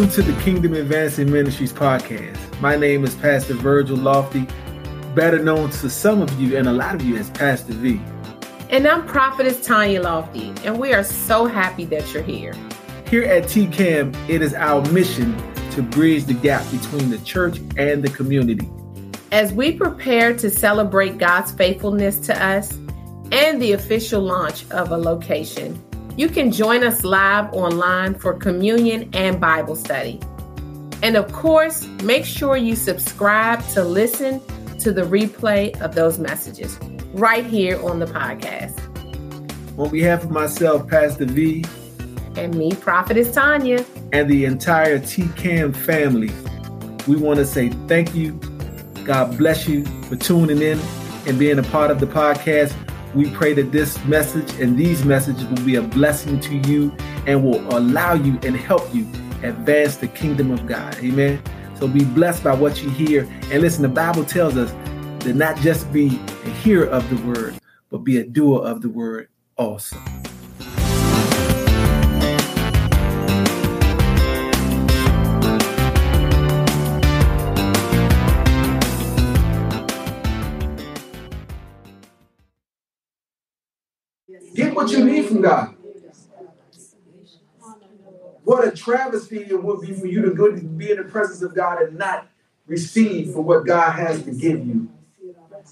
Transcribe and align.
Welcome 0.00 0.24
to 0.24 0.32
the 0.32 0.40
Kingdom 0.40 0.72
Advancing 0.72 1.30
Ministries 1.30 1.74
podcast. 1.74 2.58
My 2.58 2.74
name 2.74 3.04
is 3.04 3.14
Pastor 3.16 3.52
Virgil 3.52 3.98
Lofty, 3.98 4.46
better 5.14 5.38
known 5.38 5.68
to 5.68 5.90
some 5.90 6.22
of 6.22 6.40
you 6.40 6.56
and 6.56 6.66
a 6.66 6.72
lot 6.72 6.94
of 6.94 7.02
you 7.02 7.18
as 7.18 7.28
Pastor 7.28 7.74
Vee. 7.74 8.00
And 8.70 8.88
I'm 8.88 9.06
Prophetess 9.06 9.62
Tanya 9.62 10.00
Lofty, 10.00 10.54
and 10.64 10.78
we 10.78 10.94
are 10.94 11.04
so 11.04 11.44
happy 11.44 11.84
that 11.84 12.14
you're 12.14 12.22
here. 12.22 12.54
Here 13.10 13.24
at 13.24 13.42
TKAM, 13.42 14.16
it 14.26 14.40
is 14.40 14.54
our 14.54 14.82
mission 14.90 15.36
to 15.72 15.82
bridge 15.82 16.24
the 16.24 16.32
gap 16.32 16.64
between 16.70 17.10
the 17.10 17.18
church 17.18 17.58
and 17.76 18.02
the 18.02 18.08
community. 18.08 18.66
As 19.32 19.52
we 19.52 19.72
prepare 19.72 20.34
to 20.34 20.48
celebrate 20.48 21.18
God's 21.18 21.52
faithfulness 21.52 22.18
to 22.20 22.42
us 22.42 22.72
and 23.32 23.60
the 23.60 23.72
official 23.72 24.22
launch 24.22 24.64
of 24.70 24.92
a 24.92 24.96
location, 24.96 25.78
you 26.20 26.28
can 26.28 26.52
join 26.52 26.84
us 26.84 27.02
live 27.02 27.50
online 27.54 28.14
for 28.14 28.34
communion 28.34 29.08
and 29.14 29.40
Bible 29.40 29.74
study. 29.74 30.20
And 31.02 31.16
of 31.16 31.32
course, 31.32 31.86
make 32.02 32.26
sure 32.26 32.58
you 32.58 32.76
subscribe 32.76 33.66
to 33.68 33.82
listen 33.82 34.42
to 34.80 34.92
the 34.92 35.00
replay 35.00 35.74
of 35.80 35.94
those 35.94 36.18
messages 36.18 36.78
right 37.14 37.46
here 37.46 37.82
on 37.82 38.00
the 38.00 38.04
podcast. 38.04 38.78
On 39.78 39.88
behalf 39.88 40.22
of 40.22 40.30
myself, 40.30 40.86
Pastor 40.86 41.24
Vee, 41.24 41.64
and 42.36 42.54
me, 42.54 42.74
Prophetess 42.74 43.32
Tanya, 43.32 43.82
and 44.12 44.28
the 44.28 44.44
entire 44.44 44.98
TKAM 44.98 45.74
family, 45.74 46.30
we 47.08 47.16
want 47.16 47.38
to 47.38 47.46
say 47.46 47.70
thank 47.88 48.14
you. 48.14 48.32
God 49.06 49.38
bless 49.38 49.66
you 49.66 49.86
for 50.02 50.16
tuning 50.16 50.60
in 50.60 50.78
and 51.26 51.38
being 51.38 51.58
a 51.58 51.62
part 51.62 51.90
of 51.90 51.98
the 51.98 52.06
podcast. 52.06 52.74
We 53.14 53.30
pray 53.30 53.52
that 53.54 53.72
this 53.72 54.02
message 54.04 54.52
and 54.60 54.78
these 54.78 55.04
messages 55.04 55.44
will 55.44 55.64
be 55.64 55.74
a 55.74 55.82
blessing 55.82 56.40
to 56.40 56.56
you 56.56 56.94
and 57.26 57.44
will 57.44 57.60
allow 57.76 58.14
you 58.14 58.38
and 58.42 58.56
help 58.56 58.94
you 58.94 59.06
advance 59.42 59.96
the 59.96 60.08
kingdom 60.08 60.50
of 60.50 60.66
God. 60.66 60.96
Amen. 60.98 61.42
So 61.74 61.88
be 61.88 62.04
blessed 62.04 62.44
by 62.44 62.54
what 62.54 62.82
you 62.82 62.90
hear. 62.90 63.22
And 63.50 63.62
listen, 63.62 63.82
the 63.82 63.88
Bible 63.88 64.24
tells 64.24 64.56
us 64.56 64.70
to 65.24 65.32
not 65.32 65.56
just 65.58 65.90
be 65.92 66.20
a 66.44 66.50
hearer 66.50 66.86
of 66.86 67.08
the 67.10 67.26
word, 67.26 67.58
but 67.90 67.98
be 67.98 68.18
a 68.18 68.24
doer 68.24 68.62
of 68.62 68.82
the 68.82 68.88
word 68.88 69.28
also. 69.56 69.96
What 84.80 84.90
you 84.92 85.04
need 85.04 85.26
from 85.26 85.42
God. 85.42 85.74
What 88.44 88.66
a 88.66 88.70
travesty 88.70 89.42
it 89.42 89.62
would 89.62 89.82
be 89.82 89.92
for 89.92 90.06
you 90.06 90.22
to 90.22 90.30
go 90.30 90.50
be 90.52 90.90
in 90.90 90.96
the 90.96 91.04
presence 91.04 91.42
of 91.42 91.54
God 91.54 91.82
and 91.82 91.98
not 91.98 92.28
receive 92.66 93.32
for 93.32 93.42
what 93.42 93.66
God 93.66 93.92
has 93.92 94.22
to 94.24 94.30
give 94.30 94.66
you. 94.66 94.88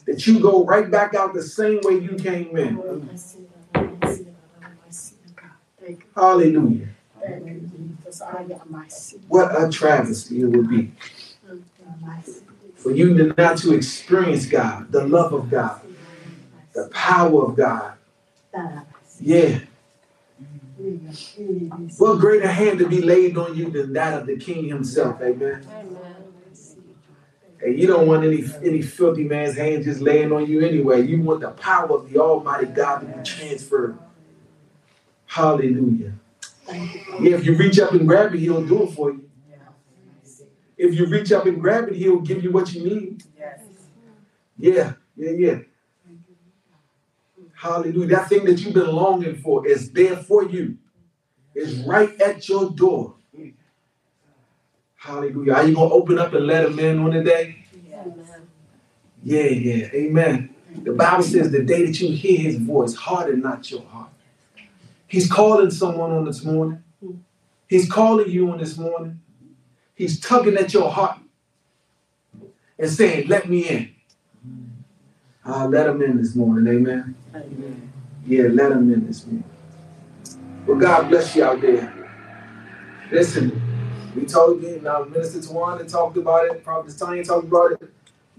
That 0.07 0.27
you 0.27 0.41
go 0.41 0.65
right 0.65 0.91
back 0.91 1.15
out 1.15 1.33
the 1.33 1.43
same 1.43 1.81
way 1.83 1.95
you 1.95 2.17
came 2.17 2.57
in. 2.57 3.09
Hallelujah. 6.15 6.89
What 9.29 9.63
a 9.63 9.71
travesty 9.71 10.43
it 10.43 10.47
would 10.47 10.69
be 10.69 10.93
for 12.77 12.93
you 12.93 13.17
to 13.17 13.35
not 13.37 13.59
to 13.59 13.73
experience 13.75 14.47
God, 14.47 14.93
the 14.93 15.07
love 15.07 15.33
of 15.33 15.51
God, 15.51 15.81
the 16.75 16.89
power 16.89 17.47
of 17.47 17.57
God, 17.57 17.95
yeah. 19.21 19.61
What 21.99 22.21
greater 22.21 22.49
hand 22.49 22.79
to 22.79 22.89
be 22.89 23.03
laid 23.03 23.37
on 23.37 23.57
you 23.57 23.71
than 23.71 23.93
that 23.95 24.21
of 24.21 24.27
the 24.27 24.37
King 24.37 24.69
Himself, 24.69 25.21
amen. 25.21 25.67
And 27.61 27.79
you 27.79 27.87
don't 27.89 28.07
want 28.07 28.25
any 28.25 28.45
any 28.63 28.83
filthy 28.83 29.25
man's 29.25 29.57
hand 29.57 29.85
just 29.85 30.01
laying 30.01 30.33
on 30.33 30.47
you 30.47 30.65
anyway. 30.65 31.03
You 31.03 31.21
want 31.21 31.41
the 31.41 31.51
power 31.51 31.91
of 31.91 32.09
the 32.11 32.19
Almighty 32.19 32.67
God 32.67 33.01
to 33.01 33.07
be 33.07 33.23
transferred. 33.23 33.99
Hallelujah. 35.27 36.13
Yeah, 37.21 37.37
if 37.37 37.45
you 37.45 37.55
reach 37.57 37.79
up 37.81 37.93
and 37.93 38.07
grab 38.07 38.35
it, 38.35 38.41
He'll 38.41 38.65
do 38.65 38.85
it 38.85 38.93
for 38.93 39.11
you. 39.11 39.29
If 40.77 40.95
you 40.95 41.07
reach 41.07 41.33
up 41.33 41.47
and 41.47 41.61
grab 41.61 41.89
it, 41.89 41.97
He'll 41.97 42.21
give 42.21 42.45
you 42.45 42.53
what 42.53 42.73
you 42.73 42.85
need. 42.85 43.25
Yeah, 44.59 44.93
yeah, 45.17 45.31
yeah. 45.31 45.59
Hallelujah. 47.59 48.07
That 48.07 48.29
thing 48.29 48.45
that 48.45 48.61
you've 48.61 48.75
been 48.75 48.87
longing 48.87 49.35
for 49.35 49.67
is 49.67 49.91
there 49.91 50.17
for 50.17 50.45
you. 50.45 50.79
It's 51.57 51.75
right 51.89 52.19
at 52.21 52.49
your 52.49 52.71
door. 52.71 53.17
Hallelujah. 54.95 55.55
Are 55.55 55.67
you 55.67 55.75
going 55.75 55.89
to 55.89 55.95
open 55.95 56.19
up 56.21 56.33
and 56.35 56.47
let 56.47 56.65
him 56.67 56.79
in 56.79 57.01
on 57.01 57.11
the 57.11 57.25
day? 57.25 57.65
Yeah, 59.25 59.43
yeah. 59.43 59.87
Amen. 59.93 60.55
The 60.85 60.93
Bible 60.93 61.25
says 61.25 61.51
the 61.51 61.65
day 61.65 61.85
that 61.87 62.01
you 62.01 62.13
hear 62.13 62.39
his 62.39 62.59
voice, 62.59 62.95
harden 62.95 63.41
not 63.41 63.69
your 63.69 63.83
heart. 63.83 64.11
He's 65.09 65.29
calling 65.29 65.73
someone 65.73 66.13
on 66.13 66.27
this 66.27 66.45
morning. 66.45 66.85
He's 67.67 67.91
calling 67.91 68.31
you 68.31 68.53
on 68.53 68.59
this 68.59 68.79
morning. 68.79 69.21
He's 69.97 70.21
tugging 70.21 70.57
at 70.57 70.73
your 70.73 70.93
heart 70.93 71.19
and 72.79 72.89
saying, 72.89 73.27
Let 73.27 73.49
me 73.49 73.69
in. 73.69 73.95
I'll 75.49 75.69
let 75.69 75.85
them 75.85 76.03
in 76.03 76.19
this 76.19 76.35
morning. 76.37 76.73
Amen. 76.75 77.15
Amen. 77.35 77.93
Yeah, 78.27 78.45
let 78.45 78.69
them 78.69 78.93
in 78.93 79.07
this 79.07 79.27
morning. 79.27 79.45
Well, 80.67 80.79
God 80.79 81.09
bless 81.09 81.35
you 81.35 81.45
out 81.45 81.61
there. 81.63 81.95
Listen, 83.11 83.61
we 84.15 84.27
told 84.27 84.63
you, 84.63 84.81
now 84.83 85.05
Minister 85.05 85.39
Tawana 85.39 85.91
talked 85.91 86.19
about 86.19 86.47
it, 86.47 86.63
Prophet 86.63 86.99
Tanya 86.99 87.25
talked 87.25 87.49
about 87.49 87.73
it. 87.73 87.95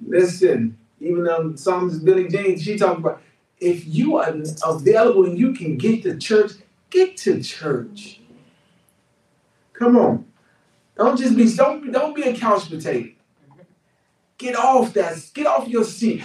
Listen, 0.05 0.77
even 1.01 1.27
um, 1.27 1.57
Psalms 1.57 1.99
Billy 1.99 2.27
James, 2.27 2.61
she 2.61 2.77
talked 2.77 2.99
about 2.99 3.21
if 3.59 3.87
you 3.87 4.17
are 4.17 4.31
available 4.65 5.25
and 5.25 5.39
you 5.39 5.53
can 5.53 5.77
get 5.77 6.03
to 6.03 6.17
church, 6.17 6.51
get 6.91 7.17
to 7.17 7.41
church. 7.41 8.21
Come 9.73 9.97
on. 9.97 10.25
Don't 10.95 11.17
just 11.17 11.35
be 11.35 11.51
don't, 11.55 11.91
don't 11.91 12.15
be 12.15 12.23
a 12.23 12.35
couch 12.35 12.69
potato. 12.69 13.09
Get 14.39 14.55
off 14.55 14.93
that, 14.93 15.17
get 15.33 15.45
off 15.45 15.67
your 15.67 15.83
seat. 15.83 16.23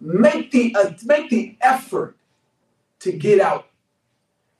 Make 0.00 0.50
the 0.50 0.74
uh, 0.76 0.90
make 1.04 1.30
the 1.30 1.56
effort 1.60 2.16
to 3.00 3.12
get 3.12 3.40
out. 3.40 3.68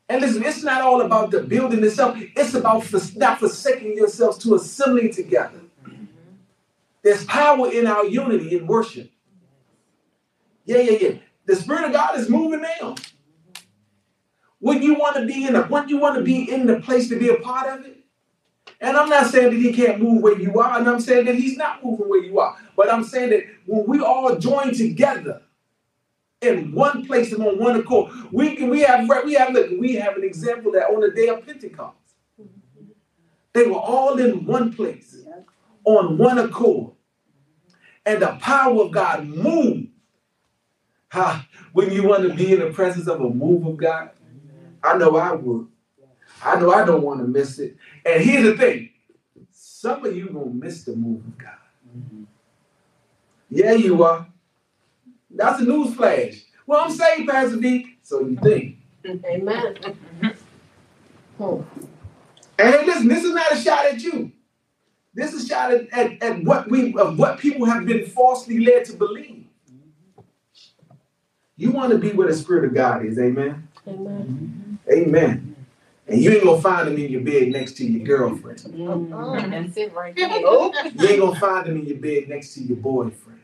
And 0.08 0.20
listen, 0.20 0.44
it's 0.44 0.62
not 0.62 0.80
all 0.80 1.02
about 1.02 1.32
the 1.32 1.42
building 1.42 1.82
itself. 1.82 2.16
It's 2.36 2.54
about 2.54 2.84
for, 2.84 3.00
not 3.16 3.40
forsaking 3.40 3.96
yourselves 3.96 4.38
to 4.38 4.54
assembling 4.54 5.12
together. 5.12 5.60
There's 7.02 7.24
power 7.24 7.70
in 7.70 7.88
our 7.88 8.06
unity 8.06 8.56
in 8.56 8.68
worship. 8.68 9.10
Yeah, 10.64 10.78
yeah, 10.78 10.98
yeah. 11.00 11.14
The 11.46 11.56
Spirit 11.56 11.84
of 11.84 11.92
God 11.92 12.18
is 12.18 12.28
moving 12.28 12.62
now. 12.80 12.94
When 14.60 14.82
you 14.82 14.94
want 14.94 15.16
to 15.16 15.26
be 15.26 15.46
in 15.46 15.56
a, 15.56 15.62
when 15.64 15.88
you 15.88 15.98
want 15.98 16.16
to 16.16 16.22
be 16.22 16.50
in 16.50 16.66
the 16.66 16.80
place 16.80 17.08
to 17.08 17.18
be 17.18 17.28
a 17.28 17.36
part 17.36 17.78
of 17.78 17.86
it, 17.86 17.95
and 18.86 18.97
I'm 18.97 19.08
not 19.08 19.26
saying 19.26 19.50
that 19.50 19.56
he 19.58 19.72
can't 19.72 20.00
move 20.00 20.22
where 20.22 20.38
you 20.38 20.60
are, 20.60 20.78
and 20.78 20.88
I'm 20.88 21.00
saying 21.00 21.24
that 21.24 21.34
he's 21.34 21.56
not 21.56 21.84
moving 21.84 22.08
where 22.08 22.22
you 22.22 22.38
are. 22.38 22.56
But 22.76 22.92
I'm 22.92 23.02
saying 23.02 23.30
that 23.30 23.42
when 23.66 23.84
we 23.84 24.00
all 24.00 24.36
join 24.38 24.72
together 24.72 25.42
in 26.41 26.70
one 26.70 27.04
place 27.04 27.32
and 27.32 27.42
on 27.42 27.58
one 27.58 27.75
accord, 27.75 28.12
we 28.30 28.54
can 28.54 28.70
we 28.70 28.82
have 28.82 29.10
we 29.25 29.34
have 29.34 29.52
look, 29.52 29.70
we 29.80 29.96
have 29.96 30.16
an 30.16 30.22
example 30.22 30.70
that 30.72 30.84
on 30.84 31.00
the 31.00 31.10
day 31.10 31.26
of 31.26 31.44
Pentecost, 31.44 31.96
they 33.52 33.66
were 33.66 33.75
all 33.75 34.19
in 34.20 34.46
one 34.46 34.72
place 34.72 35.16
on 35.84 36.16
one 36.16 36.38
accord. 36.38 36.92
And 38.04 38.22
the 38.22 38.38
power 38.41 38.82
of 38.82 38.92
God 38.92 39.26
moved. 39.26 39.88
Huh? 41.11 41.40
When 41.72 41.90
you 41.90 42.06
want 42.06 42.22
to 42.22 42.34
be 42.34 42.52
in 42.52 42.61
the 42.61 42.70
presence 42.70 43.08
of 43.08 43.20
a 43.20 43.28
move 43.28 43.66
of 43.66 43.78
God, 43.78 44.11
I 44.81 44.96
know 44.96 45.16
I 45.16 45.32
would. 45.32 45.66
I 46.43 46.61
know 46.61 46.73
I 46.73 46.85
don't 46.85 47.03
want 47.03 47.21
to 47.21 47.27
miss 47.27 47.59
it. 47.59 47.77
And 48.05 48.23
here's 48.23 48.44
the 48.44 48.56
thing 48.56 48.91
some 49.53 50.05
of 50.05 50.17
you 50.17 50.31
going 50.31 50.53
to 50.61 50.67
miss 50.67 50.85
the 50.85 50.97
move 50.97 51.25
of 51.25 51.38
God. 51.38 51.50
Mm-hmm. 51.97 52.25
Yeah, 53.50 53.73
you 53.73 54.03
are. 54.03 54.27
That's 55.31 55.61
a 55.61 55.65
news 55.65 55.94
flash. 55.94 56.43
Well, 56.67 56.85
I'm 56.85 56.91
saying, 56.91 57.27
Pastor 57.27 57.56
D, 57.56 57.97
so 58.03 58.21
you 58.21 58.37
think. 58.37 58.79
Amen. 59.25 59.77
oh. 61.38 61.65
And 62.59 62.87
listen, 62.87 63.09
this 63.09 63.23
is 63.23 63.35
not 63.35 63.53
a 63.53 63.56
shot 63.56 63.87
at 63.87 64.03
you. 64.03 64.33
This 65.15 65.33
is 65.33 65.44
a 65.44 65.49
shot 65.49 65.73
at, 65.73 65.93
at, 65.93 66.23
at 66.23 66.44
what 66.44 66.69
we 66.71 66.94
of 66.97 67.19
what 67.19 67.38
people 67.38 67.67
have 67.67 67.87
been 67.87 68.06
falsely 68.06 68.59
led 68.65 68.85
to 68.87 68.94
believe. 68.94 69.47
You 71.56 71.71
want 71.71 71.93
to 71.93 71.99
be 71.99 72.11
where 72.12 72.29
the 72.29 72.35
Spirit 72.35 72.65
of 72.65 72.75
God 72.75 73.05
is, 73.05 73.19
amen. 73.19 73.69
Amen. 73.87 74.79
Amen. 74.91 75.56
And 76.08 76.23
you 76.23 76.31
ain't 76.31 76.44
gonna 76.44 76.61
find 76.61 76.87
them 76.87 76.97
in 76.99 77.11
your 77.11 77.20
bed 77.23 77.49
next 77.49 77.73
to 77.79 77.85
your 77.85 78.06
girlfriend. 78.06 78.58
Mm, 78.61 79.50
that's 79.50 79.76
it 79.76 79.93
right 79.93 80.14
there. 80.17 80.29
You 80.41 81.08
ain't 81.08 81.20
gonna 81.20 81.41
find 81.41 81.67
them 81.67 81.76
in 81.79 81.87
your 81.87 81.99
bed 81.99 82.29
next 82.29 82.55
to 82.55 82.62
your 82.62 82.76
boyfriend. 82.76 83.41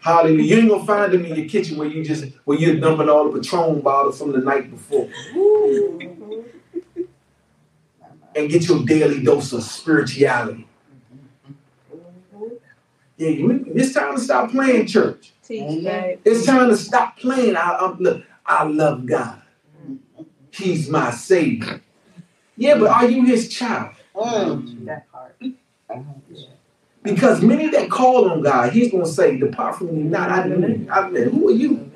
Hallelujah. 0.00 0.42
You 0.42 0.56
ain't 0.58 0.68
gonna 0.68 0.86
find 0.86 1.12
them 1.12 1.24
in 1.24 1.34
your 1.34 1.48
kitchen 1.48 1.76
where 1.78 1.88
you 1.88 2.04
just 2.04 2.26
where 2.44 2.58
you're 2.58 2.76
dumping 2.78 3.08
all 3.08 3.30
the 3.30 3.40
Patron 3.40 3.80
bottles 3.80 4.18
from 4.18 4.32
the 4.32 4.38
night 4.38 4.70
before. 4.70 5.08
and 8.34 8.48
get 8.48 8.66
your 8.66 8.84
daily 8.84 9.22
dose 9.22 9.52
of 9.52 9.62
spirituality. 9.62 10.66
Yeah, 13.16 13.28
it's 13.28 13.92
time 13.92 14.16
to 14.16 14.20
stop 14.20 14.50
playing 14.50 14.86
church. 14.86 15.32
It's 15.48 16.46
time 16.46 16.70
to 16.70 16.76
stop 16.76 17.18
playing. 17.18 17.56
I, 17.56 17.76
I'm, 17.80 17.98
look, 17.98 18.24
I 18.46 18.64
love 18.64 19.04
God. 19.06 19.41
He's 20.52 20.88
my 20.88 21.10
savior. 21.10 21.82
Yeah, 22.56 22.78
but 22.78 22.90
are 22.90 23.10
you 23.10 23.24
his 23.24 23.48
child? 23.48 23.94
Mm. 24.14 24.84
That 24.84 25.10
part. 25.10 25.36
Because 27.02 27.42
many 27.42 27.68
that 27.70 27.90
call 27.90 28.30
on 28.30 28.42
God, 28.42 28.72
he's 28.72 28.90
going 28.92 29.04
to 29.04 29.10
say, 29.10 29.36
Depart 29.38 29.76
from 29.76 29.96
me, 29.96 30.02
not 30.04 30.30
I 30.30 30.46
knew 30.46 30.68
you. 30.68 30.88
I 30.90 31.10
mean, 31.10 31.30
who 31.30 31.48
are 31.48 31.52
you? 31.52 31.90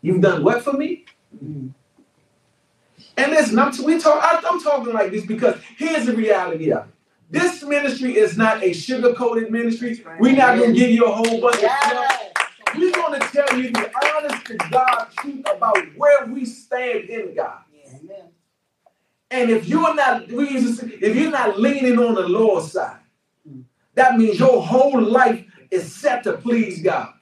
You've 0.00 0.22
done 0.22 0.44
what 0.44 0.62
for 0.62 0.72
me? 0.72 1.04
And 1.40 3.32
listen, 3.32 3.58
I'm, 3.58 3.72
we 3.84 3.98
talk, 3.98 4.22
I, 4.22 4.40
I'm 4.48 4.62
talking 4.62 4.92
like 4.94 5.10
this 5.10 5.26
because 5.26 5.56
here's 5.76 6.06
the 6.06 6.14
reality 6.14 6.72
of 6.72 6.86
it. 6.86 6.94
This 7.30 7.62
ministry 7.62 8.16
is 8.16 8.38
not 8.38 8.62
a 8.62 8.72
sugar-coated 8.72 9.50
ministry. 9.50 10.02
We're 10.18 10.36
not 10.36 10.56
going 10.56 10.72
to 10.72 10.78
give 10.78 10.90
you 10.90 11.04
a 11.04 11.12
whole 11.12 11.40
bunch 11.40 11.56
of 11.56 11.70
stuff. 11.70 12.27
We're 12.76 12.92
going 12.92 13.20
to 13.20 13.26
tell 13.28 13.58
you 13.58 13.70
the 13.70 13.90
honest 14.04 14.46
to 14.46 14.56
God 14.70 15.06
truth 15.18 15.44
about 15.54 15.78
where 15.96 16.26
we 16.26 16.44
stand 16.44 17.04
in 17.08 17.34
God. 17.34 17.60
And 19.30 19.50
if 19.50 19.66
you're 19.68 19.94
not, 19.94 20.24
if 20.28 21.16
you're 21.16 21.30
not 21.30 21.58
leaning 21.60 21.98
on 21.98 22.14
the 22.14 22.28
Lord's 22.28 22.72
side, 22.72 22.98
that 23.94 24.16
means 24.16 24.38
your 24.38 24.62
whole 24.62 25.00
life 25.02 25.44
is 25.70 25.94
set 25.94 26.22
to 26.24 26.34
please 26.34 26.82
God. 26.82 27.12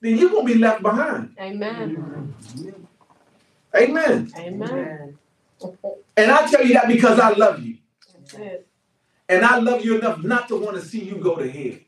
Then 0.00 0.16
you're 0.16 0.30
gonna 0.30 0.44
be 0.44 0.54
left 0.54 0.82
behind. 0.82 1.36
Amen. 1.38 2.34
Amen. 3.76 4.32
Amen. 4.36 5.18
And 6.16 6.30
I 6.30 6.46
tell 6.50 6.64
you 6.64 6.74
that 6.74 6.88
because 6.88 7.18
I 7.18 7.30
love 7.30 7.60
you. 7.62 7.78
And 9.28 9.44
I 9.44 9.58
love 9.58 9.84
you 9.84 9.98
enough 9.98 10.22
not 10.22 10.48
to 10.48 10.56
want 10.56 10.76
to 10.76 10.82
see 10.82 11.04
you 11.04 11.16
go 11.16 11.36
to 11.36 11.50
hell. 11.50 11.78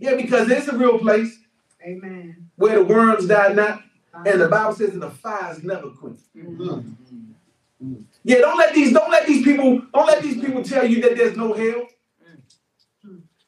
Yeah, 0.00 0.16
because 0.16 0.50
it's 0.50 0.66
a 0.66 0.76
real 0.76 0.98
place. 0.98 1.38
Amen. 1.82 2.50
Where 2.56 2.76
the 2.76 2.84
worms 2.84 3.26
die 3.26 3.52
not, 3.52 3.82
and 4.26 4.40
the 4.40 4.48
Bible 4.48 4.74
says 4.74 4.92
that 4.92 5.00
the 5.00 5.10
fires 5.10 5.62
never 5.62 5.90
quench. 5.90 6.20
Mm-hmm. 6.36 7.94
Yeah, 8.24 8.38
don't 8.38 8.58
let 8.58 8.74
these 8.74 8.92
don't 8.92 9.10
let 9.10 9.26
these 9.26 9.44
people 9.44 9.82
don't 9.94 10.06
let 10.06 10.22
these 10.22 10.40
people 10.40 10.62
tell 10.62 10.84
you 10.84 11.00
that 11.02 11.16
there's 11.16 11.36
no 11.36 11.52
hell. 11.52 11.86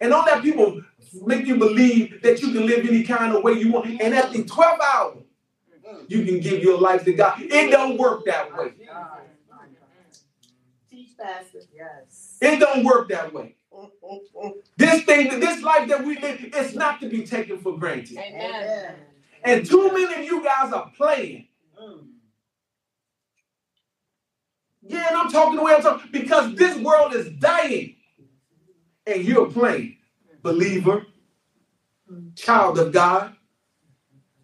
And 0.00 0.10
don't 0.10 0.26
let 0.26 0.42
people 0.42 0.82
make 1.24 1.46
you 1.46 1.56
believe 1.56 2.22
that 2.22 2.40
you 2.42 2.52
can 2.52 2.66
live 2.66 2.86
any 2.86 3.02
kind 3.02 3.34
of 3.34 3.44
way 3.44 3.52
you 3.52 3.70
want. 3.70 3.86
And 4.00 4.14
at 4.14 4.32
the 4.32 4.42
12 4.44 4.80
hours, 4.80 5.18
you 6.08 6.24
can 6.24 6.40
give 6.40 6.62
your 6.62 6.78
life 6.78 7.04
to 7.04 7.12
God. 7.12 7.40
It 7.40 7.70
don't 7.70 7.96
work 7.98 8.24
that 8.24 8.56
way. 8.56 8.72
Teach, 10.90 11.16
Pastor. 11.16 11.60
Yes. 11.72 12.38
It 12.40 12.58
don't 12.58 12.84
work 12.84 13.08
that 13.10 13.32
way. 13.32 13.54
This 14.76 15.04
thing, 15.04 15.40
this 15.40 15.62
life 15.62 15.88
that 15.88 16.04
we 16.04 16.18
live, 16.18 16.40
it's 16.42 16.74
not 16.74 17.00
to 17.00 17.08
be 17.08 17.24
taken 17.24 17.58
for 17.58 17.78
granted. 17.78 18.18
Amen. 18.18 18.94
And 19.44 19.66
too 19.66 19.92
many 19.92 20.22
of 20.22 20.24
you 20.24 20.42
guys 20.42 20.72
are 20.72 20.90
playing. 20.96 21.48
Yeah, 24.82 25.08
and 25.08 25.16
I'm 25.16 25.30
talking 25.30 25.56
the 25.56 25.62
way 25.62 25.74
I'm 25.74 25.82
talking 25.82 26.10
because 26.10 26.54
this 26.54 26.76
world 26.78 27.14
is 27.14 27.30
dying. 27.38 27.96
And 29.06 29.24
you're 29.24 29.50
playing. 29.50 29.96
Believer, 30.42 31.06
child 32.36 32.78
of 32.78 32.92
God, 32.92 33.34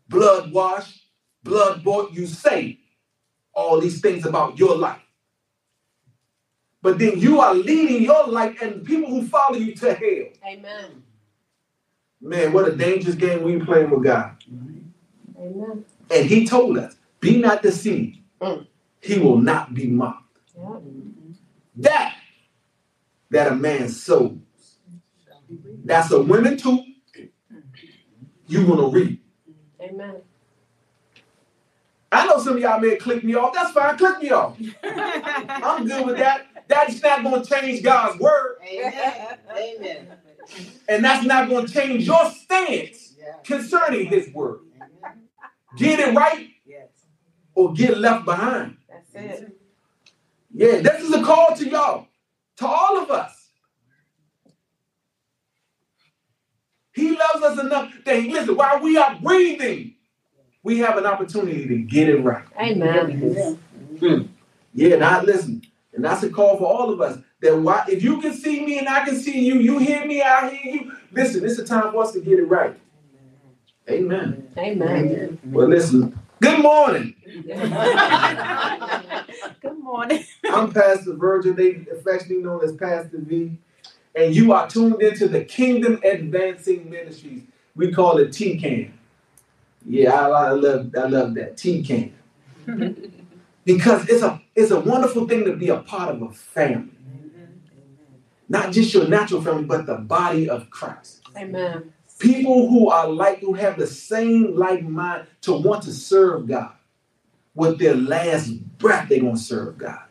blood 0.08 0.52
washed, 0.52 1.02
blood 1.42 1.84
bought, 1.84 2.12
you 2.12 2.26
say 2.26 2.78
all 3.52 3.80
these 3.80 4.00
things 4.00 4.24
about 4.24 4.58
your 4.58 4.76
life. 4.76 5.00
But 6.80 6.98
then 6.98 7.18
you 7.18 7.40
are 7.40 7.54
leading 7.54 8.02
your 8.02 8.26
life 8.26 8.60
and 8.62 8.84
people 8.84 9.10
who 9.10 9.26
follow 9.26 9.56
you 9.56 9.74
to 9.76 9.94
hell. 9.94 10.26
Amen. 10.46 11.02
Man, 12.20 12.52
what 12.52 12.68
a 12.68 12.76
dangerous 12.76 13.16
game 13.16 13.42
we 13.42 13.58
playing 13.58 13.90
with 13.90 14.04
God. 14.04 14.36
Amen. 15.38 15.84
And 16.10 16.26
he 16.26 16.46
told 16.46 16.78
us, 16.78 16.96
be 17.20 17.38
not 17.38 17.62
deceived. 17.62 18.18
Mm. 18.40 18.66
He 19.00 19.18
will 19.18 19.38
not 19.38 19.74
be 19.74 19.86
mocked. 19.86 20.24
Yeah. 20.56 20.78
That, 21.76 22.16
that 23.30 23.52
a 23.52 23.54
man 23.54 23.88
sows. 23.88 24.38
That's 25.84 26.10
a 26.10 26.22
woman 26.22 26.56
too. 26.56 26.84
You 28.46 28.66
want 28.66 28.80
to 28.80 28.88
read? 28.88 29.20
Amen. 29.80 30.16
I 32.10 32.26
know 32.26 32.38
some 32.38 32.56
of 32.56 32.62
y'all 32.62 32.80
may 32.80 32.96
click 32.96 33.22
me 33.22 33.34
off. 33.34 33.52
That's 33.52 33.72
fine. 33.72 33.96
Click 33.98 34.22
me 34.22 34.30
off. 34.30 34.56
I'm 34.82 35.86
good 35.86 36.06
with 36.06 36.16
that. 36.16 36.47
That's 36.68 37.02
not 37.02 37.24
going 37.24 37.42
to 37.42 37.48
change 37.48 37.82
God's 37.82 38.20
word. 38.20 38.58
Amen. 38.62 39.38
Amen. 39.50 40.08
And 40.88 41.04
that's 41.04 41.26
not 41.26 41.48
going 41.48 41.66
to 41.66 41.72
change 41.72 42.06
your 42.06 42.30
stance 42.30 43.14
yeah. 43.18 43.34
concerning 43.44 44.06
his 44.06 44.32
word. 44.32 44.60
Get 45.76 45.98
it 45.98 46.14
right 46.14 46.48
yes. 46.66 46.88
or 47.54 47.72
get 47.72 47.98
left 47.98 48.24
behind. 48.24 48.76
That's 48.88 49.14
it. 49.14 49.58
Yeah, 50.52 50.80
this 50.80 51.02
is 51.02 51.12
a 51.12 51.22
call 51.22 51.54
to 51.56 51.68
y'all, 51.68 52.08
to 52.56 52.66
all 52.66 52.98
of 52.98 53.10
us. 53.10 53.50
He 56.92 57.10
loves 57.10 57.44
us 57.44 57.60
enough 57.60 57.92
that, 58.04 58.20
he, 58.20 58.30
listen, 58.30 58.56
while 58.56 58.80
we 58.80 58.96
are 58.96 59.16
breathing, 59.22 59.94
we 60.62 60.78
have 60.78 60.96
an 60.98 61.06
opportunity 61.06 61.68
to 61.68 61.78
get 61.78 62.08
it 62.08 62.22
right. 62.22 62.44
Amen. 62.58 63.58
Hmm. 64.00 64.22
Yeah, 64.74 64.96
now 64.96 65.22
listen, 65.22 65.62
and 65.98 66.04
that's 66.04 66.22
a 66.22 66.30
call 66.30 66.56
for 66.56 66.64
all 66.64 66.92
of 66.92 67.00
us. 67.00 67.18
That 67.40 67.58
why, 67.58 67.84
if 67.88 68.04
you 68.04 68.20
can 68.20 68.32
see 68.32 68.64
me 68.64 68.78
and 68.78 68.88
I 68.88 69.04
can 69.04 69.16
see 69.16 69.40
you, 69.40 69.56
you 69.56 69.78
hear 69.78 70.06
me, 70.06 70.22
I 70.22 70.48
hear 70.48 70.74
you. 70.74 70.92
Listen, 71.10 71.44
it's 71.44 71.58
a 71.58 71.64
time 71.64 71.90
for 71.90 72.04
us 72.04 72.12
to 72.12 72.20
get 72.20 72.38
it 72.38 72.44
right. 72.44 72.78
Amen. 73.90 74.48
Amen. 74.56 74.88
Amen. 74.88 75.40
Well, 75.46 75.66
listen. 75.66 76.16
Good 76.40 76.62
morning. 76.62 77.16
Good 79.60 79.78
morning. 79.80 80.24
I'm 80.48 80.72
Pastor 80.72 81.14
Virgil, 81.14 81.54
they 81.54 81.84
affectionately 81.90 82.44
known 82.44 82.62
as 82.62 82.76
Pastor 82.76 83.18
Vee, 83.18 83.58
and 84.14 84.36
you 84.36 84.52
are 84.52 84.68
tuned 84.68 85.02
into 85.02 85.26
the 85.26 85.42
Kingdom 85.42 86.00
Advancing 86.04 86.88
Ministries. 86.88 87.42
We 87.74 87.90
call 87.90 88.18
it 88.18 88.28
TKAM. 88.28 88.92
Yeah, 89.84 90.12
I, 90.12 90.28
I 90.28 90.50
love 90.50 90.94
I 90.96 91.08
love 91.08 91.34
that 91.34 91.56
TKAM 91.56 92.12
because 93.68 94.08
it's 94.08 94.22
a 94.22 94.40
it's 94.54 94.70
a 94.70 94.80
wonderful 94.80 95.28
thing 95.28 95.44
to 95.44 95.54
be 95.54 95.68
a 95.68 95.76
part 95.76 96.08
of 96.08 96.22
a 96.22 96.30
family, 96.30 96.90
not 98.48 98.72
just 98.72 98.94
your 98.94 99.06
natural 99.06 99.42
family, 99.42 99.64
but 99.64 99.84
the 99.84 99.96
body 99.96 100.48
of 100.48 100.70
Christ. 100.70 101.20
Amen. 101.36 101.92
People 102.18 102.70
who 102.70 102.88
are 102.88 103.06
like, 103.06 103.40
who 103.40 103.52
have 103.52 103.78
the 103.78 103.86
same 103.86 104.56
like 104.56 104.82
mind 104.82 105.26
to 105.42 105.52
want 105.52 105.82
to 105.82 105.92
serve 105.92 106.48
God. 106.48 106.72
With 107.54 107.78
their 107.78 107.94
last 107.94 108.48
breath, 108.78 109.10
they're 109.10 109.20
going 109.20 109.34
to 109.34 109.40
serve 109.40 109.76
God. 109.76 110.04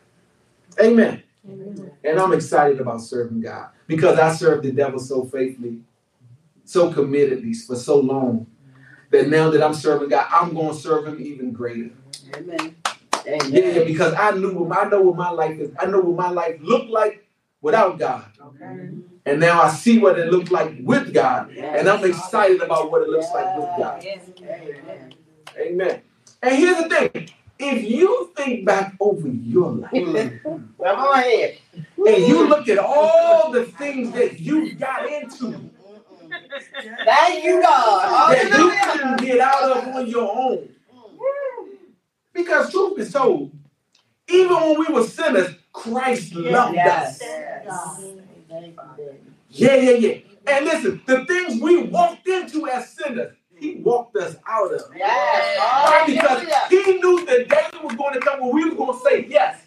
Amen. 0.79 1.23
Amen. 1.49 1.91
And 2.03 2.19
I'm 2.19 2.33
excited 2.33 2.79
about 2.79 3.01
serving 3.01 3.41
God 3.41 3.69
because 3.87 4.19
I 4.19 4.35
served 4.35 4.65
the 4.65 4.71
devil 4.71 4.99
so 4.99 5.25
faithfully, 5.25 5.79
so 6.63 6.93
committedly 6.93 7.55
for 7.55 7.75
so 7.75 7.99
long 7.99 8.45
that 9.09 9.29
now 9.29 9.49
that 9.49 9.63
I'm 9.63 9.73
serving 9.73 10.09
God, 10.09 10.27
I'm 10.29 10.53
going 10.53 10.75
to 10.75 10.79
serve 10.79 11.07
him 11.07 11.19
even 11.19 11.53
greater. 11.53 11.89
Amen. 12.35 12.75
Amen. 13.27 13.51
Yeah, 13.51 13.83
because 13.83 14.13
I 14.13 14.31
knew 14.31 14.71
I 14.71 14.87
know 14.87 15.01
what 15.01 15.15
my 15.17 15.29
life 15.29 15.59
is. 15.59 15.71
I 15.79 15.85
know 15.85 15.99
what 15.99 16.15
my 16.15 16.29
life 16.29 16.59
looked 16.61 16.89
like 16.89 17.25
without 17.61 17.99
God. 17.99 18.25
Okay. 18.39 18.63
Mm-hmm. 18.63 19.01
And 19.25 19.41
now 19.41 19.61
I 19.61 19.69
see 19.69 19.97
what 19.97 20.17
it 20.17 20.31
looks 20.31 20.51
like 20.51 20.77
with 20.79 21.13
God. 21.13 21.51
Yes. 21.53 21.79
And 21.79 21.89
I'm 21.89 22.05
excited 22.05 22.61
about 22.61 22.89
what 22.89 23.01
it 23.01 23.09
looks 23.09 23.27
like 23.33 23.57
with 23.57 23.69
God. 23.77 24.01
Yes. 24.01 24.23
Amen. 24.41 25.13
Amen. 25.59 26.01
And 26.41 26.55
here's 26.55 26.83
the 26.83 26.89
thing. 26.89 27.29
If 27.59 27.83
you 27.83 28.31
think 28.37 28.65
back 28.65 28.93
over 29.01 29.27
your 29.27 29.71
life, 29.71 29.91
come 30.43 30.69
on 30.79 31.19
ahead. 31.19 31.57
And 31.73 32.27
you 32.27 32.47
look 32.47 32.69
at 32.69 32.77
all 32.77 33.51
the 33.51 33.65
things 33.65 34.13
that 34.13 34.39
you 34.39 34.75
got 34.75 35.11
into. 35.11 35.71
Thank 37.05 37.43
you, 37.43 37.61
God. 37.61 38.33
That 38.33 38.57
you 38.57 38.91
couldn't 38.91 39.17
get 39.17 39.39
out 39.39 39.77
of 39.77 39.95
on 39.95 40.07
your 40.07 40.31
own. 40.31 40.69
Because 42.37 42.71
truth 42.71 42.99
is 42.99 43.11
told, 43.11 43.51
even 44.29 44.55
when 44.55 44.79
we 44.79 44.93
were 44.93 45.03
sinners, 45.03 45.55
Christ 45.73 46.35
loved 46.35 46.75
yes. 46.75 47.19
us. 47.19 47.27
Yes. 48.49 48.71
Yeah, 49.49 49.75
yeah, 49.75 49.91
yeah. 49.91 50.17
And 50.45 50.65
listen, 50.65 51.01
the 51.07 51.25
things 51.25 51.59
we 51.59 51.83
walked 51.83 52.27
into 52.27 52.67
as 52.67 52.89
sinners, 52.91 53.33
he 53.57 53.77
walked 53.77 54.15
us 54.17 54.35
out 54.47 54.71
of. 54.71 54.81
Yes. 54.95 55.57
Why? 55.57 56.03
Because 56.05 56.47
he 56.69 56.99
knew 56.99 57.25
the 57.25 57.45
day 57.45 57.67
was 57.83 57.95
going 57.95 58.13
to 58.13 58.19
come 58.19 58.39
when 58.41 58.55
we 58.55 58.69
were 58.69 58.75
going 58.75 58.93
to 58.93 59.03
say 59.03 59.25
yes 59.27 59.61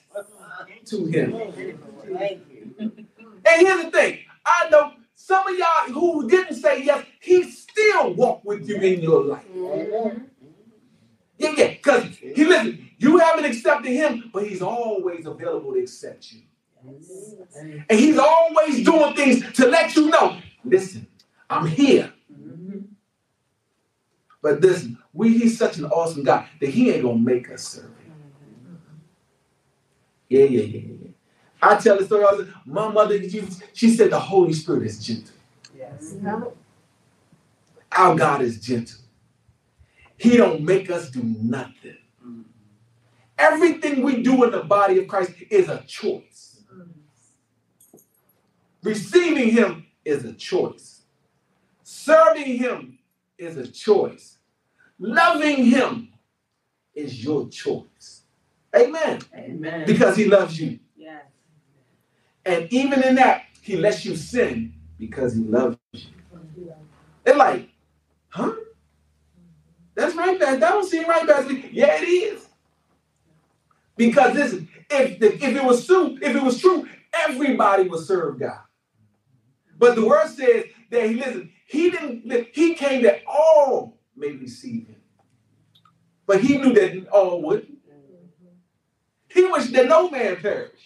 to 0.86 1.06
him. 1.06 1.32
Thank 2.16 2.42
you. 2.50 2.70
And 2.78 3.66
here's 3.66 3.84
the 3.84 3.90
thing. 3.90 4.20
I 4.46 4.68
know 4.70 4.92
some 5.16 5.46
of 5.46 5.58
y'all 5.58 5.92
who 5.92 6.28
didn't 6.28 6.54
say 6.54 6.84
yes, 6.84 7.04
he 7.20 7.42
still 7.50 8.14
walked 8.14 8.44
with 8.44 8.68
you 8.68 8.76
in 8.76 9.00
your 9.00 9.24
life. 9.24 9.44
Mm-hmm. 9.52 10.24
Yeah, 11.38 11.54
yeah. 11.56 11.68
Because 11.68 12.04
he 12.16 12.44
listen, 12.44 12.90
you 12.98 13.18
haven't 13.18 13.46
accepted 13.46 13.90
him, 13.90 14.24
but 14.40 14.48
he's 14.48 14.62
always 14.62 15.26
available 15.26 15.74
to 15.74 15.80
accept 15.80 16.32
you. 16.32 16.40
And 16.82 18.00
he's 18.00 18.18
always 18.18 18.82
doing 18.82 19.14
things 19.14 19.52
to 19.52 19.66
let 19.66 19.94
you 19.94 20.08
know, 20.08 20.38
listen, 20.64 21.06
I'm 21.50 21.66
here. 21.66 22.10
Mm-hmm. 22.32 22.78
But 24.40 24.62
listen, 24.62 24.96
we 25.12 25.36
he's 25.36 25.58
such 25.58 25.76
an 25.76 25.84
awesome 25.86 26.24
God 26.24 26.46
that 26.58 26.70
he 26.70 26.90
ain't 26.90 27.02
gonna 27.02 27.18
make 27.18 27.50
us 27.50 27.68
serve 27.68 27.84
him. 27.84 28.14
Mm-hmm. 28.64 28.94
Yeah, 30.30 30.44
yeah, 30.44 30.62
yeah, 30.62 30.78
yeah. 30.78 30.94
yeah. 31.02 31.10
I 31.60 31.76
tell 31.76 31.98
the 31.98 32.06
story. 32.06 32.24
I 32.24 32.32
was, 32.32 32.48
my 32.64 32.88
mother, 32.88 33.22
she, 33.28 33.46
she 33.74 33.90
said 33.90 34.10
the 34.10 34.18
Holy 34.18 34.54
Spirit 34.54 34.84
is 34.84 35.04
gentle. 35.04 35.36
Yes. 35.76 36.14
Mm-hmm. 36.14 36.44
Our 37.92 38.14
God 38.14 38.40
is 38.40 38.58
gentle. 38.58 39.00
He 40.16 40.38
don't 40.38 40.62
make 40.62 40.90
us 40.90 41.10
do 41.10 41.22
nothing. 41.22 41.96
Everything 43.40 44.02
we 44.02 44.22
do 44.22 44.44
in 44.44 44.50
the 44.50 44.62
body 44.62 44.98
of 44.98 45.08
Christ 45.08 45.32
is 45.48 45.70
a 45.70 45.82
choice. 45.86 46.60
Receiving 48.82 49.48
Him 49.48 49.86
is 50.04 50.26
a 50.26 50.34
choice. 50.34 51.02
Serving 51.82 52.58
Him 52.58 52.98
is 53.38 53.56
a 53.56 53.66
choice. 53.66 54.36
Loving 54.98 55.64
Him 55.64 56.12
is 56.94 57.24
your 57.24 57.48
choice. 57.48 58.24
Amen. 58.76 59.20
Amen. 59.34 59.86
Because 59.86 60.16
He 60.16 60.26
loves 60.26 60.60
you. 60.60 60.78
Yes. 60.94 61.24
And 62.44 62.70
even 62.70 63.02
in 63.02 63.14
that, 63.14 63.44
He 63.62 63.76
lets 63.76 64.04
you 64.04 64.16
sin 64.16 64.74
because 64.98 65.34
He 65.34 65.40
loves 65.44 65.78
you. 65.92 66.02
They're 67.24 67.36
like, 67.36 67.70
huh? 68.28 68.52
That's 69.94 70.14
right, 70.14 70.38
Pastor. 70.38 70.58
That 70.58 70.72
don't 70.72 70.86
seem 70.86 71.08
right, 71.08 71.26
Pastor. 71.26 71.54
Yeah, 71.54 72.02
it 72.02 72.04
is. 72.04 72.49
Because 74.00 74.34
listen, 74.34 74.66
if 74.88 75.20
the, 75.20 75.34
if 75.34 75.54
it 75.56 75.62
was 75.62 75.84
true, 75.84 76.18
if 76.22 76.34
it 76.34 76.42
was 76.42 76.58
true, 76.58 76.88
everybody 77.12 77.86
would 77.86 78.00
serve 78.00 78.40
God. 78.40 78.62
But 79.76 79.94
the 79.94 80.06
word 80.06 80.26
says 80.28 80.64
that 80.90 81.06
he 81.06 81.16
listen, 81.16 81.52
he 81.66 81.90
didn't 81.90 82.48
he 82.54 82.72
came 82.76 83.02
that 83.02 83.20
all 83.26 84.00
may 84.16 84.32
receive 84.32 84.86
him. 84.86 85.02
But 86.24 86.40
he 86.40 86.56
knew 86.56 86.72
that 86.72 87.08
all 87.08 87.42
wouldn't. 87.42 87.76
He 89.28 89.44
wished 89.44 89.74
that 89.74 89.86
no 89.86 90.08
man 90.08 90.36
perish. 90.36 90.80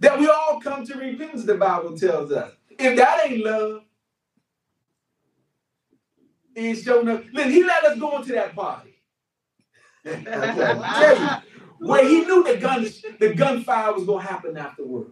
That 0.00 0.18
we 0.18 0.26
all 0.26 0.60
come 0.60 0.84
to 0.86 0.98
repentance, 0.98 1.44
the 1.44 1.54
Bible 1.54 1.96
tells 1.96 2.32
us. 2.32 2.50
If 2.70 2.96
that 2.96 3.30
ain't 3.30 3.44
love, 3.44 3.82
he 6.52 6.66
ain't 6.66 6.78
showing 6.78 7.08
up. 7.10 7.22
Listen, 7.32 7.52
he 7.52 7.62
let 7.62 7.84
us 7.84 7.96
go 7.96 8.18
into 8.18 8.32
that 8.32 8.56
party. 8.56 8.92
Where 11.78 12.06
he 12.06 12.20
knew 12.22 12.42
the 12.42 12.56
gun, 12.56 12.86
the 13.20 13.34
gunfire 13.34 13.92
was 13.92 14.04
gonna 14.04 14.22
happen 14.22 14.56
afterwards. 14.56 15.10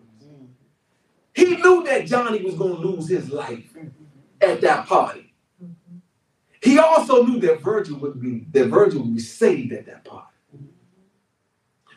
He 1.35 1.56
knew 1.56 1.83
that 1.85 2.06
Johnny 2.06 2.42
was 2.42 2.54
gonna 2.54 2.75
lose 2.75 3.09
his 3.09 3.30
life 3.30 3.76
at 4.40 4.61
that 4.61 4.87
party. 4.87 5.35
He 6.62 6.78
also 6.78 7.25
knew 7.25 7.40
that 7.40 7.61
Virgil 7.61 7.99
would 7.99 8.21
be 8.21 8.47
that 8.52 8.68
Virgil 8.68 9.02
would 9.02 9.14
be 9.14 9.21
saved 9.21 9.73
at 9.73 9.87
that 9.87 10.04
party. 10.04 10.28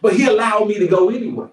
But 0.01 0.13
he 0.13 0.25
allowed 0.25 0.67
me 0.67 0.79
to 0.79 0.87
go 0.87 1.09
anyway. 1.09 1.47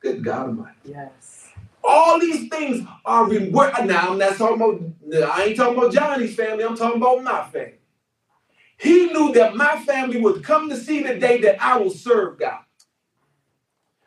Good 0.00 0.24
God 0.24 0.48
Almighty. 0.48 0.76
Yes. 0.84 1.50
All 1.82 2.18
these 2.18 2.48
things 2.48 2.86
are 3.04 3.28
reward. 3.28 3.72
Now 3.84 4.10
I'm 4.10 4.18
not 4.18 4.36
talking 4.36 4.56
about. 4.56 5.32
I 5.32 5.44
ain't 5.44 5.56
talking 5.56 5.78
about 5.78 5.92
Johnny's 5.92 6.34
family. 6.34 6.64
I'm 6.64 6.76
talking 6.76 6.96
about 6.96 7.22
my 7.22 7.44
family. 7.50 7.79
He 8.80 9.06
knew 9.08 9.32
that 9.34 9.56
my 9.56 9.78
family 9.84 10.18
would 10.20 10.42
come 10.42 10.70
to 10.70 10.76
see 10.76 11.02
the 11.02 11.18
day 11.18 11.38
that 11.42 11.62
I 11.62 11.76
will 11.76 11.90
serve 11.90 12.38
God 12.38 12.60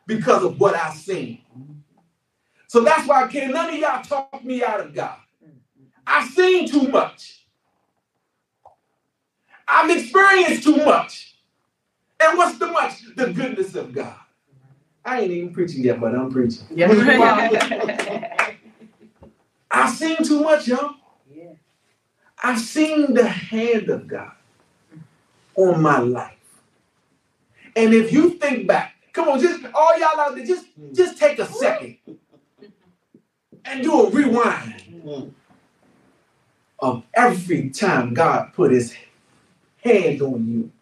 because 0.04 0.42
of 0.42 0.58
what 0.58 0.74
I've 0.74 0.94
seen. 0.94 1.42
So 2.66 2.82
that's 2.82 3.06
why 3.06 3.22
I 3.22 3.28
can't, 3.28 3.54
none 3.54 3.72
of 3.72 3.76
y'all 3.76 4.02
talk 4.02 4.42
me 4.42 4.64
out 4.64 4.80
of 4.80 4.92
God. 4.92 5.16
I've 6.04 6.28
seen 6.28 6.68
too 6.68 6.88
much. 6.88 7.46
I've 9.68 9.96
experienced 9.96 10.64
too 10.64 10.84
much. 10.84 11.36
And 12.20 12.36
what's 12.36 12.58
the 12.58 12.66
much? 12.66 13.14
The 13.14 13.32
goodness 13.32 13.76
of 13.76 13.92
God. 13.92 14.16
I 15.04 15.20
ain't 15.20 15.30
even 15.30 15.52
preaching 15.52 15.84
yet, 15.84 16.00
but 16.00 16.16
I'm 16.16 16.32
preaching. 16.32 16.66
I've 19.70 19.94
seen 19.94 20.16
too 20.24 20.42
much, 20.42 20.66
y'all. 20.66 20.96
Yeah. 21.32 21.52
I've 22.42 22.60
seen 22.60 23.14
the 23.14 23.28
hand 23.28 23.88
of 23.88 24.08
God 24.08 24.32
on 25.56 25.82
my 25.82 25.98
life. 25.98 26.32
And 27.76 27.92
if 27.92 28.12
you 28.12 28.30
think 28.30 28.66
back, 28.66 28.94
come 29.12 29.28
on, 29.28 29.40
just 29.40 29.64
all 29.74 29.98
y'all 29.98 30.20
out 30.20 30.36
there, 30.36 30.46
just 30.46 30.66
just 30.92 31.18
take 31.18 31.38
a 31.38 31.46
second 31.46 31.98
and 33.64 33.82
do 33.82 33.92
a 33.92 34.10
rewind 34.10 35.34
of 36.78 37.04
every 37.14 37.70
time 37.70 38.14
God 38.14 38.52
put 38.52 38.70
his 38.70 38.94
hand 39.82 40.22
on 40.22 40.48
you 40.48 40.72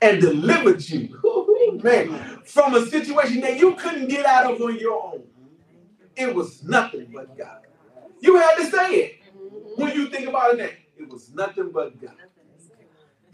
and 0.00 0.20
delivered 0.20 0.88
you, 0.88 1.80
man, 1.82 2.40
from 2.44 2.74
a 2.74 2.86
situation 2.86 3.40
that 3.40 3.58
you 3.58 3.74
couldn't 3.74 4.08
get 4.08 4.26
out 4.26 4.52
of 4.52 4.60
on 4.60 4.78
your 4.78 5.02
own. 5.02 5.22
It 6.16 6.34
was 6.34 6.62
nothing 6.64 7.10
but 7.12 7.36
God. 7.36 7.60
You 8.20 8.36
had 8.36 8.56
to 8.56 8.64
say 8.66 8.94
it 8.94 9.20
when 9.76 9.94
you 9.94 10.08
think 10.08 10.28
about 10.28 10.54
it. 10.54 10.58
Now. 10.58 10.68
It 10.98 11.10
was 11.10 11.32
nothing 11.34 11.70
but 11.70 12.00
God. 12.00 12.14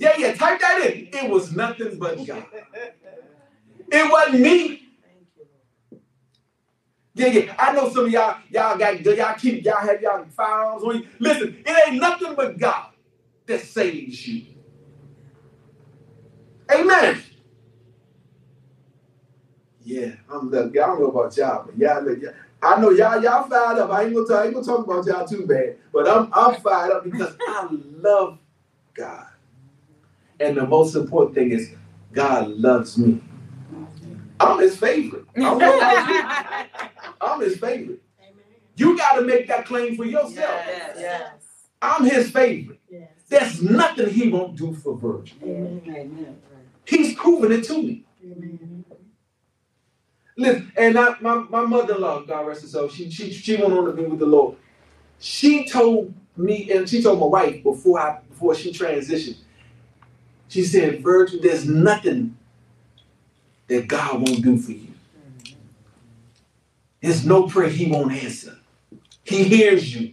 Yeah, 0.03 0.15
yeah, 0.19 0.35
type 0.35 0.59
that 0.59 0.85
in. 0.85 1.09
It 1.13 1.31
was 1.31 1.55
nothing 1.55 1.97
but 1.97 2.27
God. 2.27 2.45
It 3.89 4.11
wasn't 4.11 4.41
me. 4.41 4.89
Yeah, 7.15 7.29
yeah. 7.29 7.55
I 7.57 7.73
know 7.73 7.89
some 7.89 8.07
of 8.07 8.11
y'all, 8.11 8.39
y'all 8.51 8.77
got 8.77 9.01
y'all 9.01 9.35
keep 9.37 9.65
y'all 9.65 9.77
have 9.77 10.03
y'all 10.03 10.25
firearms 10.37 10.83
on 10.83 10.97
you. 10.97 11.07
Listen, 11.21 11.63
it 11.65 11.89
ain't 11.89 12.01
nothing 12.01 12.35
but 12.35 12.59
God 12.59 12.89
that 13.47 13.61
saves 13.61 14.27
you. 14.27 14.47
Amen. 16.75 17.23
Yeah, 19.85 20.15
I'm 20.29 20.51
the 20.51 20.63
I 20.63 20.71
don't 20.71 21.01
know 21.01 21.11
about 21.11 21.37
y'all, 21.37 21.65
but 21.65 21.79
y'all, 21.79 22.05
y'all 22.19 22.33
I 22.61 22.81
know 22.81 22.91
y'all 22.91 23.23
y'all 23.23 23.49
fired 23.49 23.79
up. 23.79 23.91
I 23.91 24.03
ain't 24.07 24.15
gonna 24.15 24.27
talk, 24.27 24.41
I 24.41 24.45
ain't 24.47 24.55
gonna 24.55 24.67
talk 24.67 24.85
about 24.85 25.07
y'all 25.07 25.29
too 25.29 25.47
bad, 25.47 25.77
but 25.93 26.09
I'm 26.09 26.29
I'm 26.33 26.61
fired 26.61 26.91
up 26.91 27.05
because 27.05 27.37
I 27.47 27.69
love 27.71 28.39
God. 28.95 29.27
And 30.43 30.57
the 30.57 30.67
most 30.67 30.95
important 30.95 31.35
thing 31.35 31.53
is 31.53 31.71
God 32.13 32.49
loves 32.49 32.99
me. 32.99 33.21
I'm 34.41 34.59
his 34.61 34.77
favorite. 34.77 35.25
I'm, 35.37 35.61
I'm 37.21 37.41
his 37.41 37.59
favorite. 37.59 38.03
You 38.77 38.97
got 38.97 39.13
to 39.13 39.23
make 39.23 39.47
that 39.49 39.67
claim 39.67 39.97
for 39.97 40.05
yourself. 40.05 40.35
Yes. 40.37 40.97
Yes. 40.99 41.33
I'm 41.81 42.05
his 42.05 42.31
favorite. 42.31 42.81
There's 43.29 43.63
nothing 43.63 44.11
he 44.11 44.29
won't 44.29 44.57
do 44.57 44.75
for 44.75 44.97
Virgil. 44.97 45.37
Amen. 45.43 46.37
He's 46.85 47.15
proven 47.15 47.53
it 47.53 47.65
to 47.65 47.83
me. 47.83 48.05
Listen, 50.37 50.73
and 50.77 50.99
I, 50.99 51.15
my, 51.21 51.37
my 51.37 51.61
mother-in-law, 51.63 52.23
God 52.23 52.47
rest 52.47 52.63
her 52.63 52.69
soul, 52.69 52.89
she, 52.89 53.11
she, 53.11 53.33
she 53.33 53.57
went 53.57 53.73
on 53.73 53.85
to 53.85 53.93
be 53.93 54.03
with 54.05 54.19
the 54.19 54.27
Lord. 54.27 54.57
She 55.19 55.67
told 55.67 56.13
me, 56.37 56.71
and 56.73 56.89
she 56.89 57.03
told 57.03 57.21
my 57.21 57.27
wife 57.27 57.63
before 57.63 58.01
I 58.01 58.21
before 58.29 58.55
she 58.55 58.73
transitioned, 58.73 59.37
she 60.53 60.65
said, 60.65 61.03
Virgil, 61.03 61.41
there's 61.41 61.67
nothing 61.67 62.37
that 63.69 63.89
God 63.89 64.17
won't 64.17 64.43
do 64.43 64.59
for 64.59 64.73
you. 64.73 64.89
There's 67.01 67.25
no 67.25 67.47
prayer 67.47 67.71
he 67.71 67.91
won't 67.91 68.13
answer. 68.13 68.59
He 69.25 69.45
hears 69.45 69.95
you. 69.97 70.13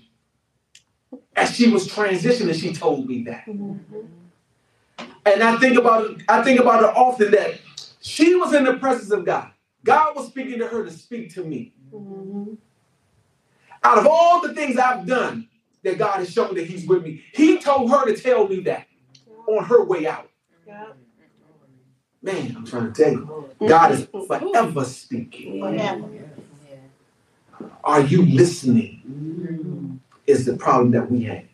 As 1.36 1.53
she 1.53 1.69
was 1.69 1.89
transitioning, 1.89 2.58
she 2.58 2.72
told 2.72 3.10
me 3.10 3.24
that. 3.24 3.48
And 3.48 5.43
I 5.43 5.58
think 5.58 5.77
about 5.77 6.05
it, 6.05 6.22
I 6.29 6.41
think 6.41 6.62
about 6.62 6.84
it 6.84 6.96
often 6.96 7.31
that 7.31 7.60
she 8.00 8.34
was 8.36 8.53
in 8.53 8.63
the 8.63 8.77
presence 8.77 9.12
of 9.12 9.25
God. 9.25 9.51
God 9.84 10.15
was 10.15 10.27
speaking 10.27 10.60
to 10.60 10.67
her 10.67 10.86
to 10.86 10.91
speak 10.91 11.34
to 11.34 11.43
me. 11.43 11.74
Out 13.84 13.98
of 13.98 14.08
all 14.08 14.39
the 14.41 14.53
things 14.53 14.77
I've 14.77 15.05
done 15.05 15.50
that 15.84 15.98
God 15.98 16.19
has 16.19 16.31
shown 16.31 16.55
that 16.55 16.65
He's 16.65 16.88
with 16.88 17.03
me, 17.03 17.25
He 17.34 17.60
told 17.60 17.91
her 17.91 18.05
to 18.05 18.15
tell 18.17 18.48
me 18.48 18.62
that 18.62 18.88
on 19.58 19.65
her 19.65 19.84
way 19.84 20.08
out. 20.08 20.29
Man, 22.22 22.56
I'm 22.58 22.65
trying 22.65 22.91
to 22.94 23.03
tell 23.03 23.12
you, 23.13 23.50
God 23.68 23.91
is 23.94 24.08
forever 24.08 24.86
speaking. 24.86 25.63
Are 27.84 28.01
you 28.01 28.25
listening? 28.25 30.01
Is 30.27 30.46
the 30.46 30.56
problem 30.58 30.91
that 30.91 31.10
we 31.10 31.24
have. 31.24 31.46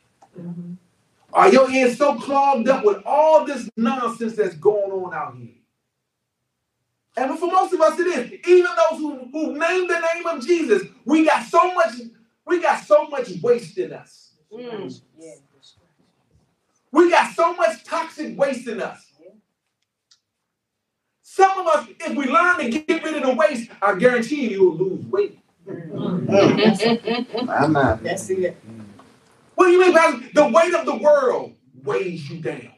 Are 1.34 1.50
your 1.52 1.70
ears 1.72 1.98
so 1.98 2.16
clogged 2.20 2.68
up 2.70 2.86
with 2.86 3.02
all 3.06 3.46
this 3.46 3.70
nonsense 3.78 4.36
that's 4.36 4.56
going 4.56 4.92
on 4.92 5.14
out 5.14 5.38
here? 5.38 5.54
And 7.18 7.40
for 7.40 7.48
most 7.48 7.74
of 7.74 7.82
us, 7.82 8.00
it 8.00 8.08
is. 8.08 8.32
Even 8.48 8.72
those 8.90 9.00
who, 9.00 9.30
who 9.32 9.58
name 9.58 9.88
the 9.88 10.00
name 10.14 10.26
of 10.28 10.46
Jesus, 10.46 10.84
we 11.06 11.26
got 11.26 11.46
so 11.46 11.74
much, 11.74 11.94
we 12.46 12.62
got 12.62 12.84
so 12.84 13.08
much 13.08 13.30
waste 13.42 13.78
in 13.78 13.94
us. 13.94 14.34
Mm. 14.54 15.02
We 16.96 17.10
got 17.10 17.36
so 17.36 17.54
much 17.56 17.84
toxic 17.84 18.38
waste 18.38 18.70
in 18.70 18.82
us. 18.82 19.06
Some 21.22 21.60
of 21.60 21.68
us, 21.68 21.90
if 22.00 22.16
we 22.16 22.26
learn 22.26 22.58
to 22.60 22.70
get 22.70 23.04
rid 23.04 23.18
of 23.18 23.24
the 23.24 23.34
waste, 23.36 23.70
I 23.82 23.96
guarantee 23.96 24.50
you, 24.50 24.50
you'll 24.52 24.78
lose 24.78 25.06
weight. 25.08 25.38
Mm. 25.68 27.50
I'm 27.50 27.74
not. 27.74 28.02
That's 28.02 28.30
it. 28.30 28.56
What 29.56 29.66
do 29.66 29.72
you 29.74 29.82
mean, 29.82 29.94
Pastor? 29.94 30.26
The 30.34 30.48
weight 30.48 30.74
of 30.74 30.86
the 30.86 30.96
world 30.96 31.56
weighs 31.84 32.30
you 32.30 32.40
down. 32.40 32.72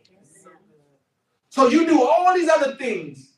So 1.49 1.67
you 1.67 1.85
do 1.85 2.01
all 2.01 2.33
these 2.33 2.49
other 2.49 2.75
things 2.75 3.33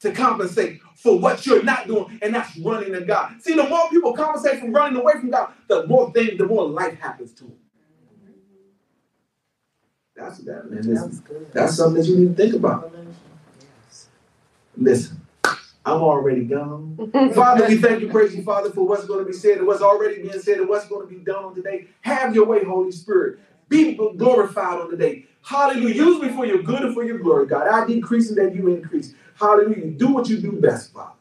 to 0.00 0.10
compensate 0.10 0.80
for 0.96 1.16
what 1.20 1.46
you're 1.46 1.62
not 1.62 1.86
doing, 1.86 2.18
and 2.22 2.34
that's 2.34 2.56
running 2.58 2.92
to 2.94 3.02
God. 3.02 3.40
See, 3.40 3.54
the 3.54 3.68
more 3.68 3.88
people 3.88 4.14
compensate 4.14 4.58
from 4.58 4.72
running 4.72 5.00
away 5.00 5.12
from 5.12 5.30
God, 5.30 5.52
the 5.68 5.86
more 5.86 6.12
things, 6.12 6.38
the 6.38 6.46
more 6.46 6.68
life 6.68 6.98
happens 6.98 7.32
to 7.34 7.44
them. 7.44 7.61
That's 10.22 10.38
that, 10.38 10.70
man. 10.70 10.82
Listen, 10.82 11.24
that's 11.52 11.74
something 11.76 12.00
that 12.00 12.08
you 12.08 12.16
need 12.16 12.36
to 12.36 12.42
think 12.42 12.54
about. 12.54 12.94
Listen, 14.76 15.20
I'm 15.84 16.00
already 16.00 16.44
gone. 16.44 16.96
Father, 17.34 17.66
we 17.66 17.78
thank 17.78 18.00
you, 18.02 18.08
praise 18.08 18.34
you, 18.34 18.42
Father, 18.42 18.70
for 18.70 18.86
what's 18.86 19.04
going 19.04 19.18
to 19.18 19.24
be 19.24 19.32
said 19.32 19.58
and 19.58 19.66
what's 19.66 19.82
already 19.82 20.22
being 20.22 20.40
said 20.40 20.58
and 20.58 20.68
what's 20.68 20.86
going 20.86 21.06
to 21.06 21.12
be 21.12 21.20
done 21.20 21.44
on 21.44 21.54
today. 21.54 21.88
Have 22.02 22.34
your 22.34 22.46
way, 22.46 22.64
Holy 22.64 22.92
Spirit. 22.92 23.40
Be 23.68 23.94
glorified 23.94 24.78
on 24.78 24.90
today. 24.90 25.26
Hallelujah. 25.42 25.94
Use 25.94 26.22
me 26.22 26.28
for 26.28 26.46
your 26.46 26.62
good 26.62 26.82
and 26.82 26.94
for 26.94 27.04
your 27.04 27.18
glory, 27.18 27.46
God. 27.46 27.66
I 27.66 27.84
decrease 27.86 28.28
and 28.28 28.38
that 28.38 28.54
you 28.54 28.68
increase. 28.68 29.14
Hallelujah. 29.34 29.90
Do 29.90 30.08
what 30.08 30.28
you 30.28 30.38
do 30.38 30.52
best, 30.52 30.92
Father. 30.92 31.14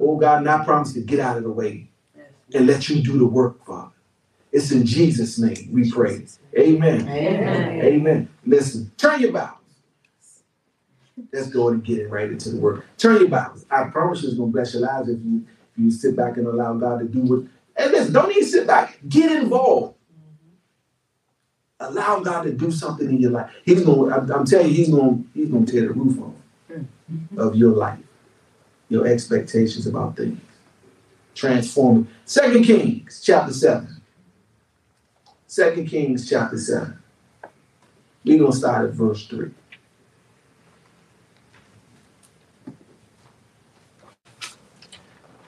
Oh, 0.00 0.16
God, 0.16 0.38
and 0.38 0.48
I 0.48 0.64
promise 0.64 0.94
to 0.94 1.00
get 1.00 1.20
out 1.20 1.36
of 1.36 1.42
the 1.42 1.50
way 1.50 1.90
and 2.54 2.66
let 2.66 2.88
you 2.88 3.02
do 3.02 3.18
the 3.18 3.26
work, 3.26 3.64
Father. 3.66 3.92
It's 4.52 4.70
in 4.70 4.84
Jesus' 4.84 5.38
name 5.38 5.68
we 5.72 5.90
pray. 5.90 6.26
Amen. 6.58 7.08
Amen. 7.08 7.80
Amen. 7.84 8.28
Listen, 8.44 8.92
turn 8.98 9.20
your 9.20 9.32
Bibles. 9.32 9.58
Let's 11.32 11.48
go 11.48 11.68
and 11.68 11.82
get 11.82 11.98
it 11.98 12.08
right 12.10 12.30
into 12.30 12.50
the 12.50 12.58
word. 12.58 12.84
Turn 12.98 13.20
your 13.20 13.28
Bibles. 13.28 13.64
I 13.70 13.84
promise 13.84 14.22
you 14.22 14.28
it's 14.28 14.36
gonna 14.36 14.52
bless 14.52 14.74
your 14.74 14.82
lives 14.82 15.08
if 15.08 15.18
you 15.24 15.46
if 15.74 15.82
you 15.82 15.90
sit 15.90 16.14
back 16.16 16.36
and 16.36 16.46
allow 16.46 16.74
God 16.74 16.98
to 16.98 17.06
do 17.06 17.20
what. 17.20 17.46
And 17.76 17.92
listen, 17.92 18.12
don't 18.12 18.30
even 18.30 18.44
sit 18.44 18.66
back. 18.66 18.98
Get 19.08 19.32
involved. 19.32 19.96
Allow 21.80 22.20
God 22.20 22.42
to 22.42 22.52
do 22.52 22.70
something 22.70 23.08
in 23.08 23.18
your 23.18 23.30
life. 23.30 23.50
He's 23.64 23.82
gonna. 23.82 24.14
I'm, 24.14 24.30
I'm 24.30 24.44
telling 24.44 24.68
you, 24.68 24.74
he's 24.74 24.90
gonna. 24.90 25.22
He's 25.34 25.48
gonna 25.48 25.66
tear 25.66 25.82
the 25.82 25.92
roof 25.94 26.20
off 26.20 26.34
of 27.38 27.56
your 27.56 27.72
life, 27.72 27.98
your 28.90 29.06
expectations 29.06 29.86
about 29.86 30.16
things. 30.16 30.40
Transform. 31.34 32.08
Second 32.26 32.64
Kings 32.64 33.22
chapter 33.24 33.52
seven. 33.54 33.91
Second 35.52 35.86
Kings 35.86 36.30
chapter 36.30 36.56
7. 36.56 36.98
We're 38.24 38.38
going 38.38 38.52
to 38.52 38.56
start 38.56 38.88
at 38.88 38.94
verse 38.94 39.26
3. 39.26 39.50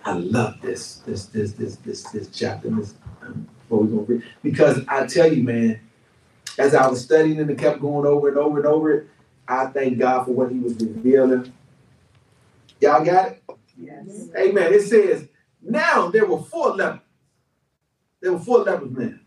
I 0.04 0.12
love 0.12 0.60
this, 0.60 0.96
this, 1.06 1.24
this, 1.24 1.52
this, 1.52 1.76
this, 1.76 2.02
this 2.10 2.28
chapter. 2.28 2.68
This, 2.68 2.92
um, 3.22 3.48
what 3.70 3.84
we're 3.84 3.88
going 3.88 4.06
to 4.06 4.12
read. 4.12 4.22
Because 4.42 4.84
I 4.88 5.06
tell 5.06 5.32
you, 5.32 5.42
man, 5.42 5.80
as 6.58 6.74
I 6.74 6.86
was 6.86 7.02
studying 7.02 7.40
and 7.40 7.48
it 7.48 7.56
kept 7.56 7.80
going 7.80 8.06
over 8.06 8.28
and 8.28 8.36
over 8.36 8.58
and 8.58 8.66
over 8.66 8.92
it, 8.92 9.08
I 9.48 9.68
thank 9.68 9.98
God 9.98 10.26
for 10.26 10.32
what 10.32 10.52
he 10.52 10.58
was 10.58 10.74
revealing. 10.74 11.50
Y'all 12.78 13.02
got 13.02 13.28
it? 13.28 13.42
Yes. 13.78 14.28
Amen. 14.36 14.70
It 14.70 14.82
says, 14.82 15.26
now 15.62 16.10
there 16.10 16.26
were 16.26 16.42
four 16.42 16.76
lepers. 16.76 17.00
There 18.20 18.34
were 18.34 18.38
four 18.38 18.58
lepers 18.58 18.90
men 18.90 19.23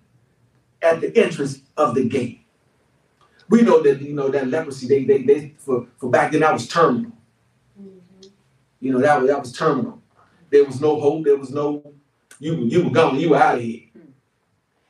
at 0.87 1.01
the 1.01 1.15
entrance 1.17 1.61
of 1.75 1.95
the 1.95 2.07
gate. 2.07 2.41
We 3.49 3.61
know 3.61 3.81
that 3.83 4.01
you 4.01 4.13
know 4.13 4.29
that 4.29 4.47
leprosy. 4.47 4.87
They 4.87 5.03
they, 5.03 5.23
they 5.23 5.53
for, 5.57 5.87
for 5.97 6.09
back 6.09 6.31
then 6.31 6.41
that 6.41 6.53
was 6.53 6.67
terminal. 6.67 7.11
Mm-hmm. 7.79 8.27
You 8.81 8.93
know 8.93 8.99
that 8.99 9.21
was 9.21 9.29
that 9.29 9.39
was 9.39 9.51
terminal. 9.51 10.01
There 10.49 10.65
was 10.65 10.81
no 10.81 10.99
hope. 10.99 11.25
There 11.25 11.37
was 11.37 11.51
no 11.51 11.93
you 12.39 12.55
you 12.55 12.85
were 12.85 12.91
gone. 12.91 13.19
You 13.19 13.29
were 13.29 13.37
out 13.37 13.55
of 13.55 13.61
here, 13.61 13.83
mm-hmm. 13.97 14.11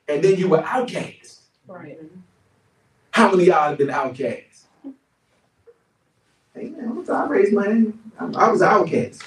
and 0.07 0.23
then 0.23 0.37
you 0.37 0.49
were 0.49 0.63
outcast. 0.63 1.41
Right. 1.67 1.99
How 3.11 3.31
many 3.31 3.43
of 3.43 3.47
y'all 3.47 3.69
have 3.69 3.77
been 3.77 3.89
outcast? 3.89 4.67
Man, 6.55 7.05
I 7.09 7.25
raised 7.27 7.53
my 7.53 7.65
hand. 7.65 7.99
I 8.19 8.49
was 8.49 8.61
outcast. 8.61 9.23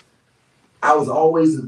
I 0.83 0.94
was 0.96 1.09
always 1.09 1.61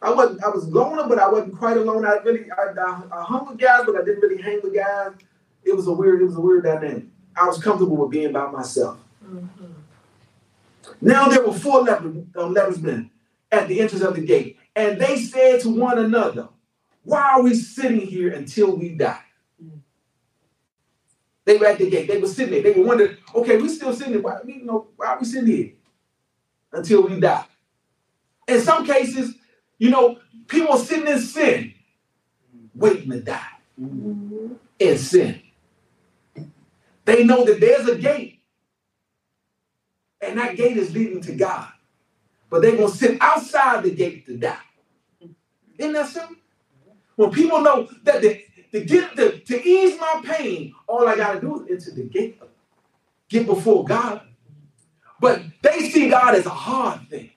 I 0.00 0.12
wasn't. 0.12 0.44
I 0.44 0.48
was 0.48 0.68
loner, 0.68 1.08
but 1.08 1.18
I 1.18 1.28
wasn't 1.28 1.58
quite 1.58 1.76
alone. 1.76 2.06
I 2.06 2.16
really, 2.24 2.46
I, 2.50 2.80
I, 2.80 3.02
I 3.12 3.24
hung 3.24 3.48
with 3.48 3.58
guys, 3.58 3.82
but 3.84 3.96
I 3.96 4.04
didn't 4.04 4.20
really 4.20 4.40
hang 4.40 4.60
with 4.62 4.74
guys. 4.74 5.12
It 5.64 5.74
was 5.74 5.88
a 5.88 5.92
weird. 5.92 6.22
It 6.22 6.26
was 6.26 6.36
a 6.36 6.40
weird 6.40 6.64
dynamic. 6.64 7.04
I 7.36 7.46
was 7.46 7.62
comfortable 7.62 7.96
with 7.96 8.10
being 8.10 8.32
by 8.32 8.50
myself. 8.50 8.98
Mm-hmm. 9.24 9.72
Now 11.00 11.28
there 11.28 11.46
were 11.46 11.52
four 11.52 11.82
lepers, 11.82 12.16
um, 12.36 12.54
lepers 12.54 12.80
men 12.80 13.10
at 13.50 13.68
the 13.68 13.80
entrance 13.80 14.04
of 14.04 14.14
the 14.14 14.20
gate, 14.20 14.58
and 14.74 15.00
they 15.00 15.16
said 15.20 15.60
to 15.62 15.68
one 15.68 15.98
another, 15.98 16.48
"Why 17.02 17.32
are 17.32 17.42
we 17.42 17.54
sitting 17.54 18.00
here 18.00 18.32
until 18.32 18.76
we 18.76 18.90
die?" 18.90 19.20
They 21.44 21.56
were 21.56 21.66
at 21.66 21.78
the 21.78 21.90
gate. 21.90 22.08
They 22.08 22.18
were 22.18 22.28
sitting 22.28 22.52
there. 22.52 22.62
They 22.62 22.78
were 22.78 22.86
wondering, 22.86 23.16
"Okay, 23.34 23.56
we're 23.56 23.68
still 23.68 23.92
sitting 23.92 24.12
there. 24.12 24.22
Why, 24.22 24.38
you 24.46 24.64
know, 24.64 24.88
why 24.96 25.08
are 25.08 25.18
we 25.18 25.26
sitting 25.26 25.48
here 25.48 25.72
until 26.72 27.02
we 27.02 27.18
die?" 27.18 27.46
In 28.46 28.60
some 28.60 28.86
cases, 28.86 29.34
you 29.78 29.90
know, 29.90 30.18
people 30.46 30.76
sitting 30.76 31.06
in 31.06 31.20
sin, 31.20 31.74
waiting 32.74 33.10
to 33.10 33.20
die 33.20 33.40
mm-hmm. 33.80 34.54
in 34.78 34.98
sin. 34.98 35.42
They 37.04 37.24
know 37.24 37.44
that 37.44 37.60
there's 37.60 37.88
a 37.88 37.96
gate, 37.96 38.40
and 40.20 40.38
that 40.38 40.56
gate 40.56 40.76
is 40.76 40.92
leading 40.92 41.22
to 41.22 41.32
God. 41.32 41.68
But 42.50 42.62
they're 42.62 42.76
going 42.76 42.90
to 42.90 42.96
sit 42.96 43.18
outside 43.20 43.84
the 43.84 43.94
gate 43.94 44.26
to 44.26 44.36
die. 44.36 44.58
Isn't 45.78 45.92
that 45.92 46.08
simple? 46.08 46.36
When 47.16 47.30
people 47.30 47.60
know 47.60 47.88
that 48.04 48.20
the, 48.22 48.42
to 48.72 48.84
get 48.84 49.16
the, 49.16 49.38
to 49.38 49.68
ease 49.68 49.98
my 49.98 50.20
pain, 50.24 50.74
all 50.86 51.08
I 51.08 51.16
got 51.16 51.34
to 51.34 51.40
do 51.40 51.66
is 51.66 51.88
enter 51.88 52.02
the 52.02 52.08
gate, 52.08 52.40
get 53.28 53.46
before 53.46 53.84
God. 53.84 54.22
But 55.20 55.42
they 55.62 55.90
see 55.90 56.08
God 56.08 56.34
as 56.34 56.46
a 56.46 56.50
hard 56.50 57.08
thing. 57.08 57.30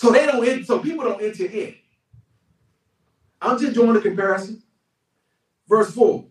So 0.00 0.10
they 0.10 0.24
don't 0.24 0.64
so 0.64 0.78
people 0.78 1.04
don't 1.04 1.20
enter 1.20 1.44
in. 1.44 1.74
I'm 3.38 3.58
just 3.58 3.74
drawing 3.74 3.98
a 3.98 4.00
comparison. 4.00 4.62
Verse 5.68 5.92
4. 5.94 6.24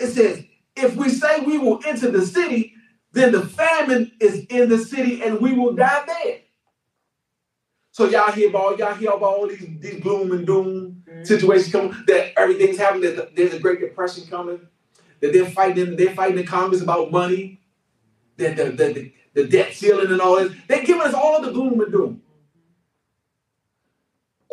It 0.00 0.08
says, 0.08 0.44
if 0.74 0.96
we 0.96 1.08
say 1.08 1.38
we 1.38 1.56
will 1.56 1.78
enter 1.86 2.10
the 2.10 2.26
city, 2.26 2.74
then 3.12 3.30
the 3.30 3.46
famine 3.46 4.10
is 4.18 4.44
in 4.46 4.68
the 4.68 4.78
city 4.78 5.22
and 5.22 5.38
we 5.40 5.52
will 5.52 5.72
die 5.74 6.02
there. 6.04 6.38
So 7.92 8.08
y'all 8.08 8.32
hear 8.32 8.48
about 8.48 8.76
y'all 8.76 8.96
hear 8.96 9.10
about 9.10 9.22
all 9.22 9.46
these, 9.46 9.68
these 9.78 10.00
gloom 10.00 10.32
and 10.32 10.44
doom 10.44 11.04
mm-hmm. 11.08 11.22
situations 11.22 11.70
coming, 11.70 11.94
that 12.08 12.36
everything's 12.36 12.78
happening, 12.78 13.14
that 13.14 13.36
there's 13.36 13.54
a 13.54 13.60
great 13.60 13.78
depression 13.78 14.26
coming, 14.26 14.58
that 15.20 15.32
they're 15.32 15.46
fighting, 15.46 15.94
they're 15.94 16.16
fighting 16.16 16.40
in 16.40 16.46
Congress 16.46 16.82
about 16.82 17.12
money, 17.12 17.60
that 18.36 18.56
the, 18.56 18.64
the, 18.64 18.92
the, 18.92 19.12
the 19.34 19.46
debt 19.46 19.74
ceiling 19.74 20.10
and 20.10 20.20
all 20.20 20.34
this. 20.34 20.52
They're 20.66 20.82
giving 20.82 21.02
us 21.02 21.14
all 21.14 21.40
the 21.40 21.52
gloom 21.52 21.80
and 21.80 21.92
doom 21.92 22.20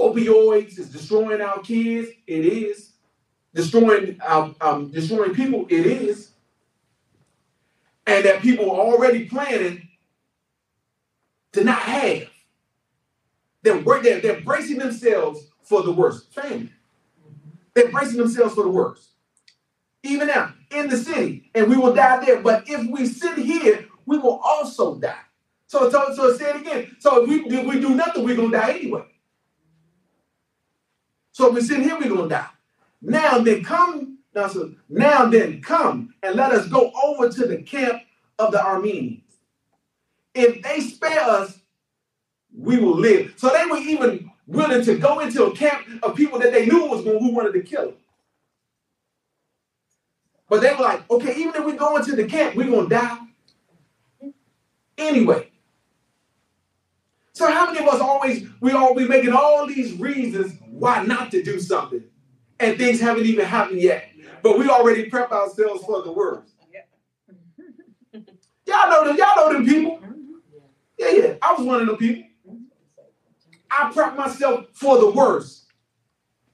opioids 0.10 0.80
is 0.80 0.90
destroying 0.90 1.42
our 1.42 1.60
kids. 1.60 2.10
It 2.28 2.46
is 2.46 2.92
destroying 3.54 4.20
our, 4.22 4.54
um, 4.62 4.92
destroying 4.92 5.34
people. 5.34 5.66
It 5.70 5.86
is, 5.86 6.32
and 8.08 8.26
that 8.26 8.42
people 8.42 8.72
are 8.72 8.80
already 8.80 9.26
planning 9.26 9.88
to 11.54 11.64
not 11.64 11.80
have. 11.80 12.30
They're, 13.64 13.82
they're, 13.82 14.22
they're 14.22 14.42
bracing 14.42 14.80
themselves 14.80 15.48
for 15.64 15.84
the 15.84 15.92
worst. 15.92 16.34
Family. 16.34 16.72
They're 17.74 17.92
bracing 17.92 18.18
themselves 18.18 18.56
for 18.56 18.64
the 18.64 18.70
worst. 18.70 19.10
Even 20.04 20.28
now, 20.28 20.54
in 20.72 20.90
the 20.90 20.98
city, 20.98 21.50
and 21.54 21.70
we 21.70 21.78
will 21.78 21.94
die 21.94 22.26
there. 22.26 22.42
But 22.42 22.68
if 22.68 22.90
we 22.90 23.06
sit 23.06 23.38
here, 23.38 23.86
we 24.06 24.18
will 24.18 24.42
also 24.44 24.96
die. 24.96 25.16
So, 25.68 25.90
so, 25.90 26.14
so 26.14 26.36
say 26.36 26.50
it 26.50 26.56
again. 26.58 26.96
So 27.00 27.24
if 27.24 27.30
we, 27.30 27.58
if 27.58 27.66
we 27.66 27.80
do 27.80 27.96
nothing, 27.96 28.26
we're 28.26 28.36
gonna 28.36 28.52
die 28.52 28.72
anyway. 28.72 29.06
So 31.32 31.48
if 31.48 31.56
we 31.56 31.62
sit 31.62 31.82
here, 31.82 31.98
we're 31.98 32.10
gonna 32.10 32.30
die. 32.30 32.48
Now 33.02 33.40
then 33.40 33.64
come, 33.64 34.20
now, 34.36 34.48
so 34.48 34.74
now 34.90 35.26
then 35.26 35.62
come 35.62 36.14
and 36.22 36.36
let 36.36 36.52
us 36.52 36.68
go 36.68 36.92
over 37.04 37.30
to 37.30 37.48
the 37.48 37.62
camp 37.62 38.02
of 38.38 38.52
the 38.52 38.60
Arameans. 38.60 39.22
If 40.34 40.62
they 40.62 40.80
spare 40.82 41.22
us, 41.22 41.60
we 42.56 42.78
will 42.78 42.96
live. 42.96 43.34
So 43.38 43.50
they 43.50 43.66
were 43.66 43.78
even 43.78 44.32
willing 44.46 44.84
to 44.84 44.98
go 44.98 45.20
into 45.20 45.46
a 45.46 45.56
camp 45.56 45.86
of 46.04 46.16
people 46.16 46.40
that 46.40 46.52
they 46.52 46.66
knew 46.66 46.86
was 46.86 47.04
going 47.04 47.20
who 47.20 47.32
wanted 47.32 47.54
to 47.54 47.62
kill 47.62 47.86
them. 47.88 47.96
But 50.50 50.62
they 50.62 50.74
were 50.74 50.84
like, 50.84 51.10
okay, 51.10 51.36
even 51.38 51.56
if 51.56 51.66
we 51.66 51.74
go 51.74 51.96
into 51.96 52.16
the 52.16 52.26
camp, 52.26 52.56
we're 52.56 52.70
gonna 52.70 52.90
die 52.90 53.18
anyway. 54.98 55.50
So 57.34 57.50
how 57.50 57.68
many 57.68 57.80
of 57.80 57.94
us 57.94 58.02
always 58.02 58.48
we 58.60 58.72
all 58.72 58.94
we 58.94 59.08
making 59.08 59.34
all 59.34 59.66
these 59.66 59.94
reasons 59.94 60.61
why 60.82 61.04
not 61.04 61.30
to 61.30 61.44
do 61.44 61.60
something? 61.60 62.04
And 62.60 62.76
things 62.76 63.00
haven't 63.00 63.28
even 63.28 63.46
happened 63.46 63.80
yet. 63.80 64.10
But 64.42 64.58
we 64.58 64.68
already 64.68 65.12
prep 65.12 65.32
ourselves 65.32 65.86
for 65.86 66.02
the 66.02 66.12
worst. 66.12 66.54
Y'all 68.66 68.90
know 68.90 69.06
them. 69.06 69.16
Y'all 69.16 69.36
know 69.36 69.54
them 69.54 69.64
people. 69.64 70.02
Yeah, 70.98 71.10
yeah. 71.10 71.34
I 71.40 71.54
was 71.54 71.68
one 71.68 71.82
of 71.82 71.88
them 71.88 71.98
people. 71.98 72.24
I 73.70 73.92
prep 73.94 74.18
myself 74.18 74.66
for 74.74 74.98
the 74.98 75.12
worst 75.12 75.68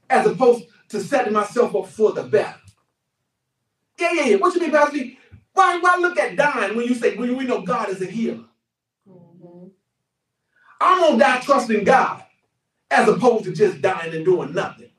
as 0.09 0.25
opposed 0.27 0.65
to 0.89 0.99
setting 0.99 1.31
myself 1.31 1.73
up 1.73 1.87
for 1.87 2.11
the 2.11 2.23
better. 2.23 2.59
Yeah, 3.97 4.11
yeah, 4.11 4.25
yeah. 4.25 4.35
What 4.35 4.55
you 4.55 4.61
mean, 4.61 4.71
Pastor? 4.71 4.99
Why, 5.53 5.79
why 5.79 5.97
look 6.01 6.19
at 6.19 6.35
dying 6.35 6.75
when 6.75 6.85
you 6.85 6.95
say 6.95 7.15
when 7.15 7.37
we 7.37 7.45
know 7.45 7.61
God 7.61 7.87
is 7.89 8.01
a 8.01 8.05
healer? 8.05 8.43
Mm-hmm. 9.09 9.67
I'm 10.81 11.01
gonna 11.01 11.17
die 11.17 11.39
trusting 11.39 11.85
God 11.85 12.23
as 12.91 13.07
opposed 13.07 13.45
to 13.45 13.53
just 13.53 13.81
dying 13.81 14.15
and 14.15 14.25
doing 14.25 14.53
nothing. 14.53 14.89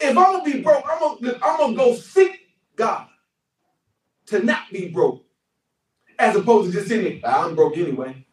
If 0.00 0.16
I'm 0.16 0.38
gonna 0.40 0.44
be 0.44 0.60
broke, 0.62 0.84
I'm 0.90 0.98
gonna, 0.98 1.38
I'm 1.42 1.58
gonna 1.58 1.76
go 1.76 1.94
seek 1.94 2.40
God 2.76 3.06
to 4.26 4.42
not 4.42 4.70
be 4.70 4.88
broke, 4.88 5.24
as 6.18 6.36
opposed 6.36 6.70
to 6.70 6.76
just 6.78 6.88
sitting 6.88 7.20
there. 7.20 7.30
Ah, 7.32 7.46
I'm 7.46 7.54
broke 7.54 7.76
anyway. 7.78 8.26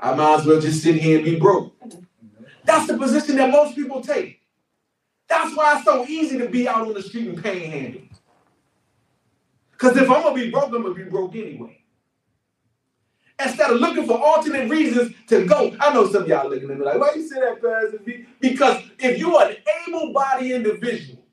I 0.00 0.14
might 0.14 0.40
as 0.40 0.46
well 0.46 0.60
just 0.60 0.82
sit 0.82 0.96
here 0.96 1.16
and 1.16 1.24
be 1.24 1.38
broke. 1.38 1.74
That's 2.64 2.86
the 2.86 2.96
position 2.96 3.36
that 3.36 3.50
most 3.50 3.74
people 3.74 4.00
take. 4.00 4.40
That's 5.28 5.56
why 5.56 5.76
it's 5.76 5.84
so 5.84 6.06
easy 6.06 6.38
to 6.38 6.48
be 6.48 6.68
out 6.68 6.86
on 6.86 6.94
the 6.94 7.02
street 7.02 7.28
and 7.28 7.42
panhandle. 7.42 8.02
Because 9.72 9.96
if 9.96 10.10
I'm 10.10 10.22
gonna 10.22 10.34
be 10.34 10.50
broke, 10.50 10.66
I'm 10.66 10.82
gonna 10.82 10.94
be 10.94 11.04
broke 11.04 11.34
anyway. 11.34 11.79
Instead 13.42 13.70
of 13.70 13.80
looking 13.80 14.06
for 14.06 14.18
alternate 14.18 14.68
reasons 14.68 15.14
to 15.28 15.46
go. 15.46 15.74
I 15.80 15.92
know 15.94 16.10
some 16.10 16.22
of 16.22 16.28
y'all 16.28 16.48
looking 16.48 16.70
at 16.70 16.78
me 16.78 16.84
like, 16.84 16.98
why 16.98 17.12
you 17.14 17.26
say 17.26 17.40
that, 17.40 17.62
Pastor? 17.62 18.00
Because 18.40 18.82
if 18.98 19.18
you're 19.18 19.42
an 19.42 19.56
able-bodied 19.86 20.52
individual, 20.52 21.24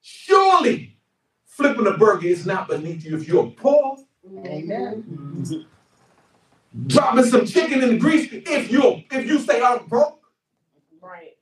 surely 0.00 0.96
flipping 1.44 1.86
a 1.86 1.96
burger 1.96 2.26
is 2.26 2.46
not 2.46 2.68
beneath 2.68 3.04
you. 3.04 3.16
If 3.16 3.28
you're 3.28 3.46
poor, 3.50 3.98
Amen. 4.44 5.66
Dropping 6.86 7.24
some 7.24 7.46
chicken 7.46 7.82
in 7.82 7.90
the 7.90 7.98
grease. 7.98 8.28
If 8.30 8.70
you 8.70 9.02
if 9.10 9.26
you 9.26 9.38
say 9.38 9.62
I'm 9.62 9.86
broke, 9.86 10.20
right? 11.00 11.36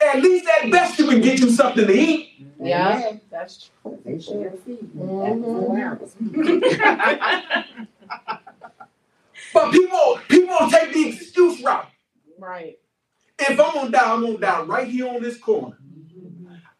At 0.00 0.22
least 0.22 0.48
at 0.48 0.70
best 0.70 0.98
you 0.98 1.06
can 1.06 1.20
get 1.20 1.38
you 1.38 1.50
something 1.50 1.86
to 1.86 1.92
eat. 1.92 2.47
Yeah, 2.60 3.12
that's 3.30 3.70
true. 3.82 3.98
They 4.04 4.20
share 4.20 4.52
feed. 4.64 4.90
Mhm. 4.94 6.08
But 9.54 9.72
people 9.72 10.20
people 10.28 10.56
take 10.70 10.92
the 10.92 11.08
excuse 11.10 11.62
route. 11.62 11.88
Right. 12.38 12.78
If 13.38 13.60
I'm 13.60 13.74
gonna 13.74 13.90
die, 13.90 14.12
I'm 14.14 14.22
gonna 14.22 14.38
die 14.38 14.62
right 14.62 14.88
here 14.88 15.08
on 15.08 15.22
this 15.22 15.38
corner. 15.38 15.78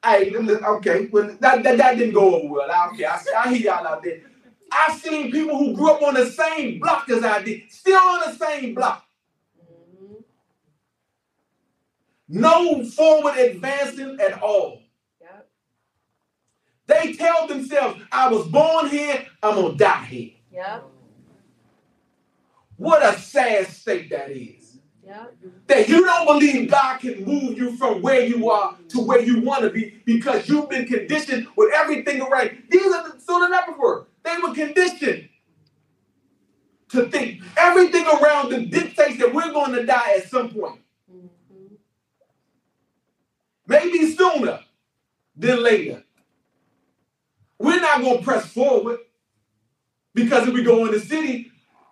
Hey, 0.04 0.34
okay, 0.36 1.08
well 1.12 1.36
that, 1.40 1.62
that, 1.64 1.76
that 1.78 1.98
didn't 1.98 2.14
go 2.14 2.36
over 2.36 2.48
well. 2.54 2.70
I, 2.70 2.88
okay, 2.92 3.04
I, 3.04 3.20
I 3.36 3.54
hear 3.54 3.72
y'all 3.72 3.86
out 3.86 4.02
there. 4.02 4.20
I've 4.72 4.98
seen 4.98 5.30
people 5.32 5.58
who 5.58 5.74
grew 5.74 5.92
up 5.92 6.02
on 6.02 6.14
the 6.14 6.26
same 6.26 6.78
block 6.80 7.08
as 7.10 7.24
I 7.24 7.42
did, 7.42 7.70
still 7.70 7.98
on 7.98 8.20
the 8.30 8.36
same 8.36 8.74
block. 8.74 9.04
Mm-hmm. 12.30 12.40
No 12.40 12.84
forward 12.84 13.38
advancing 13.38 14.18
at 14.20 14.42
all. 14.42 14.82
They 16.88 17.12
tell 17.12 17.46
themselves, 17.46 18.00
I 18.10 18.28
was 18.28 18.48
born 18.48 18.88
here, 18.88 19.26
I'm 19.42 19.54
gonna 19.54 19.76
die 19.76 20.04
here. 20.06 20.30
Yep. 20.50 20.84
What 22.76 23.02
a 23.02 23.18
sad 23.18 23.66
state 23.66 24.08
that 24.10 24.30
is. 24.30 24.78
Yep. 25.04 25.36
That 25.66 25.88
you 25.88 26.04
don't 26.04 26.26
believe 26.26 26.70
God 26.70 26.98
can 26.98 27.24
move 27.24 27.58
you 27.58 27.76
from 27.76 28.00
where 28.00 28.24
you 28.24 28.50
are 28.50 28.74
to 28.88 29.00
where 29.00 29.20
you 29.20 29.42
want 29.42 29.62
to 29.62 29.70
be 29.70 30.00
because 30.06 30.48
you've 30.48 30.70
been 30.70 30.86
conditioned 30.86 31.46
with 31.56 31.72
everything 31.74 32.22
around. 32.22 32.62
These 32.70 32.92
are 32.92 33.10
the 33.10 33.48
never 33.48 33.78
were. 33.78 34.06
They 34.22 34.36
were 34.42 34.54
conditioned 34.54 35.28
to 36.90 37.06
think 37.10 37.42
everything 37.58 38.06
around 38.06 38.50
them 38.50 38.70
dictates 38.70 39.18
that 39.18 39.34
we're 39.34 39.52
going 39.52 39.72
to 39.72 39.84
die 39.84 40.14
at 40.16 40.30
some 40.30 40.48
point. 40.48 40.80
Mm-hmm. 41.12 41.74
Maybe 43.66 44.10
sooner 44.14 44.60
than 45.36 45.62
later. 45.62 46.04
We're 47.58 47.80
not 47.80 48.00
going 48.00 48.18
to 48.18 48.24
press 48.24 48.46
forward 48.46 48.98
because 50.14 50.46
if 50.46 50.54
we 50.54 50.62
go 50.62 50.86
in 50.86 50.92
the 50.92 51.00
city 51.00 51.50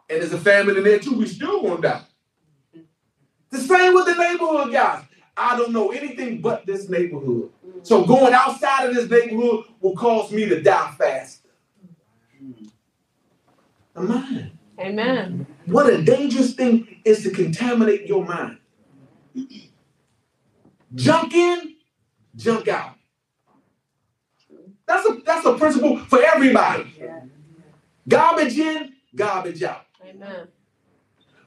and 0.08 0.20
there's 0.20 0.32
a 0.32 0.38
famine 0.38 0.76
in 0.76 0.84
there 0.84 0.98
too, 0.98 1.18
we 1.18 1.26
still 1.26 1.62
going 1.62 1.82
to 1.82 1.88
die. 1.88 2.02
The 3.50 3.58
same 3.58 3.94
with 3.94 4.06
the 4.06 4.14
neighborhood 4.14 4.72
guys. 4.72 5.04
I 5.36 5.56
don't 5.56 5.72
know 5.72 5.90
anything 5.90 6.40
but 6.40 6.64
this 6.66 6.88
neighborhood. 6.88 7.50
So 7.82 8.04
going 8.04 8.32
outside 8.32 8.88
of 8.88 8.94
this 8.94 9.08
neighborhood 9.10 9.66
will 9.80 9.94
cause 9.94 10.32
me 10.32 10.48
to 10.48 10.62
die 10.62 10.94
faster. 10.98 11.48
A 13.94 14.02
mind. 14.02 14.52
Amen. 14.78 15.46
What 15.66 15.92
a 15.92 16.02
dangerous 16.02 16.54
thing 16.54 17.00
is 17.04 17.22
to 17.22 17.30
contaminate 17.30 18.06
your 18.06 18.24
mind. 18.24 18.58
Junk 20.94 21.34
in, 21.34 21.76
junk 22.36 22.68
out. 22.68 22.95
That's 24.86 25.06
a 25.08 25.20
that's 25.24 25.46
a 25.46 25.54
principle 25.58 25.98
for 25.98 26.20
everybody. 26.22 26.94
Garbage 28.08 28.58
in, 28.58 28.94
garbage 29.14 29.62
out. 29.62 29.86
Amen. 30.04 30.48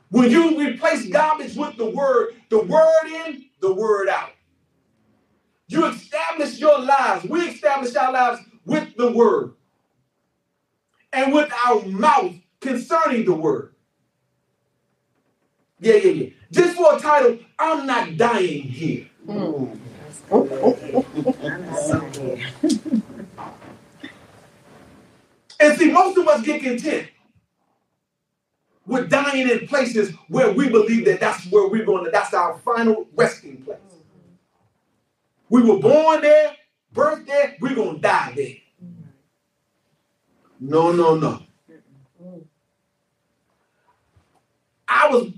When 0.09 0.29
you 0.29 0.59
replace 0.59 1.07
garbage 1.07 1.55
with 1.55 1.77
the 1.77 1.89
word, 1.89 2.35
the 2.49 2.61
word 2.61 3.05
in, 3.05 3.45
the 3.61 3.73
word 3.73 4.09
out. 4.09 4.31
You 5.67 5.85
establish 5.85 6.57
your 6.59 6.79
lives. 6.79 7.25
We 7.25 7.41
establish 7.41 7.95
our 7.95 8.11
lives 8.11 8.41
with 8.65 8.97
the 8.97 9.11
word 9.11 9.53
and 11.13 11.31
with 11.33 11.51
our 11.65 11.83
mouth 11.85 12.33
concerning 12.59 13.25
the 13.25 13.33
word. 13.33 13.73
Yeah, 15.79 15.95
yeah, 15.95 16.11
yeah. 16.11 16.29
Just 16.51 16.75
for 16.75 16.95
a 16.95 16.99
title, 16.99 17.39
I'm 17.57 17.85
not 17.85 18.17
dying 18.17 18.63
here. 18.63 19.07
Mm. 19.25 19.79
And 25.59 25.77
see, 25.77 25.91
most 25.91 26.17
of 26.17 26.27
us 26.27 26.41
get 26.41 26.61
content 26.61 27.09
with 28.85 29.09
dying 29.09 29.49
in 29.49 29.67
places 29.67 30.13
where 30.29 30.51
we 30.51 30.69
believe 30.69 31.05
that 31.05 31.19
that's 31.19 31.45
where 31.47 31.67
we're 31.67 31.85
going 31.85 32.05
to, 32.05 32.11
that's 32.11 32.33
our 32.33 32.57
final 32.59 33.07
resting 33.15 33.61
place. 33.61 33.77
We 35.49 35.61
were 35.61 35.79
born 35.79 36.21
there, 36.21 36.55
birthed 36.93 37.27
there, 37.27 37.57
we're 37.59 37.75
going 37.75 37.95
to 37.95 38.01
die 38.01 38.33
there. 38.35 38.55
No, 40.59 40.91
no, 40.91 41.15
no. 41.15 41.43
I 44.87 45.07
was, 45.09 45.31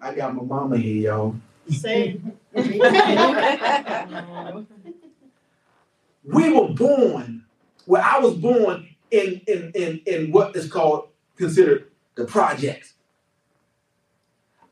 I 0.00 0.14
got 0.14 0.34
my 0.34 0.42
mama 0.42 0.78
here, 0.78 1.10
y'all. 1.10 1.36
Same. 1.70 2.32
We 6.22 6.52
were 6.52 6.68
born, 6.68 7.39
where 7.90 8.04
I 8.04 8.20
was 8.20 8.36
born 8.36 8.88
in, 9.10 9.40
in, 9.48 9.72
in, 9.74 10.00
in 10.06 10.30
what 10.30 10.54
is 10.54 10.70
called, 10.70 11.08
considered 11.36 11.90
the 12.14 12.24
projects. 12.24 12.94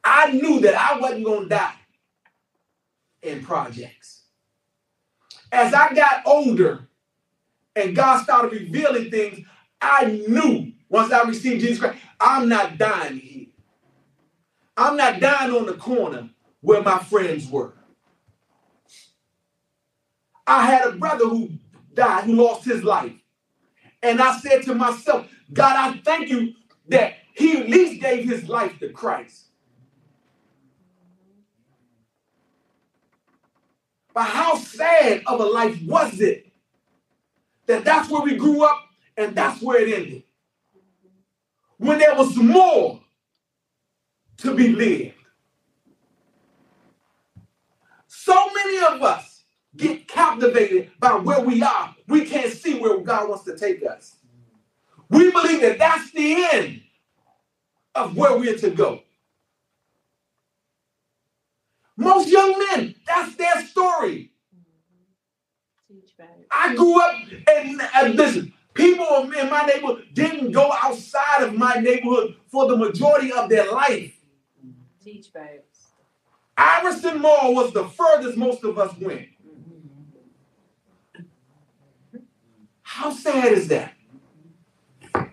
I 0.05 0.31
knew 0.31 0.61
that 0.61 0.77
I 0.77 1.01
wasn't 1.01 1.25
going 1.25 1.43
to 1.43 1.49
die 1.49 1.75
in 3.23 3.45
projects. 3.45 4.23
As 5.51 5.75
I 5.75 5.95
got 5.95 6.23
older 6.27 6.87
and 7.75 7.97
God 7.97 8.23
started 8.23 8.53
revealing 8.53 9.11
things, 9.11 9.45
I 9.81 10.05
knew 10.29 10.73
once 10.89 11.13
I 11.13 11.25
received 11.25 11.61
Jesus 11.61 11.81
Christ, 11.81 11.99
I'm 12.21 12.49
not 12.49 12.79
dying 12.79 13.17
here. 13.17 13.47
I'm 14.77 14.97
not 14.97 15.19
dying 15.19 15.51
on 15.51 15.67
the 15.67 15.75
corner 15.75 16.31
where 16.61 16.83
my 16.83 17.01
friends 17.01 17.51
were. 17.51 17.73
I 20.47 20.67
had 20.67 20.87
a 20.87 20.93
brother 20.93 21.25
who 21.25 21.51
died, 21.99 22.25
who 22.25 22.35
lost 22.35 22.65
his 22.65 22.83
life. 22.83 23.13
And 24.03 24.21
I 24.21 24.39
said 24.39 24.63
to 24.63 24.75
myself, 24.75 25.27
God, 25.53 25.77
I 25.77 25.99
thank 25.99 26.29
you 26.29 26.55
that 26.89 27.15
he 27.35 27.59
at 27.59 27.69
least 27.69 28.01
gave 28.01 28.29
his 28.29 28.49
life 28.49 28.79
to 28.79 28.89
Christ. 28.91 29.47
But 34.15 34.25
how 34.25 34.57
sad 34.57 35.23
of 35.27 35.41
a 35.41 35.45
life 35.45 35.79
was 35.85 36.21
it 36.21 36.51
that 37.67 37.85
that's 37.85 38.09
where 38.09 38.23
we 38.23 38.37
grew 38.37 38.65
up 38.65 38.81
and 39.17 39.35
that's 39.35 39.61
where 39.61 39.81
it 39.81 39.93
ended? 39.93 40.23
When 41.77 41.99
there 41.99 42.15
was 42.15 42.37
more 42.37 43.01
to 44.39 44.55
be 44.55 44.69
lived. 44.69 45.15
So 48.07 48.35
many 48.55 48.79
of 48.79 49.03
us 49.03 49.28
get 49.79 50.09
captivated 50.09 50.91
by 50.99 51.15
where 51.15 51.41
we 51.41 51.63
are. 51.63 51.95
We 52.07 52.25
can't 52.27 52.53
see 52.53 52.79
where 52.79 52.99
God 52.99 53.29
wants 53.29 53.45
to 53.45 53.57
take 53.57 53.85
us. 53.87 54.17
We 55.09 55.31
believe 55.31 55.63
that 55.63 55.79
that's 55.79 56.11
the 56.11 56.49
end 56.53 56.83
of 57.95 58.17
where 58.17 58.37
we're 58.37 58.59
to 58.59 58.71
go. 58.71 59.01
Most 61.97 62.29
young 62.29 62.59
men, 62.71 62.95
that's 63.07 63.35
their 63.37 63.65
story. 63.67 64.33
I 66.51 66.75
grew 66.75 67.01
up 67.01 67.15
and, 67.57 67.81
and 67.95 68.21
uh, 68.21 68.23
listen, 68.23 68.53
people 68.75 69.33
in 69.33 69.51
my 69.51 69.63
neighborhood 69.63 70.07
didn't 70.13 70.53
go 70.53 70.73
outside 70.73 71.43
of 71.43 71.55
my 71.55 71.75
neighborhood 71.75 72.37
for 72.47 72.69
the 72.69 72.77
majority 72.77 73.33
of 73.33 73.49
their 73.49 73.71
life. 73.71 74.15
Teach, 75.03 75.33
babes. 75.33 75.89
Iverson 76.57 77.21
Mall 77.21 77.55
was 77.55 77.73
the 77.73 77.85
furthest 77.89 78.37
most 78.37 78.65
of 78.65 78.79
us 78.79 78.97
went. 78.99 79.29
How 82.99 83.11
sad 83.13 83.53
is 83.53 83.69
that? 83.69 83.95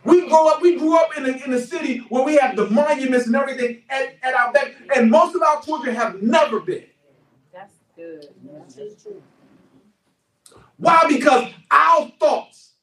We 0.03 0.29
grow 0.29 0.49
up, 0.49 0.61
we 0.61 0.77
grew 0.77 0.95
up 0.99 1.17
in 1.17 1.25
a, 1.25 1.29
in 1.29 1.51
a 1.51 1.59
city 1.59 1.97
where 2.09 2.23
we 2.23 2.37
have 2.37 2.55
the 2.55 2.69
monuments 2.69 3.25
and 3.25 3.35
everything 3.35 3.81
at, 3.89 4.17
at 4.21 4.35
our 4.35 4.53
back, 4.53 4.75
and 4.95 5.09
most 5.09 5.35
of 5.35 5.41
our 5.41 5.63
children 5.63 5.95
have 5.95 6.21
never 6.21 6.59
been. 6.59 6.85
That's 7.51 7.73
good. 7.95 8.27
That's 8.45 9.01
true. 9.01 9.23
Why? 10.77 11.05
Because 11.09 11.51
our 11.71 12.11
thoughts 12.19 12.73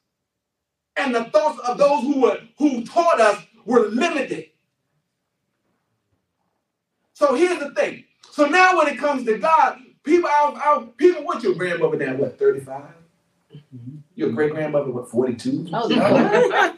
and 0.97 1.15
the 1.15 1.23
thoughts 1.31 1.59
of 1.65 1.77
those 1.77 2.01
who 2.01 2.19
were 2.19 2.39
who 2.57 2.83
taught 2.83 3.21
us 3.21 3.41
were 3.63 3.87
limited. 3.87 4.47
So 7.13 7.35
here's 7.35 7.59
the 7.59 7.73
thing. 7.73 8.03
So 8.31 8.47
now 8.47 8.77
when 8.77 8.87
it 8.87 8.97
comes 8.97 9.23
to 9.27 9.37
God, 9.37 9.77
people 10.03 10.29
our, 10.29 10.51
our 10.61 10.81
people, 10.97 11.23
what 11.23 11.41
your 11.41 11.55
grandmother 11.55 11.95
now, 11.95 12.15
what, 12.15 12.37
35? 12.37 12.83
Your 14.15 14.29
mm. 14.29 14.35
great 14.35 14.51
grandmother, 14.51 14.91
what, 14.91 15.09
42? 15.09 15.69
Oh, 15.73 15.87
no. 15.87 16.73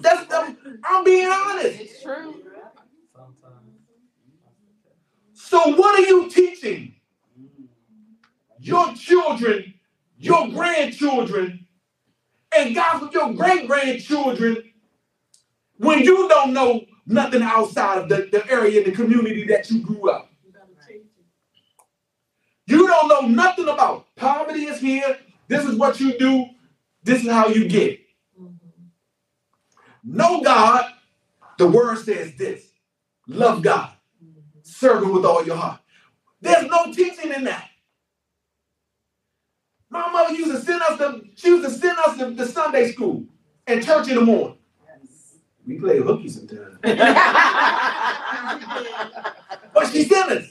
that's, 0.00 0.34
I'm, 0.34 0.80
I'm 0.84 1.04
being 1.04 1.28
honest. 1.28 1.80
It's 1.80 2.02
true. 2.02 2.42
So 5.32 5.76
what 5.76 5.98
are 5.98 6.06
you 6.08 6.30
teaching 6.30 6.94
your 8.58 8.94
children, 8.94 9.74
your 10.16 10.48
grandchildren, 10.48 11.66
and 12.56 12.74
God 12.74 13.02
with 13.02 13.12
your 13.12 13.32
great 13.34 13.66
grandchildren 13.66 14.72
when 15.76 16.00
you 16.00 16.28
don't 16.28 16.52
know 16.52 16.86
nothing 17.06 17.42
outside 17.42 17.98
of 17.98 18.08
the, 18.08 18.28
the 18.32 18.50
area, 18.50 18.84
the 18.84 18.92
community 18.92 19.46
that 19.46 19.70
you 19.70 19.80
grew 19.82 20.10
up? 20.10 20.31
You 22.92 22.98
don't 22.98 23.08
know 23.08 23.28
nothing 23.42 23.68
about 23.68 24.14
poverty 24.16 24.64
is 24.64 24.78
here. 24.78 25.18
This 25.48 25.64
is 25.64 25.76
what 25.76 25.98
you 25.98 26.18
do. 26.18 26.46
This 27.02 27.24
is 27.24 27.30
how 27.30 27.48
you 27.48 27.66
get. 27.66 28.00
Mm-hmm. 28.38 28.56
Know 30.04 30.42
God. 30.42 30.92
The 31.56 31.68
word 31.68 31.98
says 31.98 32.34
this. 32.34 32.66
Love 33.26 33.62
God. 33.62 33.92
Mm-hmm. 34.22 34.40
Serve 34.62 35.04
him 35.04 35.14
with 35.14 35.24
all 35.24 35.42
your 35.44 35.56
heart. 35.56 35.80
There's 36.42 36.66
no 36.66 36.92
teaching 36.92 37.32
in 37.32 37.44
that. 37.44 37.70
My 39.88 40.10
mother 40.10 40.34
used 40.34 40.50
to 40.50 40.60
send 40.60 40.82
us 40.82 40.98
to, 40.98 41.22
she 41.34 41.48
used 41.48 41.64
to 41.64 41.70
send 41.70 41.98
us 41.98 42.18
to, 42.18 42.34
to 42.34 42.46
Sunday 42.46 42.92
school 42.92 43.24
and 43.66 43.82
church 43.82 44.08
in 44.08 44.16
the 44.16 44.20
morning. 44.20 44.58
We 45.66 45.78
play 45.78 45.98
hooky 45.98 46.28
sometimes. 46.28 46.76
but 49.72 49.86
she 49.92 50.04
sent 50.04 50.30
us. 50.30 50.44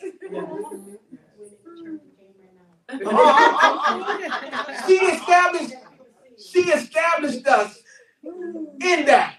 she 4.87 4.93
established, 4.95 5.73
she 6.37 6.59
established 6.69 7.47
us 7.47 7.79
in 8.23 9.05
that. 9.05 9.35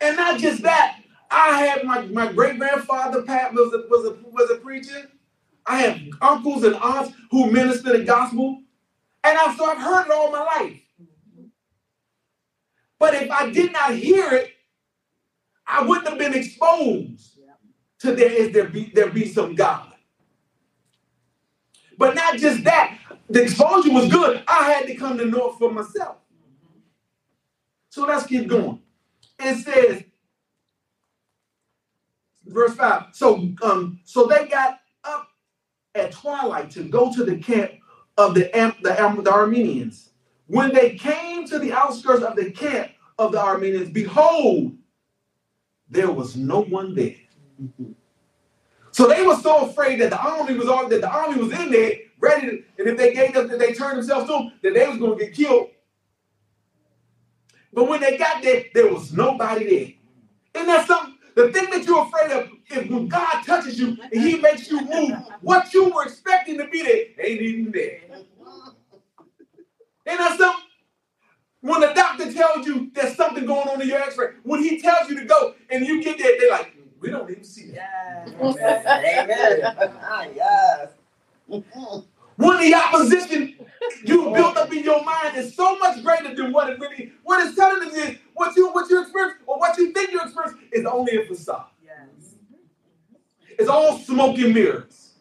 And 0.00 0.16
not 0.16 0.40
just 0.40 0.62
that, 0.62 0.98
I 1.30 1.58
had 1.58 1.84
my, 1.84 2.02
my 2.06 2.32
great 2.32 2.58
grandfather 2.58 3.22
Pat 3.22 3.54
was 3.54 3.72
a, 3.72 3.88
was 3.88 4.06
a 4.06 4.16
was 4.30 4.50
a 4.50 4.56
preacher. 4.56 5.10
I 5.66 5.80
have 5.80 5.98
uncles 6.20 6.64
and 6.64 6.74
aunts 6.76 7.12
who 7.30 7.50
minister 7.50 7.96
the 7.96 8.04
gospel, 8.04 8.62
and 9.22 9.38
I've 9.38 9.56
so 9.56 9.64
I've 9.64 9.78
heard 9.78 10.06
it 10.06 10.12
all 10.12 10.30
my 10.30 10.42
life. 10.42 10.80
But 12.98 13.14
if 13.14 13.30
I 13.30 13.50
did 13.50 13.72
not 13.72 13.94
hear 13.94 14.30
it, 14.32 14.52
I 15.66 15.82
wouldn't 15.82 16.08
have 16.08 16.18
been 16.18 16.34
exposed 16.34 17.38
to 18.00 18.14
there 18.14 18.30
is 18.30 18.52
there 18.52 18.68
be 18.68 18.92
there 18.94 19.10
be 19.10 19.26
some 19.26 19.54
God. 19.54 19.93
But 21.98 22.14
not 22.14 22.38
just 22.38 22.64
that, 22.64 22.98
the 23.28 23.42
exposure 23.42 23.92
was 23.92 24.10
good. 24.10 24.42
I 24.46 24.72
had 24.72 24.86
to 24.86 24.94
come 24.94 25.18
to 25.18 25.24
it 25.24 25.58
for 25.58 25.70
myself. 25.70 26.16
So 27.90 28.04
let's 28.04 28.26
keep 28.26 28.48
going. 28.48 28.80
It 29.38 29.64
says, 29.64 30.02
verse 32.44 32.74
5. 32.74 33.06
So 33.12 33.48
um, 33.62 34.00
so 34.04 34.26
they 34.26 34.46
got 34.48 34.80
up 35.04 35.28
at 35.94 36.12
twilight 36.12 36.70
to 36.72 36.82
go 36.84 37.12
to 37.12 37.24
the 37.24 37.38
camp 37.38 37.72
of 38.16 38.34
the, 38.34 38.50
the, 38.82 38.94
the 39.22 39.30
Arameans. 39.30 40.10
When 40.46 40.74
they 40.74 40.96
came 40.96 41.46
to 41.46 41.58
the 41.58 41.72
outskirts 41.72 42.22
of 42.22 42.36
the 42.36 42.50
camp 42.50 42.92
of 43.18 43.32
the 43.32 43.38
Arameans, 43.38 43.92
behold, 43.92 44.76
there 45.88 46.10
was 46.10 46.36
no 46.36 46.62
one 46.62 46.94
there. 46.94 47.16
So 48.94 49.08
they 49.08 49.26
were 49.26 49.34
so 49.34 49.68
afraid 49.68 50.00
that 50.02 50.10
the 50.10 50.22
army 50.22 50.54
was 50.54 50.68
that 50.68 51.00
the 51.00 51.10
army 51.10 51.42
was 51.42 51.52
in 51.52 51.72
there, 51.72 51.94
ready 52.20 52.46
to, 52.46 52.62
and 52.78 52.88
if 52.88 52.96
they 52.96 53.12
gave 53.12 53.34
up, 53.34 53.48
that 53.48 53.58
they 53.58 53.74
turned 53.74 53.98
themselves 53.98 54.28
to 54.28 54.52
that 54.62 54.72
they 54.72 54.86
was 54.86 54.98
going 54.98 55.18
to 55.18 55.24
get 55.24 55.34
killed. 55.34 55.70
But 57.72 57.88
when 57.88 58.00
they 58.00 58.16
got 58.16 58.40
there, 58.40 58.66
there 58.72 58.94
was 58.94 59.12
nobody 59.12 59.64
there. 59.64 60.62
Isn't 60.62 60.68
that 60.68 60.86
something? 60.86 61.18
The 61.34 61.50
thing 61.50 61.70
that 61.70 61.84
you're 61.84 62.06
afraid 62.06 62.30
of 62.30 62.48
is 62.70 62.88
when 62.88 63.08
God 63.08 63.42
touches 63.44 63.80
you 63.80 63.98
and 64.00 64.22
He 64.22 64.36
makes 64.36 64.70
you 64.70 64.80
move, 64.84 65.18
what 65.40 65.74
you 65.74 65.88
were 65.88 66.04
expecting 66.04 66.56
to 66.58 66.68
be 66.68 66.82
there 66.84 67.26
ain't 67.26 67.42
even 67.42 67.72
there. 67.72 67.98
Ain't 70.06 70.18
that 70.18 70.38
something? 70.38 70.64
When 71.62 71.80
the 71.80 71.92
doctor 71.94 72.32
tells 72.32 72.64
you 72.64 72.92
there's 72.94 73.16
something 73.16 73.44
going 73.44 73.68
on 73.68 73.82
in 73.82 73.88
your 73.88 74.02
x-ray, 74.02 74.34
when 74.44 74.62
he 74.62 74.80
tells 74.80 75.08
you 75.08 75.18
to 75.18 75.24
go 75.24 75.54
and 75.70 75.84
you 75.84 76.00
get 76.00 76.18
there, 76.18 76.38
they're 76.38 76.50
like, 76.50 76.73
we 77.04 77.10
don't 77.10 77.30
even 77.30 77.44
see 77.44 77.70
that. 77.72 78.28
Yes. 78.40 79.20
Amen. 79.20 79.92
ah, 80.02 80.26
yes. 80.34 80.88
When 82.36 82.60
the 82.60 82.74
opposition 82.74 83.54
you 84.04 84.30
built 84.30 84.56
up 84.56 84.72
in 84.72 84.82
your 84.82 85.04
mind 85.04 85.36
is 85.36 85.54
so 85.54 85.78
much 85.78 86.02
greater 86.02 86.34
than 86.34 86.52
what 86.52 86.70
it 86.70 86.80
really 86.80 87.12
what 87.22 87.46
it's 87.46 87.54
telling 87.54 87.88
us 87.88 87.94
is 87.94 88.18
what 88.32 88.56
you 88.56 88.72
what 88.72 88.88
you 88.88 89.02
experience 89.02 89.36
or 89.46 89.58
what 89.58 89.76
you 89.76 89.92
think 89.92 90.10
you 90.10 90.20
experience 90.20 90.56
is 90.72 90.86
only 90.86 91.16
a 91.16 91.26
facade. 91.26 91.66
Yes. 91.84 92.34
It's 93.58 93.68
all 93.68 93.98
smoke 93.98 94.38
and 94.38 94.54
mirrors. 94.54 95.12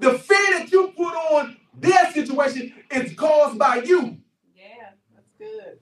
The 0.00 0.18
fear 0.18 0.58
that 0.58 0.72
you 0.72 0.88
put 0.96 1.14
on 1.14 1.56
their 1.78 2.10
situation 2.12 2.74
is 2.90 3.14
caused 3.14 3.58
by 3.58 3.76
you. 3.76 4.18
Yeah, 4.56 4.90
that's 5.14 5.28
good. 5.38 5.78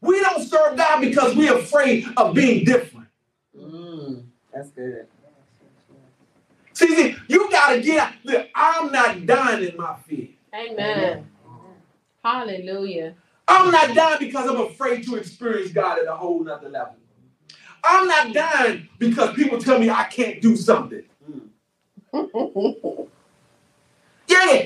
We 0.00 0.20
don't 0.20 0.42
serve 0.42 0.76
God 0.76 1.00
because 1.00 1.36
we're 1.36 1.58
afraid 1.58 2.06
of 2.16 2.34
being 2.34 2.64
different. 2.64 3.08
Mm, 3.58 4.24
that's 4.52 4.70
good. 4.70 5.06
See, 6.72 6.96
see, 6.96 7.16
you 7.28 7.50
gotta 7.50 7.80
get 7.80 7.98
out. 7.98 8.12
Look, 8.24 8.48
I'm 8.54 8.90
not 8.90 9.26
dying 9.26 9.68
in 9.68 9.76
my 9.76 9.96
fear. 10.06 10.28
Amen. 10.54 11.28
Hallelujah. 12.24 13.14
I'm 13.46 13.70
not 13.70 13.94
dying 13.94 14.18
because 14.20 14.48
I'm 14.48 14.60
afraid 14.60 15.04
to 15.04 15.16
experience 15.16 15.72
God 15.72 15.98
at 15.98 16.06
a 16.06 16.14
whole 16.14 16.42
nother 16.42 16.68
level. 16.68 16.94
I'm 17.82 18.06
not 18.06 18.32
dying 18.32 18.88
because 18.98 19.34
people 19.34 19.58
tell 19.58 19.78
me 19.78 19.90
I 19.90 20.04
can't 20.04 20.40
do 20.40 20.56
something. 20.56 21.02
yeah, 22.12 22.22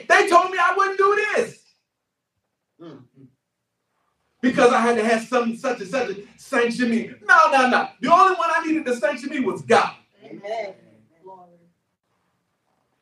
they 0.09 0.29
told 0.29 0.51
me 0.51 0.59
I 0.59 0.75
wouldn't 0.77 0.99
do 0.99 1.27
this. 1.37 1.61
Because 4.45 4.75
I 4.75 4.81
had 4.83 4.97
to 4.97 5.05
have 5.05 5.27
some 5.27 5.57
such 5.57 5.81
and 5.81 5.89
such 5.89 6.11
a 6.11 6.17
sanction 6.37 6.91
me. 6.91 7.11
No, 7.27 7.39
no, 7.51 7.71
no. 7.71 7.89
The 7.99 8.13
only 8.13 8.35
one 8.35 8.51
I 8.55 8.67
needed 8.67 8.85
to 8.85 8.95
sanction 8.95 9.31
me 9.31 9.41
was 9.41 9.63
God. 9.63 9.95
Amen. 10.23 10.75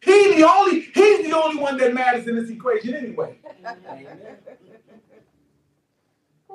He 0.01 0.37
the 0.37 0.49
only, 0.49 0.83
he's 0.83 1.27
the 1.27 1.37
only 1.37 1.61
one 1.61 1.77
that 1.79 1.93
matters 1.95 2.29
in 2.29 2.37
this 2.37 2.49
equation 2.49 2.95
anyway. 2.95 3.39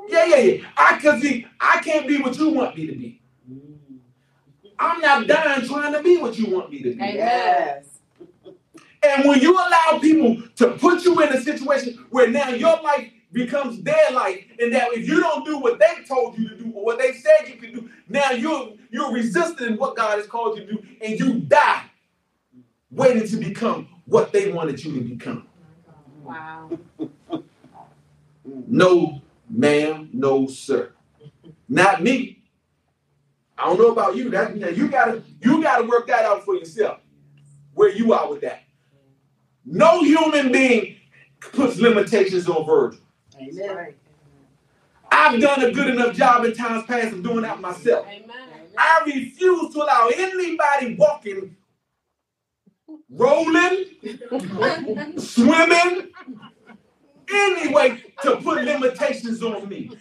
Yeah, 0.07 0.25
yeah, 0.25 0.37
yeah. 0.37 0.65
I 0.77 0.99
cause 1.01 1.21
see, 1.21 1.45
I 1.59 1.81
can't 1.81 2.07
be 2.07 2.21
what 2.21 2.37
you 2.37 2.47
want 2.47 2.77
me 2.77 2.87
to 2.87 2.95
be. 2.95 3.21
I'm 4.79 5.01
not 5.01 5.27
dying 5.27 5.67
trying 5.67 5.91
to 5.91 6.01
be 6.01 6.15
what 6.15 6.37
you 6.39 6.49
want 6.49 6.71
me 6.71 6.81
to 6.83 6.91
be. 6.91 6.97
Yes. 6.97 7.99
And 9.03 9.27
when 9.27 9.41
you 9.41 9.53
allow 9.53 9.99
people 9.99 10.43
to 10.55 10.71
put 10.77 11.03
you 11.03 11.21
in 11.21 11.29
a 11.33 11.41
situation 11.41 12.05
where 12.09 12.29
now 12.29 12.49
your 12.49 12.81
life 12.81 13.11
becomes 13.45 13.81
their 13.83 14.11
life, 14.11 14.45
and 14.59 14.73
that 14.73 14.89
if 14.93 15.07
you 15.07 15.21
don't 15.21 15.45
do 15.45 15.59
what 15.59 15.79
they 15.79 16.03
told 16.07 16.37
you 16.37 16.49
to 16.49 16.55
do 16.57 16.71
or 16.73 16.85
what 16.85 16.99
they 16.99 17.13
said 17.13 17.47
you 17.47 17.55
could 17.55 17.73
do, 17.73 17.89
now 18.09 18.31
you're 18.31 18.73
you're 18.91 19.11
resisting 19.13 19.77
what 19.77 19.95
God 19.95 20.17
has 20.17 20.27
called 20.27 20.57
you 20.57 20.65
to 20.65 20.73
do, 20.73 20.83
and 21.01 21.19
you 21.19 21.39
die 21.41 21.83
waiting 22.91 23.27
to 23.27 23.37
become 23.37 23.87
what 24.05 24.33
they 24.33 24.51
wanted 24.51 24.83
you 24.83 24.93
to 24.93 25.01
become. 25.01 25.47
Wow. 26.23 26.79
no, 28.45 29.21
ma'am, 29.49 30.09
no, 30.13 30.47
sir. 30.47 30.91
Not 31.69 32.03
me. 32.03 32.43
I 33.57 33.65
don't 33.65 33.79
know 33.79 33.91
about 33.91 34.15
you. 34.15 34.29
That 34.29 34.55
you 34.77 34.87
gotta 34.89 35.23
you 35.41 35.61
gotta 35.63 35.85
work 35.85 36.07
that 36.07 36.25
out 36.25 36.45
for 36.45 36.55
yourself. 36.55 36.99
where 37.73 37.89
you 37.89 38.13
are 38.13 38.29
with 38.29 38.41
that. 38.41 38.63
No 39.65 40.03
human 40.03 40.51
being 40.51 40.97
puts 41.39 41.77
limitations 41.77 42.49
on 42.49 42.65
Virgil. 42.65 43.01
Amen. 43.39 43.93
I've 45.11 45.39
done 45.41 45.63
a 45.63 45.71
good 45.71 45.87
enough 45.89 46.15
job 46.15 46.45
in 46.45 46.53
times 46.53 46.85
past 46.85 47.13
of 47.13 47.23
doing 47.23 47.41
that 47.41 47.59
myself. 47.61 48.05
Amen. 48.07 48.31
I 48.77 49.01
refuse 49.05 49.73
to 49.73 49.81
allow 49.81 50.09
anybody 50.15 50.95
walking, 50.95 51.55
rolling, 53.09 53.85
swimming, 55.17 56.11
anyway, 57.31 58.03
to 58.21 58.37
put 58.37 58.63
limitations 58.63 59.41
on 59.41 59.67
me. 59.69 59.91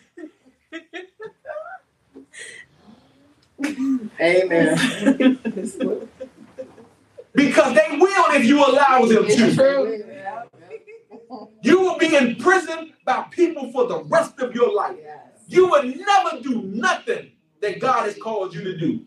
Amen. 4.20 5.38
Because 7.34 7.74
they 7.74 7.96
will 7.98 8.32
if 8.34 8.44
you 8.44 8.58
allow 8.64 9.04
them 9.06 9.24
It's 9.26 9.56
to. 9.56 9.96
True. 11.28 11.50
You 11.62 11.80
will 11.80 11.98
be 11.98 12.14
in 12.14 12.36
prison 12.36 12.92
by 13.04 13.22
people 13.30 13.70
for 13.72 13.86
the 13.86 14.02
rest 14.04 14.38
of 14.40 14.54
your 14.54 14.74
life. 14.74 14.96
Yes. 15.00 15.20
You 15.48 15.68
will 15.68 15.82
never 15.84 16.40
do 16.42 16.62
nothing 16.62 17.32
that 17.60 17.80
God 17.80 18.04
has 18.06 18.16
called 18.18 18.54
you 18.54 18.62
to 18.64 18.76
do. 18.76 19.04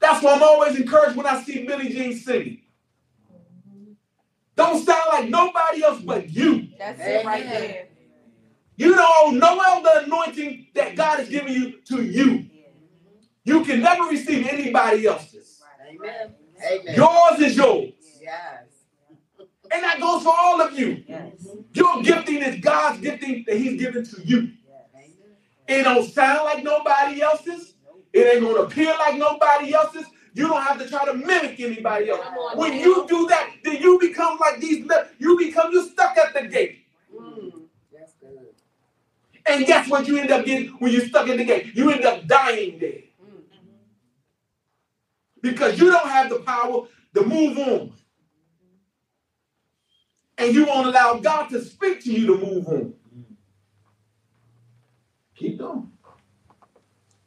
That's 0.00 0.22
why 0.22 0.34
I'm 0.34 0.42
always 0.42 0.76
encouraged 0.78 1.16
when 1.16 1.26
I 1.26 1.40
see 1.42 1.64
Billie 1.64 1.90
Jean 1.90 2.16
singing. 2.16 2.62
Don't 4.56 4.84
sound 4.84 5.08
like 5.08 5.28
nobody 5.28 5.84
else 5.84 6.00
but 6.00 6.28
you. 6.28 6.68
That's 6.78 7.00
it 7.00 7.24
right 7.24 7.44
there. 7.44 7.86
You 8.76 8.94
don't 8.94 9.06
owe 9.22 9.30
no 9.30 9.62
other 9.64 10.04
anointing 10.04 10.66
that 10.74 10.96
God 10.96 11.20
has 11.20 11.28
given 11.28 11.52
you 11.52 11.80
to 11.86 12.02
you. 12.02 12.46
You 13.44 13.64
can 13.64 13.80
never 13.80 14.04
receive 14.04 14.46
anybody 14.48 15.06
else's. 15.06 15.62
Amen. 15.88 16.34
Amen. 16.64 16.94
Yours 16.94 17.40
is 17.40 17.56
yours. 17.56 17.92
Yes. 18.20 18.64
And 19.72 19.82
that 19.82 20.00
goes 20.00 20.22
for 20.22 20.34
all 20.36 20.60
of 20.60 20.78
you. 20.78 21.02
Yes. 21.06 21.46
Your 21.72 22.02
gifting 22.02 22.42
is 22.42 22.60
God's 22.60 23.00
gifting 23.00 23.44
that 23.46 23.56
He's 23.56 23.80
given 23.80 24.04
to 24.04 24.22
you. 24.24 24.52
It 25.68 25.84
don't 25.84 26.08
sound 26.08 26.44
like 26.44 26.62
nobody 26.62 27.22
else's. 27.22 27.74
It 28.12 28.34
ain't 28.34 28.42
gonna 28.42 28.62
appear 28.62 28.94
like 28.98 29.16
nobody 29.16 29.72
else's. 29.72 30.04
You 30.34 30.48
don't 30.48 30.62
have 30.62 30.78
to 30.78 30.88
try 30.88 31.04
to 31.04 31.14
mimic 31.14 31.60
anybody 31.60 32.10
else. 32.10 32.20
On 32.26 32.58
When 32.58 32.74
you 32.74 33.06
do 33.08 33.26
that, 33.28 33.50
then 33.64 33.76
you 33.80 33.98
become 33.98 34.38
like 34.38 34.60
these. 34.60 34.86
You 35.18 35.38
become 35.38 35.72
you 35.72 35.88
stuck 35.88 36.16
at 36.18 36.34
the 36.34 36.48
gate. 36.48 36.84
Mm. 37.14 37.62
And 39.46 39.66
guess 39.66 39.88
what 39.88 40.06
you 40.06 40.18
end 40.18 40.30
up 40.30 40.44
getting 40.44 40.68
when 40.78 40.92
you're 40.92 41.06
stuck 41.06 41.28
at 41.28 41.36
the 41.36 41.44
gate? 41.44 41.74
You 41.74 41.90
end 41.90 42.04
up 42.04 42.26
dying 42.26 42.78
there 42.78 43.02
because 45.40 45.78
you 45.78 45.90
don't 45.90 46.08
have 46.08 46.30
the 46.30 46.38
power 46.40 46.86
to 47.14 47.24
move 47.24 47.58
on. 47.58 47.92
And 50.42 50.54
you 50.56 50.66
won't 50.66 50.88
allow 50.88 51.18
God 51.18 51.50
to 51.50 51.64
speak 51.64 52.02
to 52.02 52.12
you 52.12 52.26
to 52.26 52.36
move 52.36 52.66
on. 52.66 52.94
Keep 55.36 55.58
going. 55.58 55.92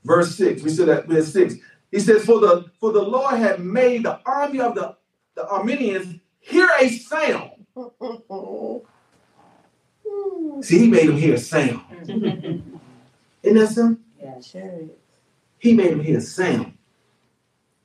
Verse 0.04 0.36
6, 0.36 0.62
we 0.62 0.70
said 0.70 0.90
that 0.90 1.08
verse 1.08 1.32
6. 1.32 1.56
He 1.92 2.00
says, 2.02 2.26
For 2.26 2.42
the 2.42 2.66
for 2.78 2.92
the 2.92 3.02
Lord 3.02 3.36
had 3.36 3.62
made 3.62 4.04
the 4.04 4.20
army 4.26 4.60
of 4.60 4.76
the, 4.76 4.98
the 5.36 5.44
Arameans 5.44 6.20
hear 6.42 6.68
a 6.80 6.90
sound. 6.90 7.52
See, 10.62 10.80
he 10.80 10.88
made 10.90 11.08
them 11.08 11.18
hear 11.18 11.36
a 11.36 11.38
sound. 11.38 11.82
Isn't 13.44 13.58
that 13.58 13.70
something? 13.70 14.04
Yes. 14.22 14.56
He 15.58 15.74
made 15.74 15.92
them 15.92 16.02
hear 16.02 16.18
a 16.18 16.22
sound. 16.22 16.78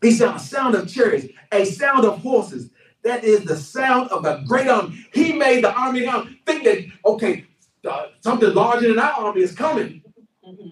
He 0.02 0.10
said, 0.10 0.34
a 0.34 0.38
sound 0.40 0.74
of 0.74 0.92
chariots, 0.92 1.26
a 1.52 1.64
sound 1.64 2.04
of 2.04 2.18
horses. 2.18 2.70
That 3.02 3.24
is 3.24 3.44
the 3.44 3.56
sound 3.56 4.10
of 4.10 4.24
a 4.24 4.42
great 4.46 4.68
army. 4.68 5.06
He 5.12 5.32
made 5.32 5.64
the 5.64 5.72
army 5.72 6.06
army 6.06 6.40
think 6.46 6.64
that, 6.64 6.84
okay, 7.04 7.46
uh, 7.88 8.06
something 8.20 8.52
larger 8.52 8.88
than 8.88 8.98
our 8.98 9.12
army 9.12 9.40
is 9.42 9.52
coming. 9.54 10.02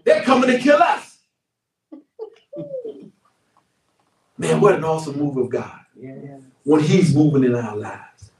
They're 0.04 0.22
coming 0.22 0.50
to 0.50 0.58
kill 0.58 0.82
us. 0.82 1.18
Man, 4.38 4.60
what 4.60 4.74
an 4.74 4.84
awesome 4.84 5.18
move 5.18 5.36
of 5.36 5.48
God 5.50 5.80
Yes. 6.00 6.42
when 6.64 6.80
He's 6.82 7.14
moving 7.14 7.44
in 7.44 7.54
our 7.54 7.76
lives. 7.76 8.30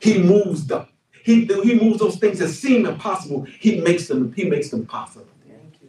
He 0.00 0.22
moves 0.22 0.66
the 0.66 0.86
he, 1.22 1.46
he 1.46 1.80
moves 1.80 2.00
those 2.00 2.16
things 2.16 2.38
that 2.40 2.48
seem 2.48 2.84
impossible. 2.84 3.44
He 3.44 3.80
makes 3.80 4.08
them, 4.08 4.34
he 4.34 4.44
makes 4.44 4.68
them 4.68 4.84
possible. 4.84 5.24
Thank 5.48 5.72
you, 5.80 5.88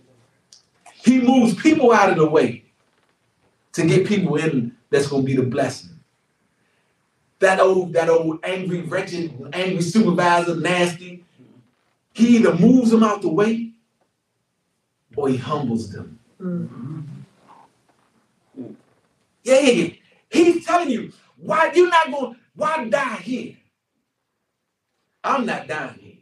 He 1.04 1.19
moves 1.19 1.56
people 1.62 1.91
out 1.91 2.10
of 2.10 2.15
the 2.15 2.26
way 2.26 2.63
to 3.74 3.86
get 3.86 4.08
people 4.08 4.38
in 4.38 4.78
that's 4.89 5.08
gonna 5.08 5.24
be 5.24 5.36
the 5.36 5.43
blessing. 5.43 5.94
That 7.39 7.60
old, 7.60 7.93
that 7.93 8.10
old 8.10 8.39
angry, 8.43 8.82
wretched, 8.82 9.34
angry 9.54 9.82
supervisor, 9.82 10.56
nasty, 10.56 11.24
he 12.13 12.38
either 12.38 12.56
moves 12.56 12.91
them 12.91 13.04
out 13.04 13.21
the 13.21 13.30
way 13.30 13.71
or 15.15 15.28
he 15.30 15.38
humbles 15.38 15.91
them. 15.91 16.19
Mm. 16.41 17.04
Yeah, 19.43 19.60
yeah, 19.60 19.71
yeah. 19.71 19.93
He's 20.30 20.65
telling 20.65 20.89
you, 20.89 21.12
why 21.38 21.71
you 21.74 21.89
not 21.89 22.12
going, 22.12 22.38
why 22.56 22.86
die 22.86 23.15
here? 23.17 23.58
I'm 25.24 25.45
not 25.45 25.67
dying 25.67 26.00
here. 26.00 26.13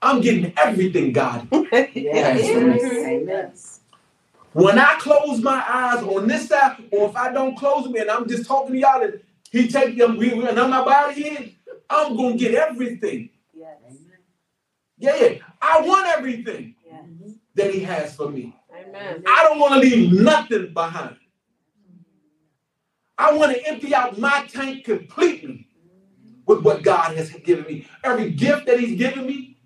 I'm 0.00 0.20
getting 0.20 0.52
everything 0.56 1.12
God 1.12 1.48
Yes. 1.72 1.94
Yes. 1.94 3.06
Amen. 3.06 3.52
When 4.52 4.78
I 4.78 4.94
close 4.98 5.40
my 5.40 5.62
eyes 5.68 6.02
on 6.02 6.26
this 6.26 6.48
side, 6.48 6.76
or 6.92 7.10
if 7.10 7.16
I 7.16 7.32
don't 7.32 7.56
close 7.56 7.84
them 7.84 7.94
and 7.96 8.10
I'm 8.10 8.28
just 8.28 8.46
talking 8.46 8.72
to 8.74 8.78
y'all 8.78 9.02
and 9.02 9.20
he 9.50 9.68
take 9.68 9.96
them 9.96 10.16
we, 10.16 10.34
we- 10.34 10.46
and 10.46 10.58
I'm 10.58 10.68
about 10.72 10.84
body 10.86 11.28
in, 11.28 11.54
I'm 11.90 12.16
gonna 12.16 12.36
get 12.36 12.54
everything. 12.54 13.30
Amen. 13.56 13.98
Yeah, 14.98 15.16
yeah. 15.16 15.38
I 15.62 15.80
want 15.80 16.06
everything 16.08 16.74
Yes. 16.84 17.04
that 17.54 17.72
he 17.74 17.80
has 17.80 18.14
for 18.16 18.28
me. 18.30 18.54
Amen. 18.74 19.22
I 19.26 19.44
don't 19.44 19.58
want 19.58 19.74
to 19.74 19.80
leave 19.80 20.12
nothing 20.12 20.72
behind. 20.72 21.16
I 23.16 23.32
want 23.32 23.52
to 23.56 23.66
empty 23.68 23.94
out 23.94 24.18
my 24.18 24.46
tank 24.52 24.84
completely 24.84 25.66
with 26.46 26.62
what 26.62 26.82
God 26.82 27.16
has 27.16 27.30
given 27.30 27.64
me. 27.64 27.86
Every 28.04 28.30
gift 28.30 28.66
that 28.66 28.78
He's 28.80 28.96
given 28.96 29.26
me, 29.26 29.56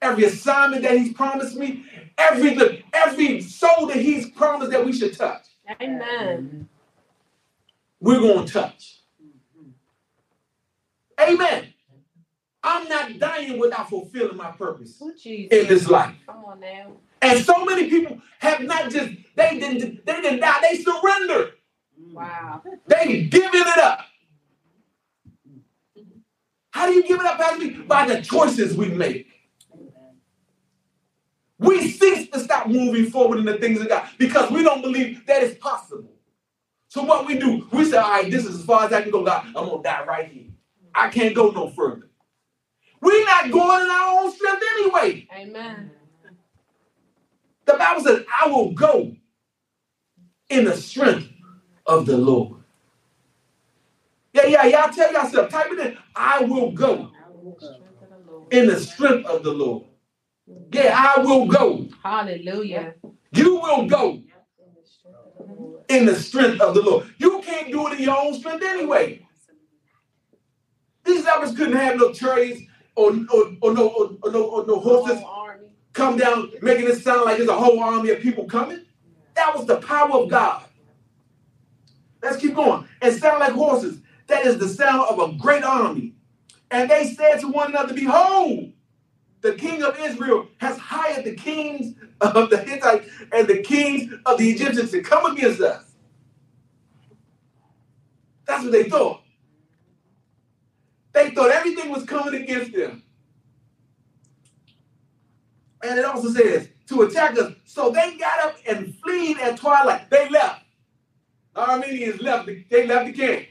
every 0.00 0.24
assignment 0.24 0.82
that 0.82 0.96
He's 0.96 1.12
promised 1.12 1.56
me, 1.56 1.84
every 2.16 2.84
every 2.92 3.40
soul 3.40 3.86
that 3.86 3.96
He's 3.96 4.30
promised 4.30 4.70
that 4.70 4.84
we 4.84 4.92
should 4.92 5.16
touch, 5.16 5.46
Amen. 5.80 6.68
We're 8.00 8.20
going 8.20 8.46
to 8.46 8.52
touch. 8.52 9.00
Amen. 11.20 11.72
I'm 12.62 12.88
not 12.88 13.18
dying 13.18 13.58
without 13.58 13.88
fulfilling 13.88 14.36
my 14.36 14.50
purpose 14.52 14.98
Oh, 15.00 15.12
Jesus. 15.20 15.50
in 15.50 15.66
this 15.68 15.88
life. 15.88 16.14
Come 16.26 16.44
on 16.44 16.60
now. 16.60 16.92
And 17.22 17.42
so 17.44 17.64
many 17.64 17.88
people 17.88 18.20
have 18.38 18.60
not 18.62 18.90
just 18.90 19.10
they 19.36 19.58
didn't 19.58 20.04
they 20.06 20.20
didn't 20.20 20.40
die, 20.40 20.58
they 20.62 20.76
surrendered. 20.82 21.52
Wow. 22.12 22.62
They 22.86 23.24
giving 23.24 23.50
it 23.60 23.78
up. 23.78 24.00
How 26.70 26.86
do 26.86 26.92
you 26.92 27.06
give 27.06 27.20
it 27.20 27.26
up, 27.26 27.38
Pastor? 27.38 27.82
By 27.86 28.06
the 28.06 28.22
choices 28.22 28.76
we 28.76 28.88
make. 28.88 29.28
We 31.58 31.90
cease 31.90 32.30
to 32.30 32.40
stop 32.40 32.68
moving 32.68 33.10
forward 33.10 33.38
in 33.38 33.44
the 33.44 33.58
things 33.58 33.80
of 33.80 33.88
God 33.88 34.08
because 34.16 34.50
we 34.50 34.62
don't 34.62 34.80
believe 34.80 35.26
that 35.26 35.42
it's 35.42 35.58
possible. 35.58 36.10
So 36.90 37.04
what 37.04 37.24
we 37.24 37.38
do, 37.38 37.68
we 37.70 37.84
say, 37.84 37.98
all 37.98 38.10
right, 38.10 38.28
this 38.28 38.44
is 38.44 38.58
as 38.58 38.64
far 38.64 38.84
as 38.84 38.92
I 38.92 39.02
can 39.02 39.12
go, 39.12 39.24
God. 39.24 39.46
I'm 39.46 39.52
gonna 39.54 39.80
die 39.80 40.04
right 40.04 40.26
here. 40.28 40.46
I 40.92 41.08
can't 41.08 41.36
go 41.36 41.50
no 41.50 41.70
further. 41.70 42.08
We're 43.00 43.24
not 43.24 43.48
going 43.52 43.82
in 43.82 43.90
our 43.90 44.20
own 44.24 44.32
strength 44.32 44.62
anyway. 44.74 45.28
Amen. 45.32 45.92
The 47.64 47.74
Bible 47.74 48.02
says, 48.02 48.24
I 48.42 48.48
will 48.48 48.72
go 48.72 49.14
in 50.48 50.64
the 50.64 50.76
strength 50.76 51.28
of 51.86 52.06
the 52.06 52.16
Lord. 52.16 52.56
Yeah, 54.32 54.46
yeah, 54.46 54.64
y'all 54.66 54.92
tell 54.92 55.12
yourself, 55.12 55.48
type 55.48 55.70
it 55.70 55.78
in. 55.78 55.98
I 56.16 56.42
will 56.42 56.72
go 56.72 57.12
Strength 57.60 58.02
of 58.02 58.24
the 58.26 58.32
Lord. 58.32 58.52
in 58.52 58.66
the 58.66 58.80
strength 58.80 59.26
of 59.26 59.42
the 59.44 59.52
Lord. 59.52 59.84
Yeah, 60.72 60.92
I 61.16 61.20
will 61.22 61.46
go. 61.46 61.86
Hallelujah. 62.02 62.94
You 63.32 63.60
will 63.60 63.86
go 63.86 64.10
In 64.10 64.24
the 64.74 64.84
strength 64.84 65.18
of 65.38 65.46
the 65.46 65.54
Lord. 65.54 65.79
In 65.90 66.06
the 66.06 66.14
strength 66.14 66.60
of 66.60 66.74
the 66.74 66.82
Lord. 66.82 67.12
You 67.18 67.42
can't 67.42 67.70
do 67.70 67.88
it 67.88 67.98
in 67.98 68.04
your 68.04 68.16
own 68.16 68.34
strength 68.34 68.64
anyway. 68.64 69.26
These 71.04 71.26
others 71.26 71.56
couldn't 71.56 71.76
have 71.76 71.96
no 71.98 72.12
chariots 72.12 72.62
or, 72.94 73.12
or, 73.32 73.52
or 73.60 73.74
no 73.74 73.88
or, 73.88 74.10
or 74.22 74.30
no 74.30 74.44
or 74.44 74.66
no 74.66 74.80
horses 74.80 75.22
come 75.92 76.16
down 76.16 76.50
making 76.62 76.86
it 76.86 76.96
sound 76.96 77.24
like 77.24 77.38
there's 77.38 77.48
a 77.48 77.54
whole 77.54 77.80
army 77.80 78.10
of 78.10 78.20
people 78.20 78.44
coming. 78.44 78.84
That 79.34 79.56
was 79.56 79.66
the 79.66 79.76
power 79.80 80.12
of 80.12 80.30
God. 80.30 80.64
Let's 82.22 82.36
keep 82.36 82.54
going. 82.54 82.86
And 83.02 83.14
sound 83.14 83.40
like 83.40 83.52
horses. 83.52 84.00
That 84.28 84.46
is 84.46 84.58
the 84.58 84.68
sound 84.68 85.08
of 85.08 85.18
a 85.18 85.36
great 85.36 85.64
army. 85.64 86.14
And 86.70 86.88
they 86.88 87.12
said 87.14 87.40
to 87.40 87.48
one 87.48 87.70
another, 87.70 87.94
Behold, 87.94 88.72
the 89.42 89.54
king 89.54 89.82
of 89.82 89.98
Israel 89.98 90.48
has 90.58 90.76
hired 90.78 91.24
the 91.24 91.34
kings 91.34 91.94
of 92.20 92.50
the 92.50 92.58
Hittites 92.58 93.08
and 93.32 93.48
the 93.48 93.62
kings 93.62 94.12
of 94.26 94.38
the 94.38 94.50
Egyptians 94.50 94.90
to 94.90 95.02
come 95.02 95.34
against 95.34 95.60
us. 95.60 95.84
That's 98.46 98.64
what 98.64 98.72
they 98.72 98.88
thought. 98.88 99.22
They 101.12 101.30
thought 101.30 101.50
everything 101.50 101.90
was 101.90 102.04
coming 102.04 102.42
against 102.42 102.72
them. 102.72 103.02
And 105.82 105.98
it 105.98 106.04
also 106.04 106.30
says 106.30 106.68
to 106.88 107.02
attack 107.02 107.38
us. 107.38 107.54
So 107.64 107.90
they 107.90 108.16
got 108.16 108.40
up 108.44 108.56
and 108.68 108.94
fled 108.96 109.38
at 109.38 109.56
twilight. 109.58 110.10
They 110.10 110.28
left. 110.28 110.64
The 111.54 111.62
Arameans 111.62 112.22
left. 112.22 112.46
The, 112.46 112.64
they 112.70 112.86
left 112.86 113.06
the 113.06 113.12
camp. 113.12 113.46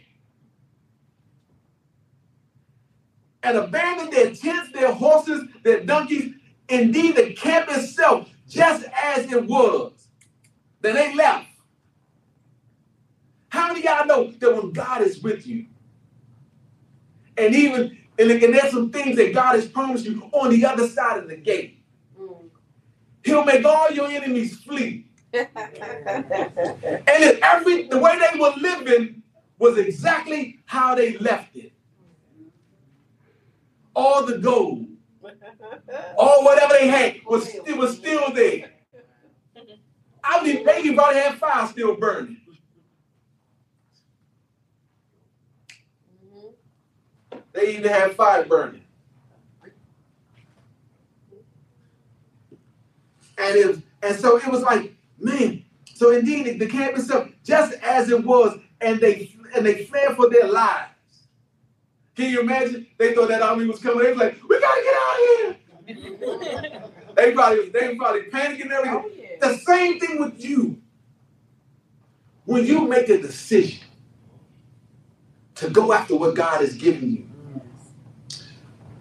And 3.44 3.58
abandoned 3.58 4.12
their 4.12 4.36
tents, 4.36 4.72
their 4.74 4.92
horses, 4.92 5.44
their 5.64 5.82
donkeys, 5.86 6.34
indeed 6.68 7.16
the 7.16 7.34
camp 7.34 7.70
itself, 7.70 8.30
just 8.48 8.86
as 9.04 9.32
it 9.32 9.46
was. 9.46 9.94
Then 10.82 10.96
they 10.96 11.16
left. 11.16 11.48
How 13.50 13.70
many 13.70 13.84
y'all 13.84 14.06
know 14.06 14.32
that 14.32 14.56
when 14.56 14.72
God 14.72 15.02
is 15.02 15.22
with 15.22 15.48
you, 15.48 15.66
and 17.38 17.56
even 17.56 17.98
and, 18.20 18.32
and 18.32 18.54
there's 18.54 18.72
some 18.72 18.92
things 18.92 19.16
that 19.16 19.34
God 19.34 19.56
has 19.56 19.68
promised 19.68 20.06
you 20.06 20.30
on 20.34 20.50
the 20.50 20.66
other 20.66 20.88
side 20.88 21.18
of 21.18 21.30
the 21.30 21.38
gate, 21.38 21.82
He'll 23.24 23.46
make 23.46 23.66
all 23.66 23.92
your 23.92 24.08
enemies 24.08 24.60
flee. 24.60 25.08
Mm. 25.34 25.48
and 27.08 27.40
every 27.44 27.88
the 27.88 28.00
way 28.00 28.18
they 28.18 28.40
were 28.40 28.54
living 28.58 29.22
was 29.60 29.78
exactly 29.78 30.60
how 30.66 30.96
they 30.96 31.18
left 31.18 31.56
it. 31.56 31.72
All 34.02 34.26
the 34.26 34.38
gold, 34.38 34.86
all 36.18 36.45
whatever 36.45 36.74
they 36.74 36.88
had 36.88 37.18
was 37.26 37.54
it 37.54 37.76
was 37.76 37.97
still 37.97 38.32
there. 38.34 38.72
I 40.24 40.41
mean, 40.41 40.66
they 40.66 40.80
even 40.80 40.95
probably 40.95 41.20
had 41.20 41.38
fire 41.38 41.68
still 41.68 41.97
burning. 41.97 42.38
They 47.52 47.76
even 47.76 47.91
had 47.91 48.16
fire 48.16 48.45
burning. 48.45 48.86
And 53.38 53.56
it 53.58 53.82
and 54.02 54.16
so 54.16 54.38
it 54.38 54.47
was 54.47 54.62
like, 54.62 54.93
man. 55.20 55.66
So 55.93 56.12
indeed, 56.12 56.58
the 56.58 56.68
camp 56.68 56.97
itself, 56.97 57.28
just 57.43 57.74
as 57.84 58.10
it 58.10 58.24
was, 58.24 58.58
and 58.80 59.02
they 59.02 59.36
and 59.54 59.66
they 59.66 59.84
fled 59.84 60.16
for 60.16 60.30
their 60.30 60.47
lives. 60.47 60.93
Can 62.20 62.32
you 62.32 62.41
imagine? 62.41 62.86
They 62.97 63.15
thought 63.15 63.30
that 63.30 63.41
army 63.41 63.65
was 63.65 63.80
coming. 63.80 64.03
They 64.03 64.09
was 64.09 64.20
like, 64.20 64.38
we 64.49 64.59
gotta 64.59 64.84
get 64.84 64.93
out 64.93 65.15
of 65.15 65.55
here. 65.88 66.82
they 67.15 67.32
probably 67.32 67.70
they 67.70 67.95
probably 67.95 68.24
panicking 68.24 68.63
and 68.63 68.72
everything. 68.74 69.03
Oh, 69.05 69.09
yeah. 69.17 69.28
The 69.39 69.57
same 69.59 70.01
thing 70.01 70.20
with 70.20 70.43
you. 70.43 70.82
When 72.43 72.65
you 72.65 72.86
make 72.89 73.07
a 73.07 73.22
decision 73.22 73.88
to 75.55 75.70
go 75.70 75.93
after 75.93 76.17
what 76.17 76.36
God 76.36 76.59
has 76.59 76.76
given 76.76 77.09
you, 77.09 77.30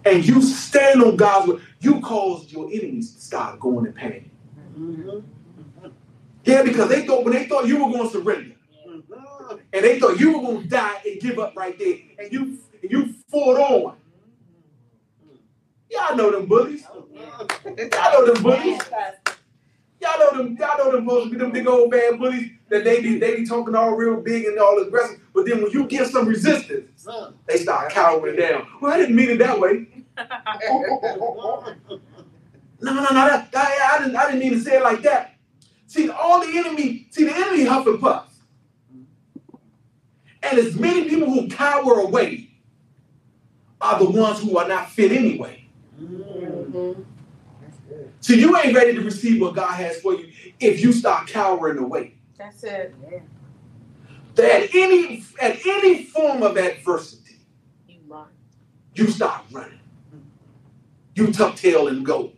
and 0.05 0.25
you 0.25 0.41
stand 0.41 1.03
on 1.03 1.17
God's 1.17 1.49
word, 1.49 1.61
you 1.81 1.99
cause 1.99 2.49
your 2.49 2.71
enemies 2.71 3.15
to 3.15 3.19
start 3.19 3.59
going 3.59 3.85
in 3.85 3.91
panic. 3.91 4.29
Mm-hmm. 4.79 5.89
Yeah, 6.45 6.63
because 6.63 6.87
they 6.87 7.05
thought 7.05 7.25
when 7.25 7.33
they 7.33 7.47
thought 7.47 7.67
you 7.67 7.83
were 7.83 7.91
going 7.91 8.09
to 8.09 8.17
surrender, 8.17 8.55
mm-hmm. 8.87 9.55
and 9.73 9.83
they 9.83 9.99
thought 9.99 10.17
you 10.21 10.37
were 10.37 10.41
going 10.41 10.61
to 10.61 10.69
die 10.69 11.01
and 11.05 11.19
give 11.19 11.37
up 11.37 11.53
right 11.57 11.77
there, 11.77 11.97
and 12.17 12.31
you 12.31 12.57
and 12.81 12.91
you 12.91 13.13
fought 13.29 13.59
on. 13.59 13.95
Y'all 15.89 16.15
know 16.15 16.31
them 16.31 16.45
bullies. 16.45 16.83
Y'all 16.83 17.45
know 17.65 18.33
them 18.33 18.43
bullies. 18.43 18.81
Y'all 20.01 20.19
know 20.19 20.37
them. 20.37 20.57
Y'all 20.57 20.77
know 20.77 20.91
them 20.91 21.05
bullies. 21.05 21.37
Them 21.37 21.51
big 21.51 21.67
old 21.67 21.91
bad 21.91 22.19
bullies 22.19 22.51
that 22.69 22.83
they 22.83 23.01
be 23.01 23.17
they 23.17 23.35
be 23.35 23.45
talking 23.45 23.75
all 23.75 23.91
real 23.91 24.21
big 24.21 24.45
and 24.45 24.59
all 24.59 24.79
aggressive. 24.81 25.19
But 25.33 25.45
then 25.45 25.61
when 25.63 25.71
you 25.71 25.85
give 25.87 26.07
some 26.07 26.27
resistance, 26.27 27.07
they 27.47 27.57
start 27.57 27.91
cowering 27.91 28.35
down. 28.35 28.67
Well, 28.81 28.93
I 28.93 28.97
didn't 28.97 29.15
mean 29.15 29.31
it 29.31 29.39
that 29.39 29.59
way. 29.59 29.87
no, 30.17 30.27
no, 32.81 32.93
no. 32.93 33.09
That, 33.09 33.51
that, 33.51 33.91
I 33.93 34.03
didn't. 34.03 34.15
I 34.15 34.25
didn't 34.25 34.39
mean 34.39 34.51
to 34.51 34.59
say 34.59 34.77
it 34.77 34.83
like 34.83 35.01
that. 35.01 35.35
See, 35.87 36.09
all 36.09 36.45
the 36.45 36.57
enemy. 36.57 37.07
See, 37.09 37.25
the 37.25 37.35
enemy 37.35 37.65
huff 37.65 37.87
and 37.87 37.99
puffs. 37.99 38.35
And 40.41 40.57
as 40.57 40.75
many 40.75 41.09
people 41.09 41.29
who 41.29 41.49
cower 41.49 41.99
away 41.99 42.48
are 43.81 43.99
the 43.99 44.09
ones 44.09 44.41
who 44.41 44.57
are 44.57 44.67
not 44.67 44.89
fit 44.89 45.11
anyway. 45.11 45.65
Mm-hmm. 46.01 47.01
So 48.21 48.33
you 48.33 48.55
ain't 48.57 48.75
ready 48.75 48.93
to 48.93 49.01
receive 49.01 49.41
what 49.41 49.55
God 49.55 49.73
has 49.73 50.01
for 50.01 50.13
you 50.13 50.31
if 50.59 50.81
you 50.81 50.91
start 50.91 51.27
cowering 51.27 51.77
away. 51.77 52.15
That's 52.37 52.63
it. 52.63 52.93
Yeah. 53.11 53.19
That 54.35 54.69
any 54.73 55.23
at 55.41 55.65
any 55.65 56.03
form 56.05 56.43
of 56.43 56.57
adversity, 56.57 57.39
you 57.87 57.99
run. 58.07 58.27
You 58.93 59.07
start 59.09 59.43
running. 59.51 59.79
You 61.15 61.33
tuck 61.33 61.55
tail 61.55 61.87
and 61.87 62.05
go. 62.05 62.31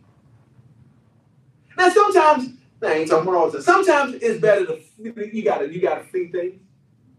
Now 1.76 1.88
sometimes, 1.88 2.54
I 2.82 2.92
ain't 2.94 3.10
talking 3.10 3.28
about 3.28 3.38
all 3.38 3.50
the 3.50 3.58
time. 3.58 3.62
Sometimes 3.62 4.14
it's 4.14 4.40
better 4.40 4.66
to 4.66 4.80
you 4.98 5.44
gotta 5.44 5.72
you 5.72 5.80
gotta 5.80 6.04
flee 6.04 6.28
things. 6.28 6.60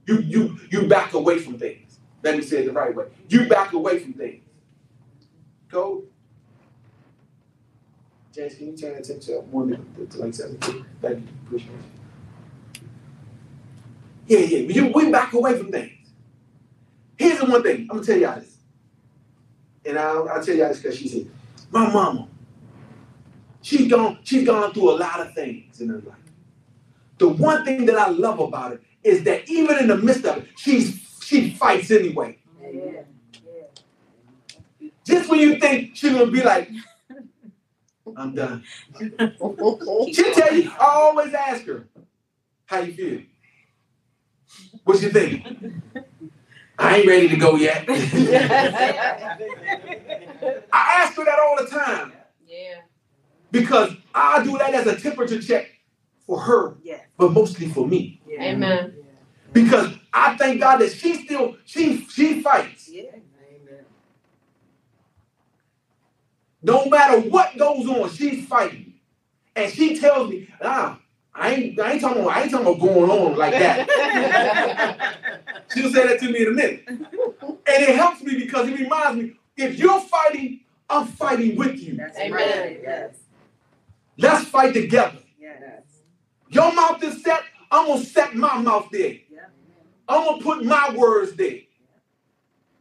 You 0.06 0.20
you 0.20 0.60
you 0.70 0.88
back 0.88 1.14
away 1.14 1.40
from 1.40 1.58
things. 1.58 1.83
Let 2.24 2.38
me 2.38 2.42
say 2.42 2.60
it 2.60 2.66
the 2.66 2.72
right 2.72 2.96
way. 2.96 3.06
You 3.28 3.48
back 3.48 3.74
away 3.74 4.00
from 4.00 4.14
things. 4.14 4.44
Go 5.70 6.04
James, 8.34 8.56
can 8.56 8.68
you 8.68 8.78
turn 8.78 8.96
attention 8.96 9.20
to 9.20 9.42
one 9.42 9.70
minute 9.70 10.12
to 10.12 10.18
like 10.18 10.34
17? 10.34 10.86
Thank 11.02 11.20
you. 11.20 11.28
Appreciate 11.46 11.72
it. 11.72 12.82
Yeah, 14.26 14.40
yeah. 14.40 14.58
You, 14.58 14.92
we 14.92 15.12
back 15.12 15.34
away 15.34 15.56
from 15.56 15.72
things. 15.72 15.92
Here's 17.16 17.40
the 17.40 17.46
one 17.46 17.62
thing. 17.62 17.82
I'm 17.82 17.98
gonna 17.98 18.04
tell 18.04 18.18
y'all 18.18 18.40
this. 18.40 18.58
And 19.86 20.00
I'll, 20.00 20.28
I'll 20.30 20.44
tell 20.44 20.56
y'all 20.56 20.70
this 20.70 20.80
because 20.80 20.98
she's 20.98 21.12
here. 21.12 21.28
My 21.70 21.92
mama, 21.92 22.28
she's 23.62 23.88
gone, 23.88 24.18
she's 24.24 24.48
gone 24.48 24.74
through 24.74 24.92
a 24.92 24.98
lot 24.98 25.20
of 25.20 25.36
things 25.36 25.80
in 25.80 25.90
her 25.90 26.00
life. 26.00 26.18
The 27.20 27.28
one 27.28 27.64
thing 27.64 27.86
that 27.86 27.98
I 27.98 28.10
love 28.10 28.40
about 28.40 28.72
her 28.72 28.82
is 29.04 29.24
that 29.26 29.48
even 29.48 29.78
in 29.78 29.88
the 29.88 29.98
midst 29.98 30.26
of 30.26 30.38
it, 30.38 30.48
she's 30.58 31.03
she 31.24 31.52
fights 31.52 31.92
anyway. 31.92 32.38
Yeah. 32.62 33.02
Yeah. 34.80 34.92
Just 35.06 35.30
when 35.30 35.40
you 35.40 35.60
think 35.60 35.96
she's 35.96 36.12
gonna 36.12 36.32
be 36.32 36.44
like, 36.44 36.70
I'm 38.16 38.36
done. 38.36 38.64
She'll 39.00 40.34
tell 40.34 40.54
you, 40.54 40.72
I 40.72 40.86
always 40.86 41.34
ask 41.34 41.66
her, 41.66 41.88
how 42.66 42.80
you 42.80 42.94
feel? 42.94 43.22
What 44.84 45.02
you 45.02 45.10
think? 45.10 45.46
I 46.78 46.98
ain't 46.98 47.08
ready 47.08 47.30
to 47.30 47.38
go 47.38 47.56
yet. 47.56 47.86
I 47.90 47.94
ask 50.74 51.16
her 51.16 51.26
that 51.26 51.40
all 51.40 51.58
the 51.64 51.70
time. 51.70 52.14
Yeah. 52.48 52.82
Because 53.52 53.94
I 54.14 54.44
do 54.44 54.58
that 54.58 54.74
as 54.74 54.88
a 54.88 55.00
temperature 55.00 55.42
check 55.42 55.70
for 56.26 56.40
her, 56.40 56.76
yeah. 56.84 57.02
but 57.18 57.32
mostly 57.32 57.68
for 57.68 57.88
me. 57.88 58.22
Yeah. 58.28 58.44
Amen. 58.44 59.03
Because 59.54 59.94
I 60.12 60.36
thank 60.38 60.60
God 60.60 60.78
that 60.78 60.92
she 60.92 61.26
still 61.26 61.58
she 61.66 62.06
she 62.06 62.42
fights. 62.42 62.90
Yeah. 62.90 63.12
No 66.64 66.86
matter 66.90 67.20
what 67.20 67.58
goes 67.58 67.88
on, 67.88 68.10
she's 68.10 68.48
fighting. 68.48 68.94
And 69.56 69.72
she 69.72 70.00
tells 70.00 70.30
me, 70.30 70.48
ah, 70.62 70.98
I 71.36 71.52
ain't, 71.52 71.80
I 71.80 71.94
ain't 71.94 72.02
talking 72.02 72.22
about, 72.22 72.38
I 72.38 72.44
ain't 72.44 72.52
talking 72.52 72.68
about 72.68 72.80
going 72.80 73.10
on 73.10 73.38
like 73.38 73.54
that. 73.54 75.18
She'll 75.74 75.92
say 75.92 76.08
that 76.08 76.20
to 76.20 76.30
me 76.32 76.42
in 76.44 76.48
a 76.48 76.52
minute. 76.52 76.84
And 76.88 77.60
it 77.68 77.96
helps 77.96 78.22
me 78.24 78.38
because 78.38 78.70
it 78.70 78.80
reminds 78.80 79.22
me, 79.22 79.34
if 79.58 79.78
you're 79.78 80.00
fighting, 80.00 80.62
I'm 80.90 81.08
fighting 81.08 81.56
with 81.58 81.80
you. 81.80 81.96
That's 81.96 82.18
Amen. 82.18 82.32
Right. 82.32 82.80
Yes. 82.82 83.16
Let's 84.18 84.46
fight 84.46 84.74
together. 84.74 85.18
Yes. 85.40 85.82
Your 86.50 86.74
mouth 86.74 87.04
is 87.04 87.24
set, 87.24 87.42
I'm 87.74 87.88
gonna 87.88 88.06
set 88.06 88.36
my 88.36 88.62
mouth 88.62 88.88
there. 88.92 89.18
I'm 90.08 90.24
gonna 90.26 90.44
put 90.44 90.64
my 90.64 90.94
words 90.96 91.34
there. 91.34 91.62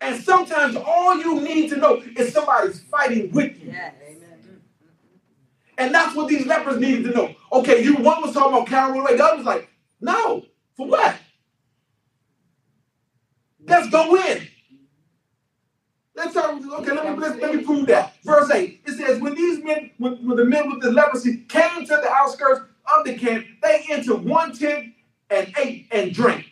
And 0.03 0.23
sometimes 0.23 0.77
all 0.77 1.17
you 1.17 1.41
need 1.41 1.71
to 1.71 1.77
know 1.77 2.03
is 2.17 2.33
somebody's 2.35 2.81
fighting 2.81 3.31
with 3.33 3.59
you. 3.63 3.71
Yes. 3.71 3.95
And 5.79 5.95
that's 5.95 6.15
what 6.15 6.29
these 6.29 6.45
lepers 6.45 6.79
needed 6.79 7.05
to 7.05 7.11
know. 7.11 7.35
Okay, 7.53 7.83
you 7.83 7.95
one 7.97 8.21
was 8.21 8.35
talking 8.35 8.53
about 8.53 8.69
carrying 8.69 9.01
away. 9.01 9.17
The 9.17 9.25
other 9.25 9.37
was 9.39 9.47
like, 9.47 9.71
no, 10.01 10.45
for 10.77 10.87
what? 10.87 11.17
Let's 13.67 13.89
go 13.89 14.15
in. 14.15 14.47
Let's 16.15 16.35
talk, 16.35 16.63
okay, 16.81 16.93
let 16.93 17.17
me 17.17 17.17
let, 17.19 17.41
let 17.41 17.55
me 17.55 17.65
prove 17.65 17.87
that. 17.87 18.23
Verse 18.23 18.51
8. 18.51 18.83
It 18.87 18.93
says, 18.93 19.21
when 19.21 19.35
these 19.35 19.65
men, 19.65 19.91
when, 19.97 20.27
when 20.27 20.37
the 20.37 20.45
men 20.45 20.71
with 20.71 20.83
the 20.83 20.91
leprosy 20.91 21.39
came 21.49 21.87
to 21.87 21.87
the 21.87 22.11
outskirts 22.11 22.61
of 22.99 23.05
the 23.05 23.19
camp, 23.19 23.47
they 23.63 23.85
entered 23.91 24.25
one 24.25 24.57
tent 24.57 24.95
and 25.31 25.53
ate 25.59 25.89
and 25.91 26.15
drank 26.15 26.47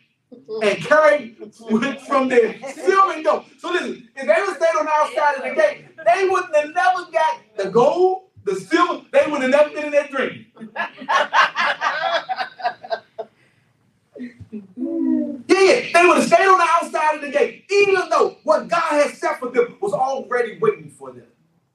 and 0.63 0.85
carried 0.85 1.37
from 2.07 2.29
their 2.29 2.59
silver 2.73 3.23
gold. 3.23 3.45
So 3.59 3.71
listen, 3.71 4.09
if 4.17 4.27
they 4.27 4.43
would 4.43 4.57
stayed 4.57 4.79
on 4.79 4.89
our 4.89 5.13
side 5.13 5.37
of 5.37 5.43
the 5.45 5.55
gate, 5.55 5.85
they 6.05 6.29
wouldn't 6.29 6.55
have 6.55 6.75
never 6.75 7.11
got 7.11 7.41
the 7.57 7.71
gold, 7.71 8.25
the 8.45 8.57
silver, 8.57 9.05
they 9.13 9.31
would 9.31 9.43
have 9.43 9.51
never 9.51 9.71
been 9.71 9.87
in 9.87 9.93
that 9.93 10.11
dream. 10.11 10.47
yeah, 15.47 15.47
they 15.47 16.07
would 16.07 16.19
have 16.19 16.27
stayed 16.27 16.47
on 16.47 16.59
the 16.59 16.69
outside 16.81 17.17
of 17.17 17.21
the 17.23 17.31
gate, 17.31 17.65
even 17.71 18.09
though 18.09 18.37
what 18.45 18.69
God 18.69 18.93
had 18.93 19.15
set 19.15 19.39
for 19.39 19.51
them 19.51 19.77
was 19.81 19.93
already 19.93 20.59
waiting 20.59 20.91
for 20.91 21.13
them. 21.13 21.27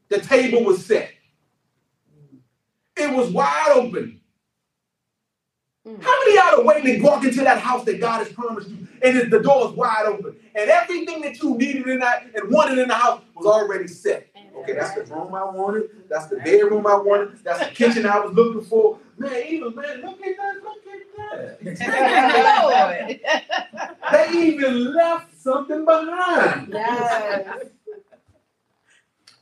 The 0.10 0.20
table 0.20 0.64
was 0.64 0.86
set. 0.86 1.12
It 2.96 3.14
was 3.14 3.32
wide 3.32 3.72
open. 3.74 4.22
Mm. 5.86 6.02
How 6.02 6.20
many 6.26 6.40
out 6.40 6.54
of 6.54 6.60
y'all 6.60 6.62
are 6.62 6.66
waiting 6.66 7.00
to 7.00 7.04
walk 7.04 7.24
into 7.24 7.42
that 7.42 7.60
house 7.60 7.84
that 7.86 8.00
God 8.00 8.18
has 8.18 8.34
promised 8.34 8.70
you, 8.70 8.88
and 9.04 9.32
the 9.32 9.40
door 9.40 9.68
is 9.68 9.74
wide 9.74 10.06
open, 10.08 10.36
and 10.56 10.70
everything 10.70 11.22
that 11.22 11.42
you 11.42 11.56
needed 11.56 11.88
in 11.88 12.00
that 12.00 12.26
and 12.34 12.52
wanted 12.52 12.80
in 12.80 12.88
the 12.88 12.96
house 12.96 13.22
was 13.36 13.46
already 13.46 13.88
set? 13.88 14.28
Okay, 14.58 14.74
that's 14.74 14.96
the 14.96 15.04
room 15.14 15.36
I 15.36 15.44
wanted. 15.44 15.90
That's 16.10 16.26
the 16.28 16.38
bedroom 16.38 16.88
I 16.88 16.96
wanted. 16.96 17.44
That's 17.44 17.60
the 17.60 17.76
kitchen 17.76 18.08
I 18.08 18.20
was 18.20 18.34
looking 18.34 18.64
for. 18.64 18.98
Man, 19.18 19.44
even 19.48 19.76
man, 19.76 20.02
look 20.02 20.20
at 20.26 20.36
that, 20.38 20.64
look 20.64 21.78
at 21.78 21.78
that. 21.78 22.62
Lord. 22.64 23.92
They 24.12 24.32
even 24.48 24.94
left 24.94 25.36
something 25.40 25.84
behind. 25.84 26.70
Yes. 26.72 27.60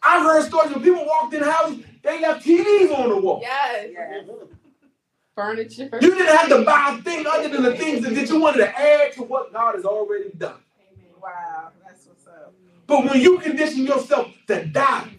I've 0.02 0.24
heard 0.24 0.44
stories 0.46 0.74
when 0.74 0.84
people 0.84 1.06
walked 1.06 1.34
in 1.34 1.44
houses, 1.44 1.84
they 2.02 2.20
left 2.22 2.46
TVs 2.46 2.98
on 2.98 3.10
the 3.10 3.18
wall. 3.18 3.40
Yes. 3.42 3.90
Yes. 3.92 4.26
Furniture. 5.36 5.90
You 6.02 6.12
didn't 6.16 6.36
have 6.38 6.50
to 6.50 6.64
buy 6.64 6.98
a 6.98 7.02
thing 7.02 7.26
other 7.28 7.50
than 7.50 7.64
the 7.64 7.76
things 7.76 8.04
that 8.04 8.30
you 8.30 8.40
wanted 8.40 8.60
to 8.60 8.80
add 8.80 9.14
to 9.14 9.24
what 9.24 9.52
God 9.52 9.76
has 9.76 9.86
already 9.86 10.30
done. 10.38 10.60
Wow. 11.22 11.72
That's 11.86 12.06
what's 12.06 12.28
up. 12.28 12.54
But 12.86 13.06
when 13.06 13.20
you 13.22 13.40
condition 13.40 13.86
yourself 13.86 14.32
to 14.48 14.66
die, 14.66 15.10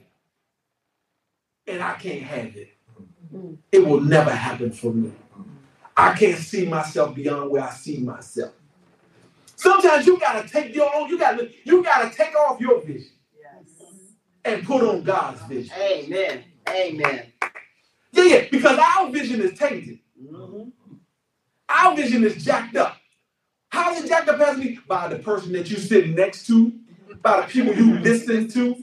and 1.67 1.83
I 1.83 1.95
can't 1.95 2.23
have 2.23 2.57
it, 2.57 2.71
it 3.73 3.87
will 3.87 4.01
never 4.01 4.31
happen 4.31 4.71
for 4.71 4.93
me. 4.93 5.12
I 5.97 6.15
can't 6.15 6.39
see 6.39 6.67
myself 6.67 7.15
beyond 7.15 7.51
where 7.51 7.65
I 7.65 7.71
see 7.71 7.99
myself. 7.99 8.53
Sometimes 9.57 10.07
you 10.07 10.19
gotta 10.21 10.49
take 10.49 10.75
your 10.75 10.95
own, 10.95 11.09
you 11.09 11.19
gotta 11.19 11.51
you 11.65 11.83
gotta 11.83 12.15
take 12.15 12.35
off 12.37 12.61
your 12.61 12.81
vision 12.83 13.11
Yes. 13.41 13.89
and 14.45 14.65
put 14.67 14.83
on 14.83 15.03
God's 15.03 15.41
vision. 15.43 15.75
Amen. 15.81 16.45
Amen. 16.69 17.33
Yeah, 18.12 18.25
yeah, 18.25 18.45
because 18.51 18.79
our 18.79 19.11
vision 19.11 19.41
is 19.41 19.59
tainted. 19.59 20.01
Our 21.69 21.97
vision 21.97 22.25
is 22.25 22.45
jacked 22.45 22.77
up. 22.77 22.97
How 23.71 23.93
is 23.93 24.05
it 24.05 24.09
jacked 24.09 24.29
up, 24.29 24.39
Pastor? 24.39 24.75
By 24.87 25.09
the 25.09 25.19
person 25.19 25.53
that 25.53 25.69
you 25.71 25.77
sit 25.77 26.11
next 26.11 26.47
to, 26.47 26.73
by 27.23 27.41
the 27.41 27.47
people 27.47 27.75
you 27.75 27.99
listen 27.99 28.49
to, 28.49 28.77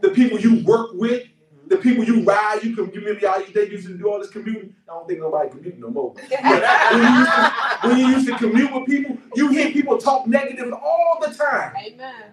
the 0.00 0.10
people 0.10 0.40
you 0.40 0.64
work 0.64 0.90
with, 0.94 1.28
the 1.68 1.76
people 1.76 2.04
you 2.04 2.22
ride. 2.24 2.60
You 2.62 2.74
can 2.74 2.86
you 2.92 3.00
remember 3.00 3.20
y'all 3.20 3.42
they 3.54 3.68
used 3.68 3.86
to 3.86 3.96
do 3.96 4.10
all 4.10 4.18
this 4.18 4.30
commuting. 4.30 4.74
I 4.88 4.94
don't 4.94 5.08
think 5.08 5.20
nobody 5.20 5.50
commute 5.50 5.78
no 5.78 5.90
more. 5.90 6.14
But 6.42 6.92
when, 6.92 7.08
you 7.08 7.18
used 7.18 7.32
to, 7.32 7.88
when 7.88 7.98
you 7.98 8.06
used 8.08 8.26
to 8.26 8.36
commute 8.36 8.72
with 8.72 8.86
people, 8.86 9.18
you 9.34 9.48
hear 9.48 9.70
people 9.70 9.98
talk 9.98 10.26
negative 10.26 10.72
all 10.72 11.18
the 11.24 11.32
time. 11.34 11.74
Amen. 11.76 12.32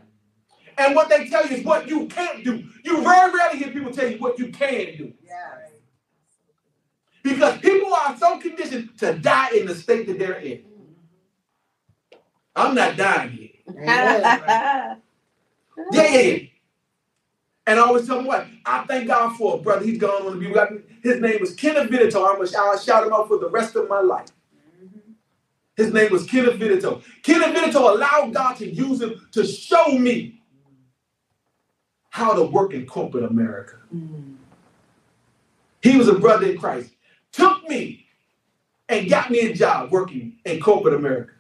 And 0.78 0.96
what 0.96 1.10
they 1.10 1.28
tell 1.28 1.46
you 1.46 1.58
is 1.58 1.66
what 1.66 1.88
you 1.88 2.08
can't 2.08 2.44
do. 2.44 2.64
You 2.84 3.02
very 3.04 3.32
rarely 3.34 3.60
hear 3.60 3.70
people 3.70 3.92
tell 3.92 4.10
you 4.10 4.18
what 4.18 4.40
you 4.40 4.50
can 4.50 4.98
do. 4.98 5.14
Yes. 5.24 5.69
Because 7.24 7.58
people 7.60 7.94
are 7.94 8.18
so 8.18 8.40
conditioned 8.40 8.98
to 9.00 9.14
die 9.14 9.52
in 9.52 9.66
the 9.66 9.76
state 9.76 10.08
that 10.08 10.20
they're 10.20 10.40
in. 10.40 10.64
I'm 12.56 12.76
not 12.76 12.98
dying 12.98 13.32
here. 13.32 13.50
Yeah, 15.94 16.12
yeah, 16.12 16.20
yeah. 16.20 16.40
And 17.66 17.80
I 17.80 17.84
always 17.84 18.06
tell 18.06 18.20
him 18.20 18.26
what 18.26 18.48
I 18.66 18.84
thank 18.86 19.08
God 19.08 19.38
for 19.38 19.56
a 19.56 19.58
brother. 19.60 19.86
He's 19.86 19.98
gone 19.98 20.26
on 20.26 20.34
to 20.34 20.38
be 20.38 20.48
with 20.48 20.72
me. 20.72 20.80
His 21.04 21.22
name 21.22 21.40
was 21.40 21.56
Kenneth 21.56 21.90
Vidito. 21.90 22.28
I'm 22.28 22.36
gonna 22.36 22.78
shout 22.82 23.08
him 23.08 23.14
out 23.14 23.28
for 23.28 23.38
the 23.38 23.50
rest 23.50 23.76
of 23.76 23.88
my 23.88 24.02
life. 24.02 24.28
His 25.78 25.94
name 25.94 26.12
was 26.12 26.26
Kenneth 26.26 26.60
Vidito. 26.60 27.02
Kenneth 27.24 27.56
Vidito 27.56 27.96
allowed 27.96 28.34
God 28.34 28.58
to 28.58 28.70
use 28.70 29.02
him 29.02 29.26
to 29.32 29.46
show 29.46 29.88
me 29.98 30.42
how 32.10 32.34
to 32.34 32.44
work 32.44 32.74
in 32.74 32.86
corporate 32.86 33.24
America. 33.24 33.78
Mm. 33.96 34.36
He 35.82 35.96
was 35.96 36.08
a 36.08 36.16
brother 36.16 36.50
in 36.52 36.58
Christ. 36.58 36.92
Took 37.32 37.68
me 37.68 38.08
and 38.88 39.10
got 39.10 39.30
me 39.30 39.40
a 39.42 39.54
job 39.54 39.92
working 39.92 40.38
in 40.46 40.60
corporate 40.60 40.96
America. 40.96 41.34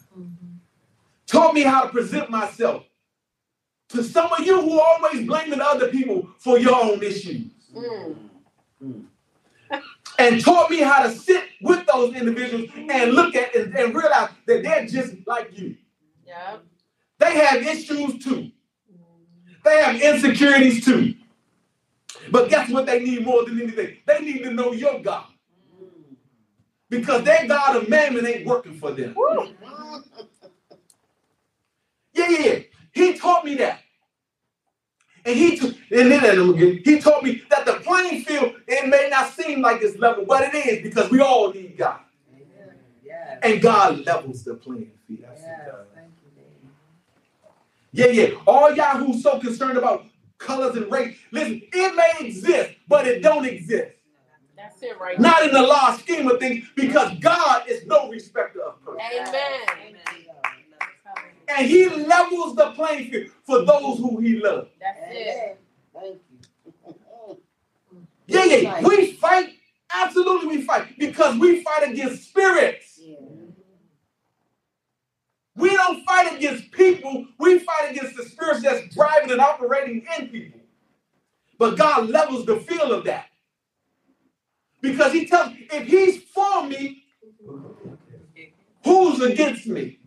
Taught 1.27 1.53
me 1.53 1.61
how 1.61 1.83
to 1.83 1.89
present 1.89 2.29
myself 2.29 2.85
to 3.89 4.03
some 4.03 4.31
of 4.31 4.45
you 4.45 4.61
who 4.61 4.79
are 4.79 4.97
always 4.97 5.25
blaming 5.27 5.61
other 5.61 5.89
people 5.89 6.29
for 6.37 6.57
your 6.57 6.75
own 6.75 7.03
issues. 7.03 7.51
Mm. 7.75 9.05
And 10.17 10.43
taught 10.43 10.69
me 10.69 10.79
how 10.81 11.03
to 11.03 11.11
sit 11.11 11.43
with 11.61 11.85
those 11.85 12.15
individuals 12.15 12.69
and 12.75 13.13
look 13.13 13.35
at 13.35 13.55
and, 13.55 13.75
and 13.75 13.95
realize 13.95 14.29
that 14.47 14.63
they're 14.63 14.85
just 14.85 15.15
like 15.25 15.57
you. 15.57 15.75
Yep. 16.25 16.63
They 17.19 17.35
have 17.35 17.61
issues 17.61 18.23
too. 18.23 18.51
They 19.63 19.83
have 19.83 20.01
insecurities 20.01 20.83
too. 20.83 21.15
But 22.31 22.49
guess 22.49 22.69
what 22.69 22.85
they 22.85 22.99
need 22.99 23.25
more 23.25 23.45
than 23.45 23.61
anything? 23.61 23.97
They 24.05 24.19
need 24.19 24.43
to 24.43 24.51
know 24.51 24.71
your 24.73 24.99
God. 24.99 25.25
Because 26.89 27.23
their 27.23 27.47
God 27.47 27.75
of 27.75 27.89
mammon 27.89 28.25
ain't 28.25 28.45
working 28.45 28.73
for 28.79 28.91
them. 28.91 29.15
Yeah, 32.13 32.29
yeah, 32.29 32.39
yeah. 32.39 32.59
He 32.93 33.13
taught 33.17 33.45
me 33.45 33.55
that. 33.55 33.81
And 35.25 35.35
he 35.37 35.57
t- 35.57 35.79
and 35.91 36.11
then 36.11 36.81
he 36.83 36.99
taught 36.99 37.23
me 37.23 37.43
that 37.49 37.65
the 37.65 37.73
playing 37.73 38.23
field, 38.23 38.55
it 38.67 38.87
may 38.89 39.09
not 39.11 39.31
seem 39.33 39.61
like 39.61 39.81
it's 39.81 39.97
level, 39.97 40.25
but 40.25 40.53
it 40.53 40.55
is 40.55 40.81
because 40.83 41.11
we 41.11 41.19
all 41.19 41.51
need 41.51 41.77
God. 41.77 41.99
Yes. 43.03 43.39
And 43.43 43.61
God 43.61 44.05
levels 44.05 44.43
the 44.43 44.55
playing 44.55 44.91
field. 45.07 45.19
Yes. 45.21 45.43
Thank 45.93 46.11
you, 46.23 46.43
Yeah, 47.91 48.07
yeah. 48.07 48.35
All 48.47 48.73
y'all 48.73 48.97
who's 48.97 49.21
so 49.21 49.39
concerned 49.39 49.77
about 49.77 50.05
colors 50.37 50.75
and 50.75 50.91
race, 50.91 51.17
listen, 51.31 51.61
it 51.71 51.95
may 51.95 52.27
exist, 52.27 52.71
but 52.87 53.05
it 53.07 53.21
don't 53.21 53.45
exist. 53.45 53.91
That's 54.59 54.83
it 54.83 54.99
right 54.99 55.17
Not 55.19 55.43
in 55.43 55.53
the 55.53 55.61
law 55.61 55.95
scheme 55.95 56.27
of 56.27 56.39
things, 56.39 56.67
because 56.75 57.17
God 57.19 57.63
is 57.69 57.85
no 57.85 58.09
respecter 58.09 58.61
of 58.61 58.83
persons. 58.83 59.29
Amen. 59.29 59.95
And 61.47 61.65
he 61.65 61.89
levels 61.89 62.55
the 62.55 62.71
playing 62.71 63.09
field 63.09 63.31
for 63.43 63.63
those 63.63 63.97
who 63.97 64.19
he 64.19 64.39
loves. 64.39 64.69
That's 64.79 64.99
it. 65.09 65.59
Thank 65.93 66.19
you. 66.29 67.37
Yeah, 68.27 68.43
yeah. 68.43 68.81
We 68.83 69.13
fight. 69.13 69.55
Absolutely, 69.91 70.57
we 70.57 70.61
fight 70.61 70.99
because 70.99 71.39
we 71.39 71.63
fight 71.63 71.89
against 71.89 72.29
spirits. 72.29 72.99
Yeah. 73.01 73.15
We 75.55 75.69
don't 75.71 76.05
fight 76.05 76.35
against 76.35 76.71
people. 76.71 77.25
We 77.39 77.59
fight 77.59 77.91
against 77.91 78.15
the 78.15 78.23
spirits 78.23 78.61
that's 78.61 78.93
driving 78.93 79.31
and 79.31 79.41
operating 79.41 80.05
in 80.17 80.27
people. 80.27 80.59
But 81.57 81.77
God 81.77 82.09
levels 82.09 82.45
the 82.45 82.57
field 82.57 82.91
of 82.91 83.05
that. 83.05 83.28
Because 84.81 85.13
he 85.13 85.25
tells 85.25 85.53
if 85.57 85.87
he's 85.87 86.23
for 86.23 86.65
me, 86.65 87.03
who's 88.83 89.21
against 89.21 89.67
me? 89.67 89.99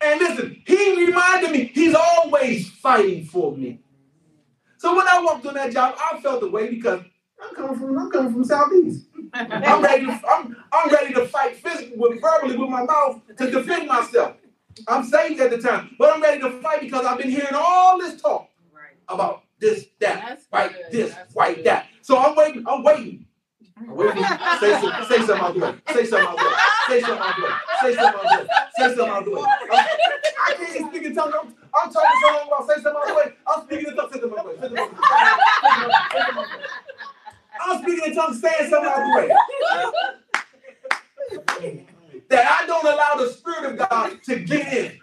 And 0.00 0.20
listen, 0.20 0.62
he 0.64 1.06
reminded 1.06 1.50
me 1.50 1.64
he's 1.74 1.94
always 1.94 2.70
fighting 2.70 3.24
for 3.26 3.56
me. 3.56 3.80
So 4.76 4.96
when 4.96 5.08
I 5.08 5.20
walked 5.20 5.44
on 5.46 5.54
that 5.54 5.72
job, 5.72 5.96
I 5.98 6.20
felt 6.20 6.40
the 6.40 6.50
way 6.50 6.70
because 6.70 7.02
I'm 7.42 7.54
coming 7.54 7.78
from 7.78 7.98
I'm 7.98 8.10
coming 8.10 8.32
from 8.32 8.44
Southeast. 8.44 9.06
I'm 9.34 9.82
ready 9.82 10.06
to 10.06 10.20
I'm, 10.28 10.56
I'm 10.72 10.90
ready 10.90 11.14
to 11.14 11.26
fight 11.26 11.56
physically 11.56 11.96
with 11.96 12.20
verbally 12.20 12.56
with 12.56 12.70
my 12.70 12.84
mouth 12.84 13.20
to 13.38 13.50
defend 13.50 13.88
myself. 13.88 14.36
I'm 14.86 15.02
saved 15.04 15.40
at 15.40 15.50
the 15.50 15.58
time, 15.58 15.96
but 15.98 16.14
I'm 16.14 16.22
ready 16.22 16.40
to 16.42 16.50
fight 16.62 16.80
because 16.82 17.04
I've 17.04 17.18
been 17.18 17.30
hearing 17.30 17.54
all 17.54 17.98
this 17.98 18.20
talk 18.20 18.48
about 19.08 19.42
this, 19.58 19.86
that, 20.00 20.38
That's 20.50 20.72
good. 20.72 20.86
this, 20.92 21.14
That's 21.14 21.34
good. 21.34 21.64
that. 21.64 21.86
So 22.08 22.16
I'm 22.16 22.34
waiting, 22.36 22.64
I'm 22.66 22.82
waiting. 22.82 23.26
I'm 23.78 23.94
waiting. 23.94 24.24
Say, 24.60 24.80
some- 24.80 25.04
say 25.10 25.18
something 25.18 25.36
out 25.36 25.52
the 25.52 25.60
way. 25.60 25.74
Say 25.92 26.06
something 26.06 26.26
out 26.26 26.36
the 26.38 26.44
way. 26.46 26.54
Say 26.88 27.00
something 27.02 27.18
out 27.20 27.36
the 27.36 27.42
way. 27.44 27.50
Say 27.82 27.94
something 27.94 28.08
out 28.08 28.24
the 28.24 28.38
way. 28.38 28.48
Say 28.78 28.94
something 28.96 29.08
out 29.10 29.24
the 29.26 29.30
way. 29.32 29.42
I 29.70 29.98
I 30.48 30.54
can't 30.54 30.76
even 30.76 30.88
speak 30.88 31.02
in 31.02 31.14
tongues. 31.14 31.34
I'm, 31.38 31.54
I'm 31.74 31.92
talking 31.92 32.20
so 32.22 32.28
long 32.32 32.46
about 32.46 32.66
say 32.66 32.74
something 32.82 32.94
out 32.96 33.08
the 33.08 33.14
way. 33.14 33.32
I'm 33.46 33.62
speaking 33.66 33.88
in 33.88 33.94
tongues. 33.94 34.12
Say 34.14 34.20
something 34.20 34.38
out 34.38 34.44
the 34.44 34.48
way. 34.48 34.56
Say 34.56 34.68
something 34.68 34.78
out 34.78 34.88
the 34.88 35.20
way. 35.20 35.36
Say 35.68 36.18
something 36.18 36.38
out 36.38 36.46
the 36.46 36.56
way. 36.56 36.58
I'm 37.60 37.82
speaking 37.82 38.04
in 38.06 38.14
tongues, 38.14 38.40
saying 38.40 38.70
something 38.70 38.90
out 38.90 38.96
the 41.60 41.68
way. 41.68 42.22
That 42.30 42.58
I 42.62 42.66
don't 42.66 42.86
allow 42.86 43.16
the 43.18 43.28
Spirit 43.34 43.72
of 43.72 43.90
God 43.90 44.22
to 44.24 44.40
get 44.40 44.72
in, 44.72 44.98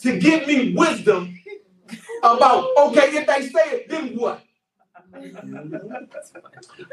to 0.00 0.18
give 0.18 0.46
me 0.46 0.74
wisdom 0.74 1.38
about, 2.22 2.68
okay, 2.78 3.16
if 3.16 3.26
they 3.26 3.48
say 3.48 3.70
it, 3.70 3.88
then 3.88 4.16
what? 4.18 4.42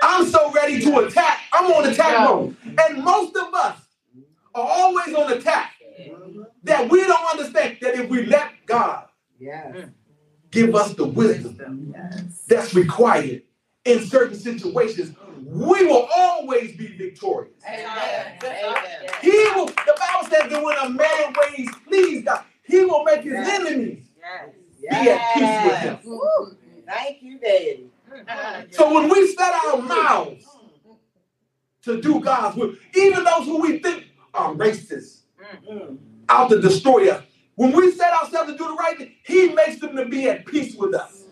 I'm 0.02 0.26
so 0.28 0.52
ready 0.52 0.82
to 0.82 1.00
attack. 1.00 1.40
I'm 1.54 1.72
on 1.72 1.86
attack 1.88 2.30
mode. 2.30 2.56
And 2.66 3.04
most 3.04 3.36
of 3.36 3.54
us 3.54 3.78
are 4.56 4.68
always 4.68 5.14
on 5.16 5.32
attack 5.34 5.74
that 6.64 6.90
we 6.90 7.02
don't 7.06 7.26
understand 7.32 7.78
that 7.82 7.96
if 7.96 8.10
we 8.10 8.26
let 8.26 8.52
God 8.66 9.06
Yes. 9.40 9.90
give 10.52 10.76
us 10.76 10.94
the 10.96 11.06
wisdom 11.06 11.94
Yes. 11.96 12.44
that's 12.48 12.74
required 12.74 13.44
in 13.86 14.06
certain 14.06 14.38
situations, 14.38 15.16
we 15.46 15.86
will 15.86 16.08
always 16.16 16.76
be 16.76 16.88
victorious. 16.88 17.54
Amen. 17.66 18.38
Amen. 18.44 19.10
He 19.22 19.32
will, 19.56 19.68
the 19.68 19.96
Bible 19.98 20.30
says 20.30 20.52
that 20.52 20.64
when 20.64 20.78
a 20.78 20.90
man 20.90 21.34
ways 21.40 21.70
please 21.88 22.24
God, 22.24 22.44
he 22.64 22.84
will 22.86 23.04
make 23.04 23.22
his 23.22 23.34
enemies 23.34 24.04
be 24.82 25.10
at 25.10 25.34
peace 25.34 25.66
with 25.66 25.80
him. 25.80 26.00
Woo. 26.06 26.58
Thank 26.86 27.22
you, 27.22 27.38
Daddy. 27.40 27.89
So 28.72 28.94
when 28.94 29.10
we 29.10 29.34
set 29.34 29.54
our 29.66 29.82
mouths 29.82 30.46
to 31.84 32.02
do 32.02 32.20
God's 32.20 32.58
will. 32.58 32.76
Even 32.96 33.24
those 33.24 33.46
who 33.46 33.62
we 33.62 33.80
think 33.80 34.06
are 34.34 34.54
racist, 34.54 35.22
out 36.28 36.50
to 36.50 36.62
destroy 36.62 37.10
us. 37.10 37.24
When 37.56 37.72
we 37.72 37.92
set 37.92 38.14
ourselves 38.14 38.52
to 38.52 38.58
do 38.58 38.68
the 38.68 38.74
right 38.74 38.98
thing, 38.98 39.16
He 39.24 39.50
makes 39.50 39.80
them 39.80 39.96
to 39.96 40.06
be 40.06 40.30
at 40.30 40.46
peace 40.46 40.76
with 40.76 40.94
us. 40.96 41.24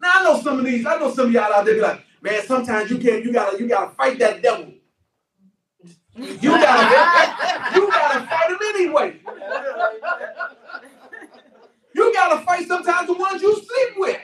Now 0.00 0.12
I 0.14 0.22
know 0.22 0.40
some 0.40 0.58
of 0.58 0.64
these. 0.64 0.86
I 0.86 0.98
know 0.98 1.12
some 1.12 1.26
of 1.26 1.32
y'all 1.32 1.52
out 1.52 1.64
there 1.64 1.74
be 1.74 1.80
like, 1.80 2.04
man. 2.20 2.42
Sometimes 2.46 2.90
you 2.90 2.98
can't. 2.98 3.24
You 3.24 3.32
gotta. 3.32 3.58
You 3.58 3.68
gotta 3.68 3.94
fight 3.94 4.18
that 4.18 4.42
devil. 4.42 4.72
You 6.16 6.50
gotta. 6.50 7.74
you 7.74 7.90
gotta 7.90 8.26
fight 8.26 8.50
him 8.50 8.58
anyway. 8.74 9.20
You 11.94 12.12
gotta 12.12 12.44
fight 12.44 12.68
sometimes 12.68 13.06
the 13.06 13.14
ones 13.14 13.40
you 13.40 13.54
sleep 13.54 13.94
with. 13.96 14.20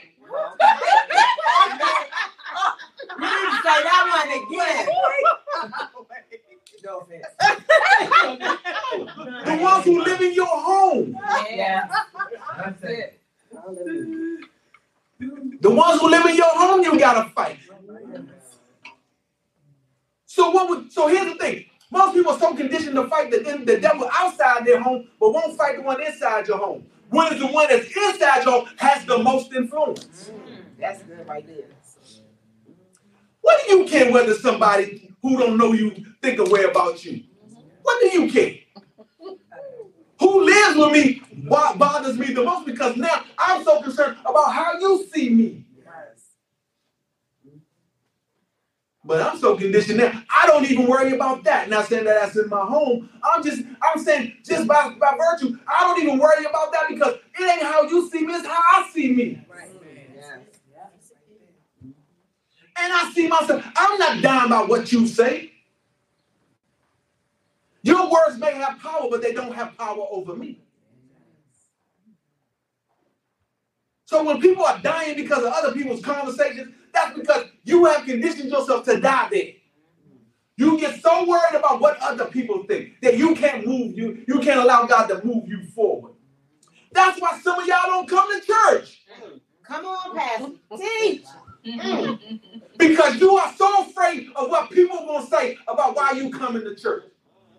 You 3.19 3.27
need 3.27 3.51
to 3.51 3.57
say 3.63 3.83
that 3.83 4.05
one 4.13 4.31
again. 4.39 4.87
No 6.83 7.01
offense. 7.01 7.27
The 9.45 9.57
ones 9.63 9.85
who 9.85 10.03
live 10.03 10.21
in 10.21 10.35
your 10.35 10.47
home. 10.47 11.19
Yeah. 11.51 11.89
That's 12.57 12.85
it. 12.85 13.21
The 15.19 15.71
ones 15.71 16.01
who 16.01 16.09
live 16.09 16.25
in 16.27 16.37
your 16.37 16.49
home, 16.49 16.83
you 16.83 16.99
gotta 16.99 17.29
fight. 17.31 17.59
So 20.25 20.51
what 20.51 20.69
would? 20.71 20.93
So 20.93 21.09
here's 21.09 21.33
the 21.33 21.39
thing. 21.39 21.67
Most 21.91 22.15
people 22.15 22.33
are 22.33 22.39
so 22.39 22.55
conditioned 22.55 22.95
to 22.95 23.09
fight 23.09 23.31
the, 23.31 23.39
the 23.65 23.79
devil 23.79 24.09
outside 24.13 24.65
their 24.65 24.81
home, 24.81 25.09
but 25.19 25.33
won't 25.33 25.59
fight 25.59 25.77
the 25.77 25.83
one 25.83 26.01
inside 26.03 26.47
your 26.47 26.59
home. 26.59 26.87
When 27.11 27.33
is 27.33 27.41
the 27.41 27.49
one 27.49 27.67
that's 27.69 27.87
inside 27.95 28.45
your 28.45 28.61
home 28.61 28.69
has 28.77 29.05
the 29.05 29.19
most 29.19 29.53
influence? 29.53 30.31
That's 30.79 31.03
good 31.03 31.29
right 31.29 31.47
there. 31.47 31.67
What 33.41 33.60
do 33.60 33.60
you 33.71 33.87
care 33.87 34.13
whether 34.13 34.35
somebody 34.35 35.15
who 35.23 35.39
don't 35.39 35.59
know 35.59 35.73
you 35.75 35.93
think 36.23 36.41
a 36.41 36.45
way 36.45 36.65
about 36.65 37.05
you? 37.05 37.25
What 37.83 38.01
do 38.03 38.23
you 38.23 38.33
care? 38.33 38.57
Who 40.21 40.45
lives 40.45 40.77
with 40.79 40.93
me 40.93 41.23
bo- 41.49 41.77
bothers 41.77 42.19
me 42.19 42.33
the 42.35 42.45
most 42.45 42.67
because 42.67 42.97
now 42.97 43.25
I'm 43.39 43.65
so 43.65 43.83
concerned 43.83 44.19
about 44.27 44.53
how 44.53 44.79
you 44.79 45.07
see 45.15 45.31
me. 45.31 45.65
But 49.05 49.23
I'm 49.23 49.39
so 49.39 49.57
conditioned 49.57 49.99
now. 49.99 50.13
I 50.31 50.47
don't 50.47 50.65
even 50.71 50.87
worry 50.87 51.15
about 51.15 51.45
that. 51.45 51.71
Not 51.71 51.87
saying 51.89 52.05
that 52.05 52.21
that's 52.23 52.37
in 52.37 52.49
my 52.51 52.65
home. 52.65 53.11
I'm 53.25 53.43
just, 53.43 53.63
I'm 53.83 54.03
saying 54.03 54.37
just 54.45 54.69
by, 54.69 54.95
by 55.01 55.17
virtue, 55.19 55.59
I 55.69 55.83
don't 55.83 56.03
even 56.03 56.19
worry 56.19 56.45
about 56.45 56.73
that 56.73 56.85
because 56.89 57.15
it 57.39 57.43
ain't 57.51 57.63
how 57.63 57.83
you 57.85 58.09
see 58.11 58.27
me, 58.27 58.35
it's 58.35 58.47
how 58.47 58.61
I 58.61 58.91
see 58.93 59.15
me. 59.15 59.43
And 62.81 62.93
I 62.93 63.13
see 63.15 63.29
myself. 63.29 63.65
I'm 63.77 63.99
not 63.99 64.23
down 64.23 64.51
by 64.51 64.63
what 64.63 64.93
you 64.93 65.07
say. 65.07 65.53
Your 67.83 68.11
words 68.11 68.39
may 68.39 68.55
have 68.55 68.79
power, 68.81 69.09
but 69.11 69.23
they 69.23 69.33
don't 69.33 69.55
have 69.55 69.77
power 69.77 70.07
over 70.11 70.37
me. 70.37 70.61
So 74.07 74.25
when 74.25 74.41
people 74.41 74.65
are 74.65 74.79
dying 74.81 75.17
because 75.17 75.45
of 75.45 75.53
other 75.53 75.73
people's 75.73 76.03
conversations, 76.03 76.75
that's 76.93 77.19
because 77.19 77.47
you 77.65 77.85
have 77.87 78.05
conditioned 78.05 78.51
yourself 78.51 78.85
to 78.87 79.01
die 79.01 79.29
there. 79.31 79.53
You 80.57 80.79
get 80.79 81.01
so 81.01 81.27
worried 81.27 81.55
about 81.55 81.81
what 81.81 81.99
other 82.03 82.27
people 82.27 82.65
think 82.65 83.01
that 83.03 83.17
you 83.17 83.35
can't 83.35 83.67
move 83.67 83.97
you, 83.97 84.25
you 84.27 84.41
can't 84.41 84.61
allow 84.61 84.85
God 84.85 85.07
to 85.07 85.25
move 85.25 85.49
you 85.49 85.65
forward. 85.75 86.15
That's 86.93 87.21
why 87.21 87.39
some 87.41 87.61
of 87.61 87.67
y'all 87.67 87.79
don't 87.87 88.09
come 88.09 88.29
to 88.41 88.47
church. 88.47 89.03
Come 89.63 89.87
on, 89.87 90.17
Pastor. 90.17 90.53
Teach. 90.77 91.25
Mm-hmm. 91.67 92.37
Because 92.81 93.21
you 93.21 93.37
are 93.37 93.53
so 93.57 93.85
afraid 93.85 94.29
of 94.37 94.51
what 94.51 94.71
people 94.71 95.07
will 95.07 95.23
say 95.23 95.59
about 95.69 95.95
why 95.97 96.13
you 96.13 96.31
coming 96.31 96.65
to 96.65 96.75
church. 96.75 97.05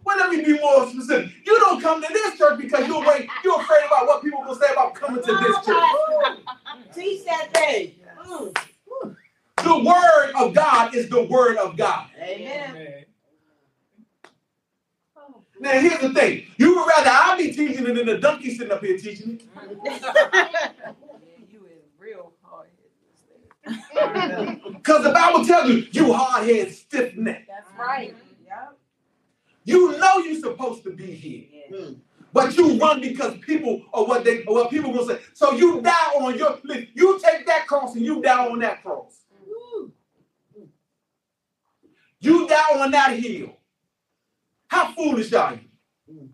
Well, 0.04 0.18
let 0.18 0.32
me 0.32 0.44
be 0.44 0.60
more 0.60 0.90
specific. 0.90 1.32
You 1.46 1.60
don't 1.60 1.82
come 1.82 2.02
to 2.02 2.08
this 2.12 2.38
church 2.38 2.60
because 2.60 2.88
you're 2.88 3.04
afraid, 3.04 3.30
you're 3.44 3.62
afraid 3.62 3.86
about 3.86 4.08
what 4.08 4.24
people 4.24 4.42
will 4.44 4.56
say 4.56 4.72
about 4.72 4.96
coming 4.96 5.24
to 5.24 5.32
this 5.32 5.66
church. 5.66 5.84
Teach 6.96 7.24
that 7.26 7.54
thing. 7.54 7.96
The 9.64 9.80
word 9.80 10.32
of 10.40 10.56
God 10.56 10.96
is 10.96 11.08
the 11.10 11.24
word 11.24 11.58
of 11.58 11.78
God. 11.78 12.08
Amen. 12.20 13.06
Now, 15.60 15.80
here's 15.80 16.02
the 16.02 16.12
thing. 16.12 16.48
You 16.58 16.76
would 16.76 16.88
rather 16.88 17.12
I 17.12 17.38
be 17.38 17.54
teaching 17.54 17.86
it 17.86 17.94
than 17.94 18.08
the 18.08 18.18
donkey 18.18 18.56
sitting 18.56 18.72
up 18.74 18.84
here 18.84 18.98
teaching 18.98 19.40
it. 19.40 20.04
You 21.52 21.66
is 21.66 21.86
real 22.00 22.34
hard. 22.42 22.70
Because 24.82 25.04
the 25.04 25.12
Bible 25.12 25.46
tells 25.46 25.70
you, 25.70 25.88
you 25.92 26.12
hard-headed, 26.12 26.74
stiff-necked. 26.74 27.48
That's 27.48 27.70
right. 27.78 28.16
Yep. 28.46 28.78
You 29.64 29.98
know 29.98 30.18
you're 30.18 30.42
supposed 30.42 30.84
to 30.84 30.92
be 30.92 31.06
here. 31.06 31.46
Mm. 31.72 32.00
But 32.34 32.56
you 32.58 32.80
run 32.80 33.02
because 33.02 33.38
people 33.40 33.82
or 33.92 34.08
what 34.08 34.24
they 34.24 34.44
or 34.46 34.56
what 34.56 34.70
people 34.70 34.92
will 34.92 35.06
say. 35.06 35.20
So 35.34 35.52
you 35.52 35.82
die 35.82 36.12
on 36.16 36.38
your 36.38 36.60
you 36.94 37.20
take 37.20 37.46
that 37.46 37.68
cross 37.68 37.96
and 37.96 38.06
you 38.06 38.22
die 38.22 38.48
on 38.48 38.60
that 38.60 38.82
cross. 38.82 39.20
You 42.20 42.48
die 42.48 42.80
on 42.80 42.92
that 42.92 43.18
hill. 43.20 43.58
How 44.68 44.94
foolish 44.94 45.34
are 45.34 45.56
you? 45.56 46.30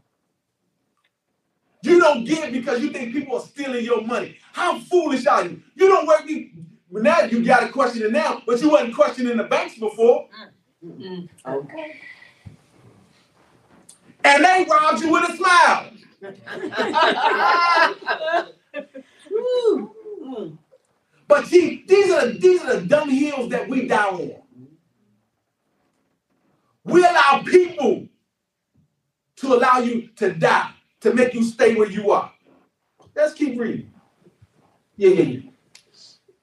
You 1.82 2.00
don't 2.00 2.24
give 2.26 2.52
because 2.52 2.82
you 2.82 2.90
think 2.90 3.14
people 3.14 3.38
are 3.38 3.42
stealing 3.42 3.84
your 3.84 4.02
money. 4.02 4.38
How 4.52 4.80
foolish 4.80 5.26
are 5.26 5.46
you? 5.46 5.62
You 5.76 5.88
don't 5.88 6.06
work. 6.08 6.30
You, 6.92 7.02
now 7.02 7.22
you 7.22 7.44
got 7.44 7.62
to 7.62 7.70
question 7.70 8.04
it 8.04 8.12
now, 8.12 8.42
but 8.46 8.62
you 8.62 8.70
wasn't 8.70 8.96
questioning 8.96 9.38
the 9.38 9.44
banks 9.44 9.78
before. 9.78 10.28
Mm. 10.84 11.00
Mm. 11.00 11.30
Okay. 11.46 12.00
And 14.24 14.44
they 14.44 14.66
robbed 14.70 15.02
you 15.02 15.12
with 15.12 15.30
a 15.30 15.38
smile. 15.38 15.92
But 21.28 21.46
see, 21.48 21.84
these 21.88 22.12
are 22.12 22.28
the, 22.28 22.38
these 22.40 22.62
are 22.62 22.80
the 22.80 22.88
dumb 22.88 23.10
hills 23.10 23.50
that 23.50 23.68
we 23.68 23.88
die 23.88 24.06
on. 24.06 24.32
We 26.86 27.02
allow 27.02 27.44
people 27.46 28.08
to 29.38 29.54
allow 29.54 29.80
you 29.80 30.08
to 30.16 30.34
die, 30.34 30.72
to 31.02 31.14
make 31.14 31.34
you 31.34 31.44
stay 31.44 31.76
where 31.76 31.90
you 31.90 32.12
are. 32.12 32.32
Let's 33.14 33.34
keep 33.34 33.60
reading. 33.60 33.92
Yeah, 34.96 35.10
yeah, 35.10 35.24
yeah. 35.24 35.50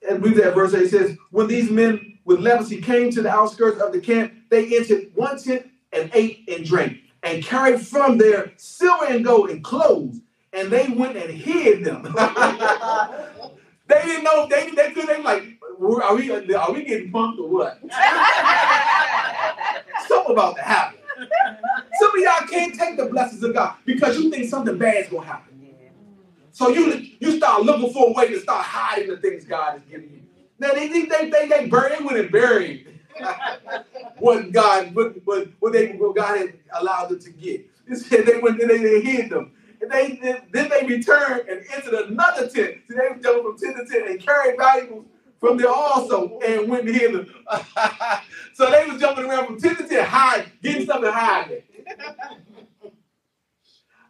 And 0.08 0.22
read 0.22 0.36
that 0.36 0.54
verse 0.54 0.74
8 0.74 0.82
it 0.82 0.90
says, 0.90 1.16
When 1.30 1.46
these 1.46 1.70
men 1.70 2.18
with 2.24 2.40
leprosy 2.40 2.80
came 2.80 3.10
to 3.10 3.22
the 3.22 3.30
outskirts 3.30 3.80
of 3.80 3.92
the 3.92 4.00
camp, 4.00 4.32
they 4.50 4.76
entered 4.76 5.10
one 5.14 5.38
tent 5.38 5.66
and 5.92 6.10
ate 6.14 6.48
and 6.48 6.64
drank, 6.64 6.98
and 7.22 7.42
carried 7.42 7.80
from 7.80 8.18
there 8.18 8.52
silver 8.56 9.06
and 9.06 9.24
gold 9.24 9.50
and 9.50 9.62
clothes, 9.62 10.20
and 10.52 10.70
they 10.70 10.88
went 10.88 11.16
and 11.16 11.30
hid 11.30 11.84
them. 11.84 12.02
they 13.86 14.02
didn't 14.02 14.24
know, 14.24 14.46
they, 14.48 14.70
they 14.70 14.92
could, 14.92 15.06
they 15.06 15.22
like, 15.22 15.44
are 15.80 16.14
we, 16.14 16.30
are 16.30 16.72
we 16.72 16.84
getting 16.84 17.12
punked 17.12 17.38
or 17.38 17.48
what? 17.48 17.80
Something 20.08 20.32
about 20.32 20.56
to 20.56 20.62
happen. 20.62 20.98
Some 22.00 22.10
of 22.10 22.16
y'all 22.16 22.48
can't 22.48 22.74
take 22.74 22.96
the 22.96 23.06
blessings 23.06 23.42
of 23.42 23.54
God 23.54 23.76
because 23.84 24.18
you 24.18 24.30
think 24.30 24.48
something 24.48 24.76
bad 24.76 25.04
is 25.04 25.10
gonna 25.10 25.26
happen. 25.26 25.53
So 26.54 26.68
you 26.68 27.04
you 27.18 27.36
start 27.36 27.64
looking 27.64 27.92
for 27.92 28.10
a 28.10 28.12
way 28.12 28.28
to 28.28 28.38
start 28.38 28.64
hiding 28.64 29.08
the 29.08 29.16
things 29.16 29.44
God 29.44 29.76
is 29.76 29.82
giving 29.90 30.08
you. 30.08 30.22
Now 30.60 30.72
they 30.72 30.86
they 30.86 31.04
they 31.06 31.28
they, 31.28 31.48
they 31.48 31.66
buried 31.66 31.98
they 31.98 32.04
went 32.04 32.30
buried 32.30 33.00
what 34.18 34.52
God 34.52 34.94
what, 34.94 35.16
what, 35.26 35.48
what 35.58 35.72
they 35.72 35.94
what 35.94 36.14
God 36.14 36.38
had 36.38 36.54
allowed 36.74 37.08
them 37.08 37.18
to 37.18 37.30
get. 37.30 37.66
They 38.08 38.38
went 38.40 38.62
and 38.62 38.70
they, 38.70 38.78
they 38.78 39.00
hid 39.00 39.30
them. 39.30 39.50
And 39.82 39.90
they 39.90 40.40
then, 40.52 40.70
they 40.70 40.86
returned 40.86 41.48
and 41.48 41.64
entered 41.74 41.94
another 42.06 42.48
tent. 42.48 42.82
So 42.88 42.94
they 42.94 43.20
jumped 43.20 43.44
from 43.44 43.58
tent 43.58 43.76
to 43.76 43.92
tent 43.92 44.10
and 44.10 44.20
carried 44.20 44.56
valuables 44.56 45.06
from 45.40 45.56
there 45.56 45.68
also 45.68 46.38
and 46.38 46.70
went 46.70 46.86
and 46.86 46.94
hid 46.96 47.14
them. 47.14 47.34
so 48.54 48.70
they 48.70 48.86
was 48.86 49.00
jumping 49.00 49.24
around 49.24 49.46
from 49.46 49.60
tent 49.60 49.78
to 49.78 49.88
tent, 49.88 50.06
hide, 50.06 50.52
getting 50.62 50.84
stuff 50.84 51.02
and 51.02 51.12
hiding. 51.12 51.62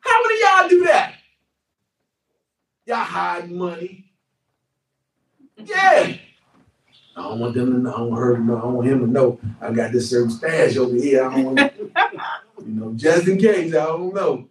How 0.00 0.22
many 0.22 0.34
of 0.34 0.40
y'all 0.42 0.68
do 0.68 0.84
that? 0.84 1.14
Y'all 2.86 3.03
hide 3.14 3.48
money. 3.48 4.10
Yeah. 5.56 6.16
I 7.16 7.22
don't 7.22 7.38
want 7.38 7.54
them 7.54 7.72
to 7.72 7.78
know. 7.78 7.94
I 7.94 7.98
don't 7.98 8.10
want 8.10 8.22
her 8.24 8.36
to 8.36 8.42
know. 8.42 8.56
I 8.56 8.60
don't 8.60 8.74
want 8.74 8.88
him 8.88 9.00
to 9.00 9.06
know. 9.06 9.40
I 9.60 9.72
got 9.72 9.92
this 9.92 10.10
certain 10.10 10.30
stash 10.30 10.76
over 10.76 10.96
here. 10.96 11.24
I 11.24 11.32
don't 11.32 11.44
want, 11.44 11.60
you 11.78 12.72
know, 12.72 12.92
just 12.94 13.28
in 13.28 13.38
case. 13.38 13.72
I 13.72 13.84
don't 13.84 14.12
know. 14.12 14.48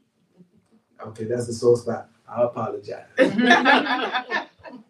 Okay, 1.07 1.25
that's 1.25 1.47
the 1.47 1.53
sore 1.53 1.75
spot. 1.75 2.09
I 2.25 2.43
apologize. 2.43 3.03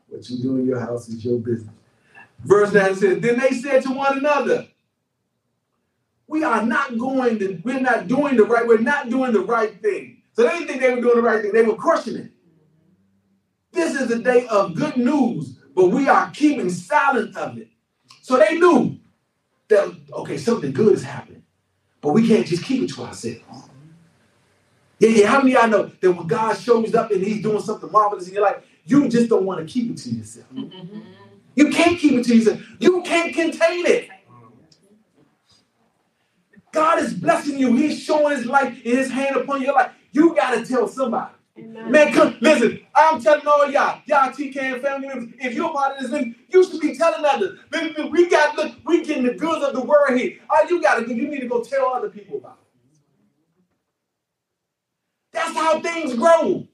what 0.07 0.30
you 0.30 0.38
do 0.38 0.57
in 0.57 0.67
your 0.67 0.80
house 0.80 1.09
is 1.09 1.26
your 1.26 1.39
business. 1.39 1.74
Verse 2.43 2.71
9 2.71 2.95
says, 2.95 3.19
Then 3.21 3.39
they 3.39 3.51
said 3.53 3.82
to 3.84 3.91
one 3.91 4.19
another, 4.19 4.67
We 6.28 6.43
are 6.43 6.63
not 6.63 6.99
going 6.99 7.39
to, 7.39 7.59
we're 7.63 7.80
not 7.80 8.07
doing 8.07 8.38
the 8.38 8.43
right, 8.43 8.67
we're 8.67 8.78
not 8.78 9.09
doing 9.09 9.34
the 9.34 9.41
right 9.41 9.82
thing. 9.82 10.21
So 10.34 10.43
they 10.43 10.59
didn't 10.59 10.67
think 10.67 10.82
they 10.82 10.93
were 10.93 11.01
doing 11.01 11.15
the 11.15 11.24
right 11.24 11.41
thing. 11.41 11.53
They 11.53 11.63
were 11.63 11.76
questioning. 11.76 12.32
This 13.74 13.99
is 13.99 14.11
a 14.11 14.19
day 14.19 14.45
of 14.47 14.76
good 14.76 14.97
news, 14.97 15.57
but 15.76 15.88
we 15.88 16.07
are 16.07 16.30
keeping 16.30 16.69
silent 16.69 17.36
of 17.36 17.57
it. 17.57 17.69
So 18.21 18.38
they 18.38 18.57
knew 18.57 18.99
that 19.67 19.93
okay, 20.13 20.38
something 20.38 20.71
good 20.71 20.93
is 20.93 21.03
happening, 21.03 21.43
but 21.99 22.13
we 22.13 22.28
can't 22.28 22.45
just 22.45 22.63
keep 22.63 22.84
it 22.84 22.93
to 22.93 23.03
ourselves. 23.03 23.41
Yeah, 24.99 25.09
yeah. 25.09 25.28
How 25.28 25.39
many 25.39 25.55
of 25.55 25.61
y'all 25.61 25.69
know 25.69 25.91
that 25.99 26.11
when 26.11 26.28
God 26.28 26.53
shows 26.53 26.93
up 26.93 27.09
and 27.11 27.24
He's 27.24 27.41
doing 27.41 27.61
something 27.61 27.91
marvelous 27.91 28.28
in 28.28 28.36
your 28.36 28.43
life, 28.43 28.63
you 28.86 29.09
just 29.09 29.30
don't 29.30 29.45
want 29.45 29.65
to 29.65 29.71
keep 29.71 29.89
it 29.91 29.97
to 29.97 30.09
yourself. 30.09 30.47
Mm-hmm. 30.53 30.99
You 31.55 31.69
can't 31.69 31.97
keep 31.97 32.13
it 32.13 32.26
to 32.26 32.36
yourself. 32.36 32.61
You 32.80 33.01
can't 33.01 33.34
contain 33.34 33.86
it. 33.88 34.09
God 36.71 36.99
is 36.99 37.13
blessing 37.13 37.57
you. 37.57 37.76
He's 37.76 38.01
showing 38.01 38.38
His 38.38 38.45
life 38.45 38.82
in 38.84 38.97
His 38.97 39.09
hand 39.09 39.36
upon 39.36 39.61
your 39.61 39.74
life. 39.74 39.91
You 40.11 40.36
got 40.36 40.51
to 40.51 40.65
tell 40.65 40.88
somebody. 40.88 41.34
Man, 41.58 42.14
come 42.14 42.38
listen. 42.41 42.82
I'm 42.95 43.22
telling 43.22 43.47
all 43.47 43.70
y'all, 43.72 44.01
y'all 44.08 44.32
TKAM 44.32 44.82
family 44.82 45.08
members. 45.08 45.30
If 45.39 45.54
you're 45.56 45.72
part 45.74 45.95
of 45.97 46.01
this, 46.04 46.12
then 46.12 46.36
you 46.49 46.66
should 46.70 46.82
be 46.82 46.97
telling 46.97 47.26
others. 47.26 47.60
Listen, 47.72 48.12
We 48.12 48.30
got 48.30 48.56
look, 48.58 48.74
we 48.86 49.06
getting 49.06 49.24
the 49.26 49.36
goods 49.36 49.64
of 49.66 49.74
the 49.74 49.82
world 49.84 50.18
here. 50.20 50.39
All 50.49 50.68
you 50.70 50.82
gotta 50.82 51.06
do, 51.08 51.16
you 51.16 51.30
need 51.30 51.41
to 51.41 51.47
go 51.47 51.64
tell 51.64 51.93
other 51.93 52.10
people 52.10 52.38
about 52.38 52.60
it. 52.62 52.80
That's 55.34 55.56
how 55.56 55.82
things 55.82 56.16
grow. 56.16 56.68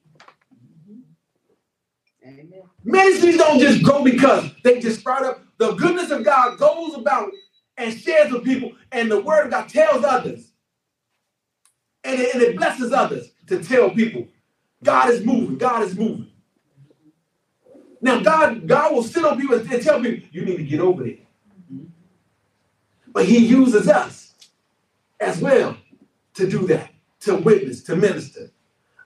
Amen. 2.25 2.49
Ministries 2.83 3.37
don't 3.37 3.59
just 3.59 3.83
grow 3.83 4.03
because 4.03 4.51
they 4.63 4.79
just 4.79 5.01
sprout 5.01 5.25
up. 5.25 5.41
The 5.57 5.73
goodness 5.73 6.11
of 6.11 6.25
God 6.25 6.59
goes 6.59 6.95
about 6.95 7.31
and 7.77 7.97
shares 7.97 8.31
with 8.31 8.45
people, 8.45 8.73
and 8.91 9.11
the 9.11 9.21
word 9.21 9.45
of 9.45 9.51
God 9.51 9.69
tells 9.69 10.03
others. 10.05 10.51
And 12.03 12.19
it, 12.21 12.33
and 12.35 12.43
it 12.43 12.57
blesses 12.57 12.93
others 12.93 13.31
to 13.47 13.63
tell 13.63 13.91
people. 13.91 14.27
God 14.83 15.09
is 15.09 15.25
moving. 15.25 15.57
God 15.57 15.83
is 15.83 15.97
moving. 15.97 16.27
Now, 18.01 18.21
God, 18.21 18.65
God 18.65 18.93
will 18.93 19.03
sit 19.03 19.25
on 19.25 19.39
people 19.39 19.57
and 19.57 19.83
tell 19.83 20.01
people, 20.01 20.27
you 20.31 20.45
need 20.45 20.57
to 20.57 20.63
get 20.63 20.79
over 20.79 21.03
there. 21.03 21.17
But 23.11 23.25
he 23.25 23.39
uses 23.39 23.89
us 23.89 24.33
as 25.19 25.41
well 25.41 25.77
to 26.35 26.49
do 26.49 26.65
that, 26.67 26.91
to 27.21 27.35
witness, 27.35 27.83
to 27.83 27.95
minister 27.95 28.51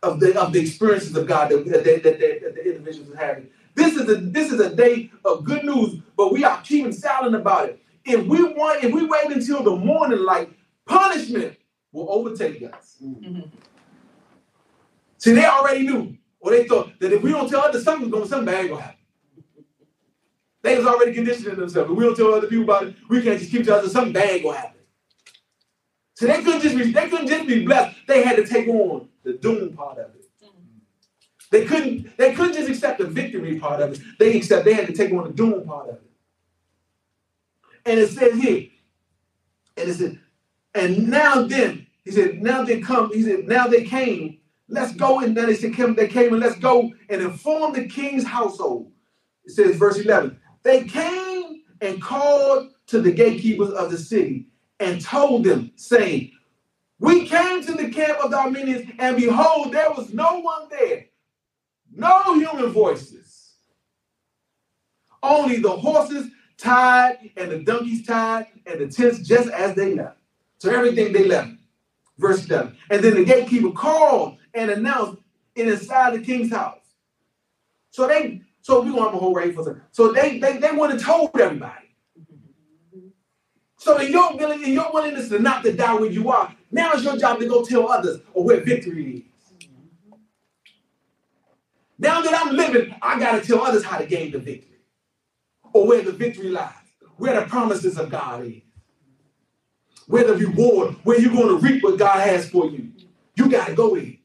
of 0.03 0.19
the 0.19 0.39
of 0.39 0.53
the 0.53 0.59
experiences 0.59 1.15
of 1.15 1.25
God 1.25 1.49
that, 1.49 1.65
that, 1.65 1.83
that, 1.83 2.03
that, 2.03 2.55
the 2.55 2.65
individuals 2.65 3.11
are 3.11 3.17
having. 3.17 3.47
This 3.73 3.95
is 3.95 4.07
a 4.09 4.15
this 4.15 4.51
is 4.51 4.59
a 4.59 4.75
day 4.75 5.09
of 5.25 5.45
good 5.45 5.63
news, 5.63 6.01
but 6.15 6.31
we 6.31 6.43
are 6.43 6.61
keeping 6.61 6.91
silent 6.91 7.35
about 7.35 7.69
it. 7.69 7.79
If 8.05 8.25
we 8.27 8.43
want, 8.43 8.83
if 8.83 8.93
we 8.93 9.05
wait 9.05 9.31
until 9.31 9.63
the 9.63 9.75
morning 9.75 10.19
light, 10.19 10.51
punishment 10.85 11.55
will 11.91 12.11
overtake 12.11 12.61
us. 12.63 12.97
Mm-hmm. 13.01 13.41
See, 15.23 15.31
they 15.31 15.45
already 15.45 15.83
knew, 15.83 16.17
or 16.41 16.51
they 16.51 16.67
thought 16.67 16.99
that 16.99 17.13
if 17.13 17.23
we 17.23 17.31
don't 17.31 17.49
tell 17.49 17.61
others, 17.61 17.85
something's 17.85 18.11
going, 18.11 18.27
something 18.27 18.45
bad 18.45 18.67
gonna 18.67 18.81
happen. 18.81 18.97
They 20.61 20.75
was 20.75 20.85
already 20.85 21.13
conditioning 21.13 21.55
themselves. 21.55 21.89
If 21.89 21.95
we 21.97 22.03
don't 22.03 22.13
tell 22.13 22.33
other 22.33 22.47
people 22.47 22.65
about 22.65 22.87
it, 22.87 22.95
we 23.07 23.21
can't 23.21 23.39
just 23.39 23.49
keep 23.49 23.63
telling 23.63 23.79
others, 23.79 23.93
something 23.93 24.11
bad 24.11 24.43
gonna 24.43 24.57
happen. 24.57 24.81
So 26.15 26.27
they 26.27 26.43
couldn't 26.43 26.59
just 26.59 26.77
be, 26.77 26.91
they 26.91 27.07
couldn't 27.07 27.27
just 27.27 27.47
be 27.47 27.63
blessed. 27.63 27.95
They 28.05 28.21
had 28.21 28.35
to 28.35 28.45
take 28.45 28.67
on 28.67 29.07
the 29.23 29.31
doom 29.31 29.71
part 29.77 29.97
of 29.97 30.13
it. 30.13 30.25
They 31.51 31.63
couldn't, 31.63 32.17
they 32.17 32.33
couldn't 32.33 32.55
just 32.55 32.69
accept 32.69 32.99
the 32.99 33.05
victory 33.05 33.57
part 33.59 33.81
of 33.81 33.93
it. 33.93 34.01
They 34.19 34.35
accept 34.35 34.65
they 34.65 34.73
had 34.73 34.87
to 34.87 34.93
take 34.93 35.13
on 35.13 35.23
the 35.23 35.31
doom 35.31 35.65
part 35.65 35.87
of 35.87 35.95
it. 35.95 36.11
And 37.85 37.97
it 37.97 38.09
says 38.09 38.37
here, 38.37 38.67
and 39.77 39.89
it 39.89 39.93
said, 39.93 40.19
and 40.75 41.07
now 41.07 41.43
then, 41.43 41.87
he 42.03 42.11
said, 42.11 42.43
now 42.43 42.63
they 42.63 42.81
come, 42.81 43.13
he 43.13 43.23
said, 43.23 43.47
now 43.47 43.67
they 43.67 43.85
came, 43.85 44.39
let's 44.67 44.93
go. 44.93 45.19
And 45.19 45.35
then 45.35 45.47
they 45.47 45.55
said, 45.55 45.73
they 45.95 46.07
came 46.07 46.33
and 46.33 46.41
let's 46.41 46.59
go 46.59 46.91
and 47.09 47.21
inform 47.21 47.73
the 47.73 47.87
king's 47.87 48.23
household. 48.23 48.91
It 49.45 49.51
says, 49.51 49.75
verse 49.75 49.99
11, 49.99 50.39
they 50.63 50.85
came 50.85 51.63
and 51.81 52.01
called 52.01 52.71
to 52.87 53.01
the 53.01 53.11
gatekeepers 53.11 53.71
of 53.71 53.91
the 53.91 53.97
city 53.97 54.47
and 54.79 55.01
told 55.01 55.43
them, 55.43 55.71
saying, 55.75 56.31
We 56.99 57.27
came 57.27 57.63
to 57.65 57.73
the 57.73 57.89
camp 57.89 58.19
of 58.23 58.31
the 58.31 58.37
Arameans, 58.37 58.95
and 58.99 59.17
behold, 59.17 59.73
there 59.73 59.91
was 59.91 60.13
no 60.13 60.39
one 60.39 60.69
there, 60.69 61.05
no 61.91 62.35
human 62.35 62.71
voices, 62.71 63.55
only 65.21 65.57
the 65.57 65.71
horses 65.71 66.29
tied 66.57 67.31
and 67.35 67.51
the 67.51 67.59
donkeys 67.59 68.05
tied 68.05 68.47
and 68.65 68.79
the 68.79 68.87
tents 68.87 69.19
just 69.19 69.49
as 69.49 69.75
they 69.75 69.95
left. 69.95 70.17
So 70.59 70.69
everything 70.69 71.11
they 71.11 71.25
left. 71.25 71.51
Verse 72.17 72.45
11. 72.45 72.77
And 72.89 73.03
then 73.03 73.15
the 73.15 73.25
gatekeeper 73.25 73.71
called 73.71 74.37
and 74.53 74.71
announced 74.71 75.21
it 75.55 75.67
inside 75.67 76.13
the 76.13 76.19
king's 76.19 76.51
house. 76.51 76.79
So 77.91 78.07
they, 78.07 78.41
so 78.61 78.81
we 78.81 78.91
gonna 78.91 79.03
have 79.03 79.13
a 79.13 79.17
whole 79.17 79.35
for 79.35 79.63
second. 79.63 79.81
So 79.91 80.11
they 80.11 80.39
they, 80.39 80.57
they 80.57 80.71
went 80.71 80.93
and 80.93 81.01
told 81.01 81.31
everybody. 81.39 81.89
So 83.77 83.97
in 83.99 84.11
your 84.11 84.31
in 84.53 84.73
your 84.73 84.91
willingness 84.93 85.29
to 85.29 85.39
not 85.39 85.63
to 85.63 85.73
die 85.73 85.95
where 85.95 86.09
you 86.09 86.29
are, 86.29 86.55
now 86.71 86.93
it's 86.93 87.03
your 87.03 87.17
job 87.17 87.39
to 87.39 87.47
go 87.47 87.63
tell 87.65 87.91
others 87.91 88.21
or 88.33 88.43
where 88.45 88.61
victory 88.61 89.17
is. 89.17 89.23
Now 91.99 92.21
that 92.21 92.33
I'm 92.33 92.55
living, 92.55 92.95
I 93.01 93.19
gotta 93.19 93.45
tell 93.45 93.61
others 93.61 93.83
how 93.83 93.97
to 93.97 94.05
gain 94.05 94.31
the 94.31 94.39
victory. 94.39 94.79
Or 95.73 95.87
where 95.87 96.01
the 96.01 96.11
victory 96.11 96.49
lies, 96.49 96.73
where 97.17 97.39
the 97.39 97.47
promises 97.47 97.97
of 97.97 98.09
God 98.09 98.45
is. 98.45 98.61
Where 100.07 100.25
the 100.25 100.35
reward, 100.35 100.95
where 101.03 101.19
you're 101.19 101.33
gonna 101.33 101.55
reap 101.55 101.83
what 101.83 101.99
God 101.99 102.19
has 102.21 102.49
for 102.49 102.67
you. 102.67 102.91
You 103.35 103.49
gotta 103.49 103.73
go 103.73 103.95
in. 103.95 104.17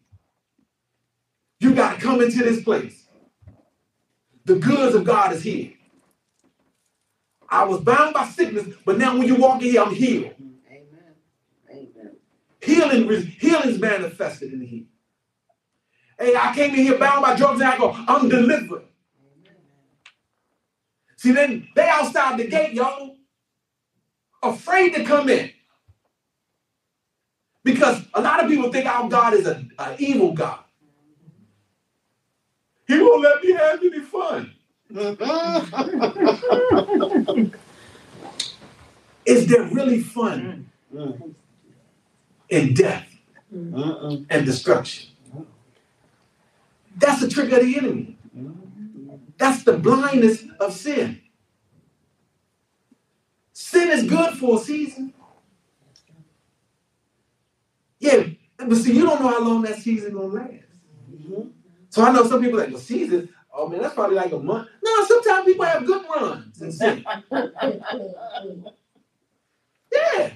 You 1.61 1.75
gotta 1.75 2.01
come 2.01 2.21
into 2.21 2.39
this 2.39 2.63
place. 2.63 3.07
The 4.45 4.57
goods 4.57 4.95
of 4.95 5.05
God 5.05 5.33
is 5.33 5.43
here. 5.43 5.73
I 7.49 7.65
was 7.65 7.81
bound 7.81 8.15
by 8.15 8.27
sickness, 8.27 8.67
but 8.85 8.99
now 8.99 9.17
when 9.17 9.27
you 9.27 9.37
walk 9.37 9.63
in 9.63 9.71
here, 9.71 9.83
I'm 9.83 9.95
healed. 9.95 10.35
Amen. 10.69 11.15
Amen. 11.71 12.17
Healing, 12.61 13.27
healing 13.39 13.71
is 13.71 13.79
manifested 13.79 14.53
in 14.53 14.61
here. 14.61 14.85
Hey, 16.19 16.35
I 16.37 16.53
came 16.55 16.71
in 16.71 16.83
here 16.83 16.99
bound 16.99 17.23
by 17.23 17.37
drugs 17.37 17.61
and 17.61 17.71
alcohol. 17.71 18.05
I'm 18.09 18.29
delivered. 18.29 18.85
See, 21.17 21.33
then 21.33 21.69
they 21.75 21.89
outside 21.89 22.39
the 22.39 22.47
gate, 22.47 22.75
y'all, 22.75 23.17
afraid 24.43 24.95
to 24.95 25.05
come 25.05 25.29
in. 25.29 25.51
Because 27.65 28.03
a 28.15 28.21
lot 28.21 28.43
of 28.43 28.49
people 28.49 28.71
think 28.71 28.87
our 28.87 29.09
God 29.09 29.35
is 29.35 29.47
an 29.47 29.73
evil 29.99 30.33
God. 30.33 30.61
Won't 33.19 33.25
let 33.25 33.43
me 33.43 33.53
have 33.53 33.83
any 33.83 34.01
fun. 34.01 34.55
Is 39.27 39.47
there 39.49 39.64
really 39.64 40.01
fun 40.01 40.71
in 42.49 42.75
death 42.75 43.09
and 43.51 44.47
destruction? 44.47 45.11
That's 46.97 47.21
the 47.21 47.29
trick 47.29 47.53
of 47.53 47.61
the 47.61 47.77
enemy. 47.77 48.16
That's 49.37 49.64
the 49.64 49.77
blindness 49.77 50.45
of 50.61 50.73
sin. 50.73 51.21
Sin 53.53 53.91
is 53.91 54.05
good 54.09 54.39
for 54.39 54.59
a 54.59 54.61
season. 54.61 55.12
Yeah, 57.99 58.29
but 58.59 58.77
see, 58.77 58.97
you 58.97 59.05
don't 59.05 59.21
know 59.21 59.29
how 59.29 59.43
long 59.43 59.62
that 59.62 59.79
season 59.79 60.12
gonna 60.14 60.29
last. 60.29 60.62
So 61.99 62.05
I 62.05 62.13
know 62.13 62.25
some 62.29 62.41
people 62.41 62.61
like, 62.61 62.71
well, 62.71 62.79
season, 62.79 63.29
oh 63.53 63.69
man, 63.69 63.83
that's 63.83 63.93
probably 63.93 64.15
like 64.15 64.31
a 64.31 64.39
month. 64.39 64.69
No, 64.85 65.05
sometimes 65.05 65.47
people 65.47 65.65
have 65.65 65.85
good 65.85 66.05
runs. 66.09 66.63
Yeah. 69.93 70.31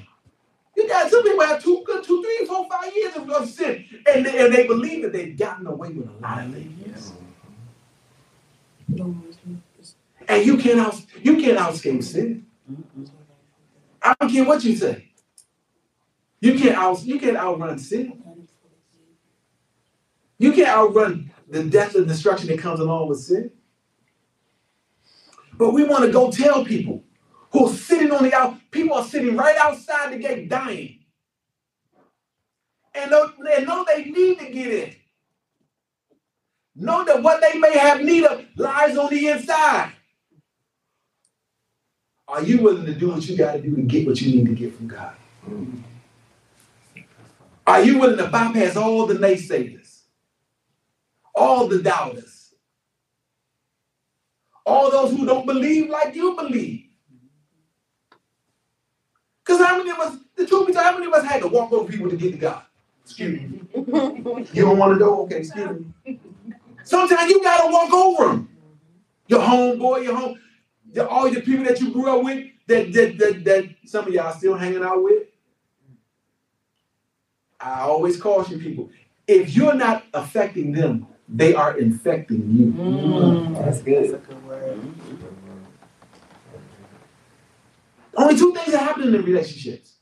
You 0.77 0.89
got 0.89 1.09
some 1.09 1.23
people 1.23 1.47
have 1.47 1.63
two 1.63 1.85
good, 1.87 2.03
two, 2.03 2.21
three, 2.21 2.47
four, 2.47 2.67
five 2.69 2.93
years 2.97 3.15
of, 3.15 3.31
of 3.31 3.49
sin. 3.49 3.85
And 4.13 4.27
they, 4.27 4.45
and 4.45 4.53
they 4.53 4.67
believe 4.67 5.03
that 5.03 5.13
they've 5.13 5.39
gotten 5.39 5.69
away 5.69 5.91
with 5.91 6.09
a 6.09 6.13
lot 6.21 6.45
of 6.45 6.53
things. 6.53 7.13
And 10.27 10.45
you 10.45 10.57
can't 10.57 10.81
out 10.81 11.01
you 11.23 11.37
can't 11.37 11.59
outscape 11.59 12.03
sin. 12.03 12.45
I 14.03 14.17
don't 14.19 14.33
care 14.33 14.45
what 14.45 14.65
you 14.65 14.75
say. 14.75 15.11
You 16.41 16.59
can't 16.59 16.77
out 16.77 17.05
you 17.05 17.21
can't 17.21 17.37
outrun 17.37 17.79
sin. 17.79 18.49
You 20.39 20.51
can't 20.51 20.71
outrun 20.71 21.32
the 21.53 21.65
death 21.65 21.95
and 21.95 22.09
destruction 22.09 22.49
that 22.49 22.59
comes 22.59 22.81
along 22.81 23.09
with 23.09 23.21
sin. 23.21 23.51
But 25.59 25.73
we 25.73 25.85
want 25.85 26.05
to 26.05 26.11
go 26.11 26.31
tell 26.31 26.65
people 26.65 27.05
who 27.51 27.67
are 27.67 27.73
sitting 27.73 28.11
on 28.11 28.25
the 28.25 28.35
out, 28.35 28.57
people 28.71 28.97
are 28.97 29.05
sitting 29.05 29.37
right 29.37 29.57
outside 29.59 30.13
the 30.13 30.19
gate 30.19 30.49
dying. 30.49 31.01
And 32.95 33.13
they 33.45 33.65
know 33.65 33.85
they 33.87 34.05
need 34.05 34.39
to 34.39 34.51
get 34.51 34.67
in. 34.67 34.97
Know 36.75 37.05
that 37.05 37.23
what 37.23 37.43
they 37.43 37.59
may 37.59 37.77
have 37.77 38.01
need 38.01 38.25
of 38.25 38.47
lies 38.57 38.97
on 38.97 39.11
the 39.11 39.29
inside. 39.29 39.93
Are 42.27 42.43
you 42.43 42.63
willing 42.63 42.87
to 42.87 42.95
do 42.95 43.11
what 43.11 43.29
you 43.29 43.37
got 43.37 43.53
to 43.53 43.61
do 43.61 43.77
to 43.77 43.83
get 43.83 44.07
what 44.07 44.21
you 44.23 44.37
need 44.37 44.47
to 44.47 44.55
get 44.55 44.75
from 44.75 44.89
God? 44.89 45.15
Are 47.67 47.83
you 47.83 47.99
willing 47.99 48.17
to 48.17 48.29
bypass 48.29 48.77
all 48.77 49.07
the 49.07 49.15
naysayers, 49.15 49.82
all 51.35 51.69
the 51.69 51.83
doubters, 51.83 52.55
all 54.65 54.91
those 54.91 55.11
who 55.13 55.27
don't 55.27 55.47
believe 55.47 55.89
like 55.91 56.15
you 56.15 56.37
believe? 56.37 56.87
Because 59.45 59.65
how 59.65 59.77
many 59.79 59.91
of 59.91 59.99
us, 59.99 60.19
the 60.37 60.47
truth 60.47 60.69
be 60.69 60.73
told, 60.73 60.85
how 60.85 60.93
many 60.93 61.07
of 61.07 61.13
us 61.13 61.25
had 61.25 61.43
to 61.43 61.49
walk 61.49 61.73
over 61.73 61.91
people 61.91 62.09
to 62.09 62.17
get 62.17 62.33
to 62.33 62.39
God? 62.39 62.63
Excuse 63.05 63.41
me. 63.41 63.61
You 64.53 64.65
don't 64.65 64.79
want 64.79 64.93
to 64.93 64.99
go? 64.99 65.23
Okay, 65.23 65.39
excuse 65.39 65.81
me. 66.05 66.21
Sometimes 66.85 67.31
you 67.31 67.43
gotta 67.43 67.73
walk 67.73 67.93
over 67.93 68.29
them. 68.29 68.49
Your 69.27 69.41
homeboy, 69.41 70.05
your 70.05 70.17
home, 70.17 70.41
your, 70.93 71.09
all 71.09 71.29
your 71.29 71.43
people 71.43 71.65
that 71.65 71.81
you 71.81 71.93
grew 71.93 72.17
up 72.17 72.25
with, 72.25 72.47
that, 72.67 72.93
that, 72.93 73.19
that, 73.19 73.45
that 73.45 73.65
some 73.85 74.07
of 74.07 74.13
y'all 74.13 74.33
still 74.35 74.55
hanging 74.55 74.83
out 74.83 75.03
with. 75.03 75.25
I 77.61 77.81
always 77.83 78.21
caution 78.21 78.61
people 78.61 78.91
if 79.27 79.55
you're 79.55 79.75
not 79.75 80.05
affecting 80.15 80.73
them, 80.73 81.07
they 81.29 81.55
are 81.55 81.79
infecting 81.79 82.51
you. 82.51 82.67
Mm. 82.73 83.03
mm, 83.03 83.65
that's 83.65 83.83
good. 83.83 84.13
That's 84.13 84.25
a 84.25 84.27
good 84.27 84.45
word. 84.47 84.77
Mm-hmm. 84.77 85.27
Only 88.17 88.37
two 88.37 88.55
things 88.55 88.75
are 88.75 88.79
happening 88.79 89.15
in 89.15 89.25
relationships. 89.25 89.97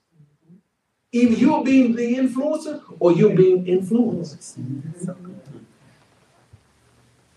Either 1.13 1.35
you're 1.35 1.65
being 1.65 1.95
the 1.95 2.17
influencer 2.17 2.83
or 2.99 3.13
you're 3.13 3.35
being 3.35 3.67
influenced. 3.67 4.59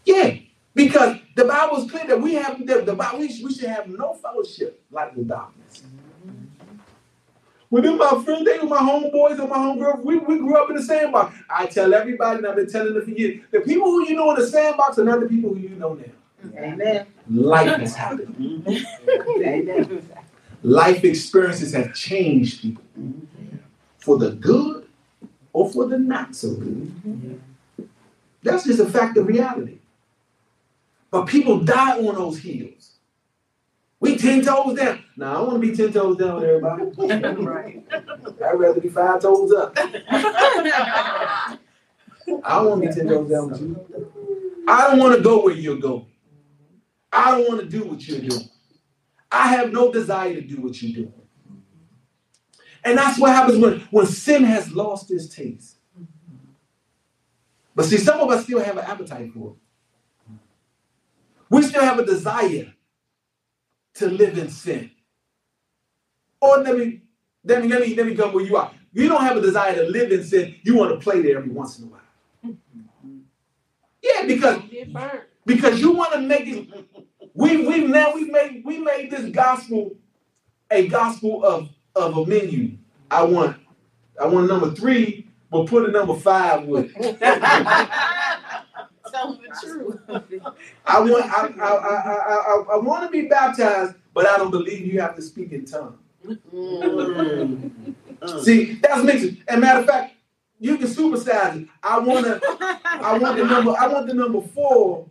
Yeah, 0.06 0.36
because 0.76 1.18
the 1.36 1.46
Bible 1.46 1.78
is 1.78 1.90
clear 1.90 2.06
that 2.08 2.22
we 2.22 2.34
have 2.36 2.66
the, 2.66 2.82
the 2.82 2.94
Bible, 2.94 3.20
we, 3.20 3.28
we 3.44 3.54
should 3.54 3.70
have 3.70 3.88
no 3.88 4.14
fellowship 4.14 4.84
like 4.92 5.16
the 5.16 5.24
darkness. 5.24 5.84
When 7.74 7.82
they're 7.82 7.96
my 7.96 8.24
friends, 8.24 8.46
they 8.46 8.60
were 8.60 8.68
my 8.68 8.78
homeboys 8.78 9.40
and 9.40 9.50
my 9.50 9.58
homegirls. 9.58 10.06
We, 10.06 10.20
we 10.20 10.38
grew 10.38 10.56
up 10.62 10.70
in 10.70 10.76
the 10.76 10.84
sandbox. 10.84 11.36
I 11.50 11.66
tell 11.66 11.92
everybody, 11.92 12.38
and 12.38 12.46
I've 12.46 12.56
been 12.56 12.70
telling 12.70 12.94
them 12.94 13.04
for 13.04 13.10
years, 13.10 13.44
the 13.50 13.62
people 13.62 13.88
who 13.88 14.08
you 14.08 14.16
know 14.16 14.30
in 14.30 14.40
the 14.40 14.46
sandbox 14.46 15.00
are 15.00 15.04
not 15.04 15.22
the 15.22 15.26
people 15.26 15.56
who 15.56 15.60
you 15.60 15.70
know 15.70 15.96
now. 15.96 16.56
Amen. 16.56 17.08
Life 17.32 17.80
has 17.80 17.96
happened. 17.96 18.64
Amen. 19.28 20.08
Life 20.62 21.04
experiences 21.04 21.74
have 21.74 21.96
changed 21.96 22.62
people 22.62 22.84
for 23.98 24.20
the 24.20 24.34
good 24.34 24.88
or 25.52 25.72
for 25.72 25.88
the 25.88 25.98
not 25.98 26.36
so 26.36 26.54
good. 26.54 27.42
That's 28.44 28.66
just 28.66 28.82
a 28.82 28.86
fact 28.86 29.18
of 29.18 29.26
reality. 29.26 29.80
But 31.10 31.26
people 31.26 31.62
die 31.62 31.98
on 31.98 32.14
those 32.14 32.38
heels. 32.38 32.92
We 34.04 34.18
ten 34.18 34.44
toes 34.44 34.76
down. 34.76 35.02
Now 35.16 35.38
I 35.38 35.40
want 35.48 35.62
to 35.62 35.70
be 35.70 35.74
ten 35.74 35.94
toes 35.94 36.18
down 36.18 36.36
with 36.36 36.44
everybody. 36.44 36.92
Right. 37.46 37.86
I'd 37.90 38.60
rather 38.60 38.82
be 38.82 38.90
five 38.90 39.22
toes 39.22 39.54
up. 39.54 39.72
I 39.78 41.58
don't 42.28 42.70
want 42.70 42.84
to 42.84 42.90
be 42.90 42.94
ten 42.94 43.08
toes 43.08 43.30
down 43.32 43.50
with 43.50 43.62
you. 43.62 44.66
I 44.68 44.90
don't 44.90 45.00
want 45.00 45.16
to 45.16 45.22
go 45.22 45.42
where 45.46 45.54
you're 45.54 45.78
going. 45.78 46.08
I 47.14 47.32
don't 47.32 47.48
want 47.48 47.62
to 47.62 47.66
do 47.66 47.86
what 47.86 48.06
you're 48.06 48.20
doing. 48.20 48.50
I 49.32 49.48
have 49.56 49.72
no 49.72 49.90
desire 49.90 50.34
to 50.34 50.42
do 50.42 50.60
what 50.60 50.82
you're 50.82 51.06
doing. 51.06 51.14
And 52.84 52.98
that's 52.98 53.18
what 53.18 53.32
happens 53.32 53.58
when, 53.58 53.80
when 53.90 54.06
sin 54.06 54.44
has 54.44 54.70
lost 54.74 55.12
its 55.12 55.34
taste. 55.34 55.78
But 57.74 57.86
see, 57.86 57.96
some 57.96 58.20
of 58.20 58.30
us 58.30 58.44
still 58.44 58.60
have 58.60 58.76
an 58.78 58.84
appetite 58.84 59.32
for 59.34 59.56
it. 59.56 60.36
We 61.50 61.62
still 61.62 61.86
have 61.86 62.00
a 62.00 62.06
desire 62.06 62.74
to 63.96 64.08
live 64.10 64.38
in 64.38 64.50
sin. 64.50 64.92
Or 66.42 66.58
let 66.60 66.78
me, 66.78 67.02
let 67.44 67.62
me, 67.62 67.68
let 67.68 67.82
me, 67.82 67.96
let 67.96 68.06
me 68.06 68.16
come 68.16 68.34
where 68.34 68.46
you 68.46 68.58
are. 68.58 68.72
You 68.92 69.08
don't 69.08 69.24
have 69.24 69.38
a 69.38 69.42
desire 69.42 69.76
to 69.76 69.84
live 69.90 70.12
in 70.12 70.24
sin. 70.24 70.56
You 70.64 70.76
want 70.76 70.92
to 70.92 71.04
play 71.04 71.22
there 71.22 71.38
every 71.38 71.50
once 71.50 71.80
in 71.80 71.86
a 71.86 71.88
while. 71.88 72.02
Yeah, 74.02 74.26
because 74.28 74.62
because 75.46 75.80
you 75.80 75.92
want 75.94 76.14
to 76.14 76.20
make 76.20 76.46
it. 76.46 76.68
We 77.34 77.66
we 77.66 77.88
now 77.88 78.14
we 78.14 78.26
made 78.26 78.64
we 78.66 78.78
made 78.78 79.10
this 79.10 79.32
gospel 79.32 79.96
a 80.70 80.88
gospel 80.88 81.44
of 81.44 81.70
of 81.96 82.18
a 82.18 82.26
menu. 82.26 82.78
I 83.10 83.24
want 83.24 83.58
I 84.22 84.28
want 84.28 84.48
number 84.48 84.72
three, 84.72 85.28
but 85.50 85.68
put 85.68 85.88
a 85.88 85.92
number 85.92 86.16
five 86.16 86.66
with 86.66 86.92
it. 86.96 87.18
Tell 89.14 89.34
the 89.34 89.48
truth. 89.62 90.00
I 90.88 91.00
want 91.00 91.26
I 91.26 91.48
I 91.48 91.68
I 91.68 91.96
I, 91.96 92.36
I, 92.36 92.66
I 92.74 92.78
want 92.78 93.04
to 93.04 93.12
be 93.12 93.28
baptized, 93.28 93.94
but 94.12 94.28
I 94.28 94.38
don't 94.38 94.50
believe 94.50 94.88
you 94.92 95.00
have 95.02 95.16
to 95.18 95.22
speak 95.22 95.52
in 95.52 95.66
tongues. 95.66 96.00
Mm. 96.26 97.72
Mm. 98.20 98.40
See, 98.44 98.74
that's 98.76 99.04
mixing. 99.04 99.44
And 99.48 99.62
matter 99.62 99.82
of 99.82 99.86
fact, 99.86 100.16
you 100.60 100.78
can 100.78 100.88
supersize 100.88 101.62
it. 101.62 101.68
I 101.84 102.00
wanna 102.00 102.40
I 102.86 103.20
want 103.20 103.38
the 103.38 103.46
number 103.46 103.76
I 103.78 103.86
want 103.88 104.08
the 104.08 104.16
number 104.16 104.42
four 104.42 105.08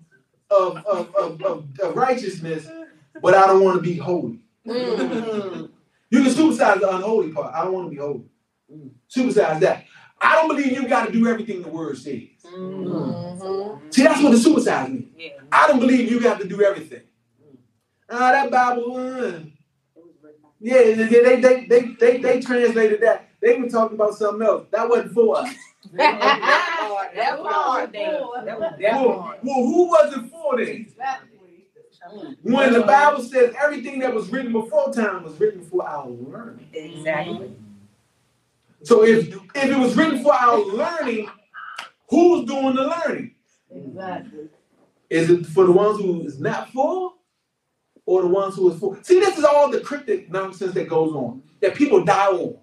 of 0.50 0.78
of, 0.78 1.14
of, 1.14 1.42
of, 1.42 1.64
of 1.80 1.96
righteousness, 1.96 2.68
but 3.22 3.34
I 3.34 3.46
don't 3.46 3.62
want 3.62 3.76
to 3.76 3.82
be 3.82 3.96
holy. 3.96 4.40
Mm. 4.66 5.70
You 6.10 6.22
can 6.22 6.32
supersize 6.32 6.80
the 6.80 6.92
unholy 6.92 7.30
part. 7.30 7.54
I 7.54 7.64
don't 7.64 7.72
want 7.72 7.86
to 7.86 7.90
be 7.90 7.98
holy. 7.98 8.24
Supersize 9.08 9.60
that. 9.60 9.84
I 10.22 10.34
don't 10.36 10.48
believe 10.48 10.72
you 10.72 10.86
got 10.88 11.06
to 11.06 11.12
do 11.12 11.26
everything 11.26 11.62
the 11.62 11.68
word 11.68 11.96
says. 11.98 12.22
Mhm. 12.44 13.92
See, 13.92 14.02
that's 14.02 14.22
what 14.22 14.30
the 14.30 14.38
supersize 14.38 14.88
means. 14.88 15.08
Yeah. 15.16 15.30
I 15.50 15.66
don't 15.68 15.80
believe 15.80 16.10
you 16.10 16.20
have 16.20 16.38
to 16.40 16.46
do 16.48 16.62
everything. 16.62 17.02
Ah, 18.08 18.30
that 18.32 18.50
Bible, 18.50 18.96
uh, 18.96 19.40
yeah, 20.60 20.78
they, 20.78 20.94
they, 20.94 21.40
they, 21.40 21.66
they, 21.66 21.80
they, 21.98 22.18
they 22.18 22.40
translated 22.40 23.00
that. 23.00 23.28
They 23.40 23.56
were 23.56 23.68
talking 23.68 23.96
about 23.96 24.14
something 24.14 24.46
else. 24.46 24.66
That 24.70 24.88
wasn't 24.88 25.12
for 25.12 25.38
us. 25.38 25.54
That 25.94 27.38
was 27.38 27.52
hard 27.52 27.92
day. 27.92 28.04
That 28.46 28.58
was 28.58 28.72
Well, 28.80 29.20
hard. 29.20 29.38
well, 29.42 29.54
who 29.66 29.86
was 29.88 30.14
it 30.16 30.30
for 30.30 30.56
then? 30.64 30.86
When 32.42 32.72
the 32.72 32.82
Bible 32.82 33.22
says 33.22 33.54
everything 33.62 33.98
that 34.00 34.14
was 34.14 34.28
written 34.30 34.52
before 34.52 34.92
time 34.92 35.24
was 35.24 35.38
written 35.38 35.64
for 35.64 35.86
our 35.86 36.08
learning. 36.08 36.68
Exactly. 36.72 37.54
So 38.84 39.04
if 39.04 39.28
if 39.54 39.64
it 39.70 39.78
was 39.78 39.96
written 39.96 40.22
for 40.22 40.34
our 40.34 40.58
learning, 40.58 41.28
who's 42.08 42.46
doing 42.46 42.74
the 42.74 42.82
learning? 43.06 43.34
Exactly. 43.70 44.48
Is 45.10 45.30
it 45.30 45.46
for 45.46 45.64
the 45.66 45.72
ones 45.72 46.00
who 46.00 46.22
is 46.22 46.40
not 46.40 46.70
for, 46.72 47.12
or 48.06 48.22
the 48.22 48.28
ones 48.28 48.56
who 48.56 48.72
is 48.72 48.78
for? 48.80 48.98
See, 49.02 49.20
this 49.20 49.36
is 49.38 49.44
all 49.44 49.70
the 49.70 49.80
cryptic 49.80 50.30
nonsense 50.30 50.72
that 50.74 50.88
goes 50.88 51.14
on 51.14 51.42
that 51.60 51.74
people 51.74 52.04
die 52.04 52.26
on. 52.28 52.58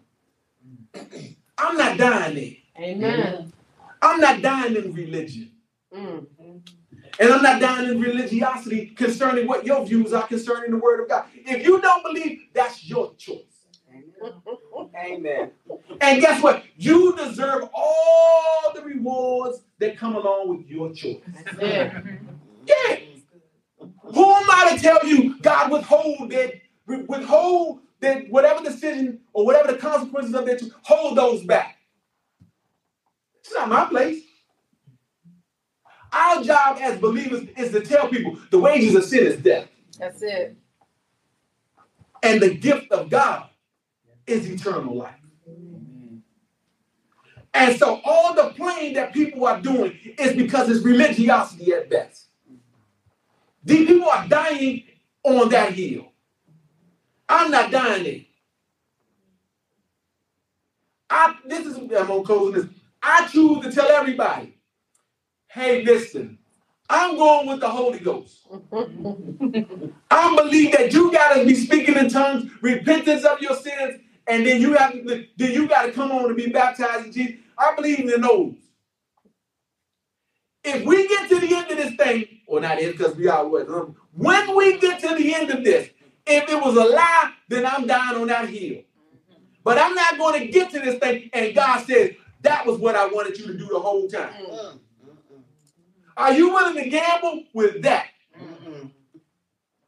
I'm 1.58 1.78
not 1.78 1.98
dying 1.98 2.36
there. 2.36 2.84
Amen. 2.84 3.54
I'm 4.02 4.20
not 4.20 4.42
dying 4.42 4.76
in 4.76 4.94
religion, 4.94 5.52
Mm. 5.94 6.26
and 7.20 7.34
I'm 7.34 7.42
not 7.42 7.60
dying 7.60 7.90
in 7.90 8.00
religiosity 8.00 8.88
concerning 8.88 9.48
what 9.48 9.66
your 9.66 9.86
views 9.86 10.14
are 10.14 10.28
concerning 10.28 10.72
the 10.72 10.78
Word 10.78 11.02
of 11.02 11.10
God. 11.10 11.26
If 11.34 11.66
you 11.66 11.82
don't 11.82 12.04
believe, 12.04 12.44
that's 12.54 12.86
your 12.88 13.14
choice. 13.16 13.49
Amen. 14.96 15.52
And 16.02 16.22
guess 16.22 16.42
what? 16.42 16.64
You 16.78 17.16
deserve 17.16 17.70
all 17.74 18.72
the 18.76 18.82
rewards 18.82 19.62
that 19.80 19.98
come 19.98 20.16
along 20.16 20.50
with 20.50 20.68
your 20.68 20.92
choice. 20.94 21.22
That's. 21.28 21.94
Yeah. 22.66 23.00
Who 24.02 24.26
am 24.32 24.46
I 24.50 24.76
to 24.76 24.82
tell 24.82 25.00
you 25.06 25.40
God 25.42 25.72
withhold 25.72 26.32
that 26.32 26.54
withhold 26.86 27.80
that 28.02 28.30
whatever 28.30 28.64
decision 28.64 29.20
or 29.34 29.46
whatever 29.46 29.72
the 29.72 29.78
consequences 29.78 30.34
of 30.34 30.46
that, 30.46 30.62
hold 30.84 31.18
those 31.18 31.44
back. 31.44 31.78
It's 33.40 33.54
not 33.54 33.70
my 33.70 33.86
place. 33.86 34.24
Our 36.12 36.44
job 36.44 36.78
as 36.82 36.98
believers 37.00 37.48
is 37.58 37.72
to 37.72 37.82
tell 37.82 38.08
people 38.08 38.38
the 38.52 38.60
wages 38.60 38.96
of 38.96 39.04
sin 39.04 39.28
is 39.28 39.38
death, 39.38 39.68
That's 40.00 40.22
it. 40.24 40.56
and 42.24 42.42
the 42.42 42.54
gift 42.56 42.92
of 42.92 43.10
God 43.10 43.50
is 44.30 44.50
eternal 44.50 44.96
life. 44.96 45.16
And 47.54 47.78
so 47.78 48.00
all 48.06 48.34
the 48.34 48.52
playing 48.56 48.94
that 48.94 49.14
people 49.14 49.46
are 49.46 49.60
doing 49.60 49.98
is 50.18 50.36
because 50.36 50.70
it's 50.70 50.86
religiosity 50.86 51.74
at 51.74 51.90
best. 51.90 52.28
These 53.64 53.88
people 53.88 54.10
are 54.10 54.28
dying 54.28 54.84
on 55.24 55.50
that 55.50 55.74
hill. 55.74 56.12
I'm 57.28 57.52
not 57.52 57.72
dying 57.72 58.04
there. 58.04 58.22
I 61.10 61.36
this 61.46 61.66
is 61.66 61.78
I'm 61.78 61.88
gonna 61.88 62.24
close 62.24 62.54
this. 62.54 62.66
I 63.02 63.28
choose 63.28 63.64
to 63.66 63.72
tell 63.72 63.90
everybody, 63.90 64.56
hey, 65.48 65.84
listen, 65.84 66.38
I'm 66.90 67.18
going 67.18 67.48
with 67.48 67.60
the 67.60 67.70
Holy 67.70 68.00
Ghost. 68.00 68.48
I 70.12 70.36
believe 70.36 70.72
that 70.74 70.92
you 70.94 71.12
gotta 71.12 71.46
be 71.46 71.56
speaking 71.56 71.98
in 71.98 72.10
tongues, 72.10 72.52
repentance 72.62 73.26
of 73.26 73.42
your 73.42 73.56
sins, 73.56 74.02
and 74.30 74.46
then 74.46 74.62
you 74.62 74.74
have 74.74 74.94
to 74.94 75.26
then 75.38 75.52
you 75.52 75.68
gotta 75.68 75.92
come 75.92 76.12
on 76.12 76.26
and 76.26 76.38
be 76.38 76.48
baptized 76.48 77.08
in 77.08 77.12
Jesus. 77.12 77.36
I 77.58 77.76
believe 77.76 78.00
in 78.00 78.22
those. 78.22 78.56
If 80.64 80.86
we 80.86 81.08
get 81.08 81.30
to 81.30 81.40
the 81.40 81.56
end 81.56 81.72
of 81.72 81.78
this 81.78 81.96
thing, 81.96 82.42
or 82.46 82.62
not 82.62 82.80
if 82.80 82.98
because 82.98 83.16
we 83.16 83.28
are 83.28 83.46
what 83.46 83.68
um, 83.70 83.96
when 84.14 84.56
we 84.56 84.78
get 84.78 85.00
to 85.02 85.16
the 85.16 85.34
end 85.34 85.50
of 85.50 85.64
this, 85.64 85.90
if 86.26 86.50
it 86.50 86.62
was 86.62 86.76
a 86.76 86.84
lie, 86.84 87.32
then 87.48 87.66
I'm 87.66 87.88
dying 87.88 88.22
on 88.22 88.28
that 88.28 88.50
hill. 88.50 88.84
But 89.64 89.78
I'm 89.78 89.96
not 89.96 90.18
going 90.18 90.40
to 90.40 90.48
get 90.48 90.72
to 90.72 90.80
this 90.80 91.00
thing, 91.00 91.30
and 91.34 91.56
God 91.56 91.86
says 91.86 92.12
that 92.42 92.66
was 92.66 92.78
what 92.80 92.96
I 92.96 93.08
wanted 93.08 93.38
you 93.38 93.48
to 93.48 93.58
do 93.58 93.68
the 93.68 93.80
whole 93.80 94.08
time. 94.08 94.34
Mm. 94.34 94.80
Are 96.16 96.34
you 96.34 96.50
willing 96.50 96.84
to 96.84 96.90
gamble 96.90 97.44
with 97.54 97.82
that? 97.84 98.08
Mm. 98.38 98.92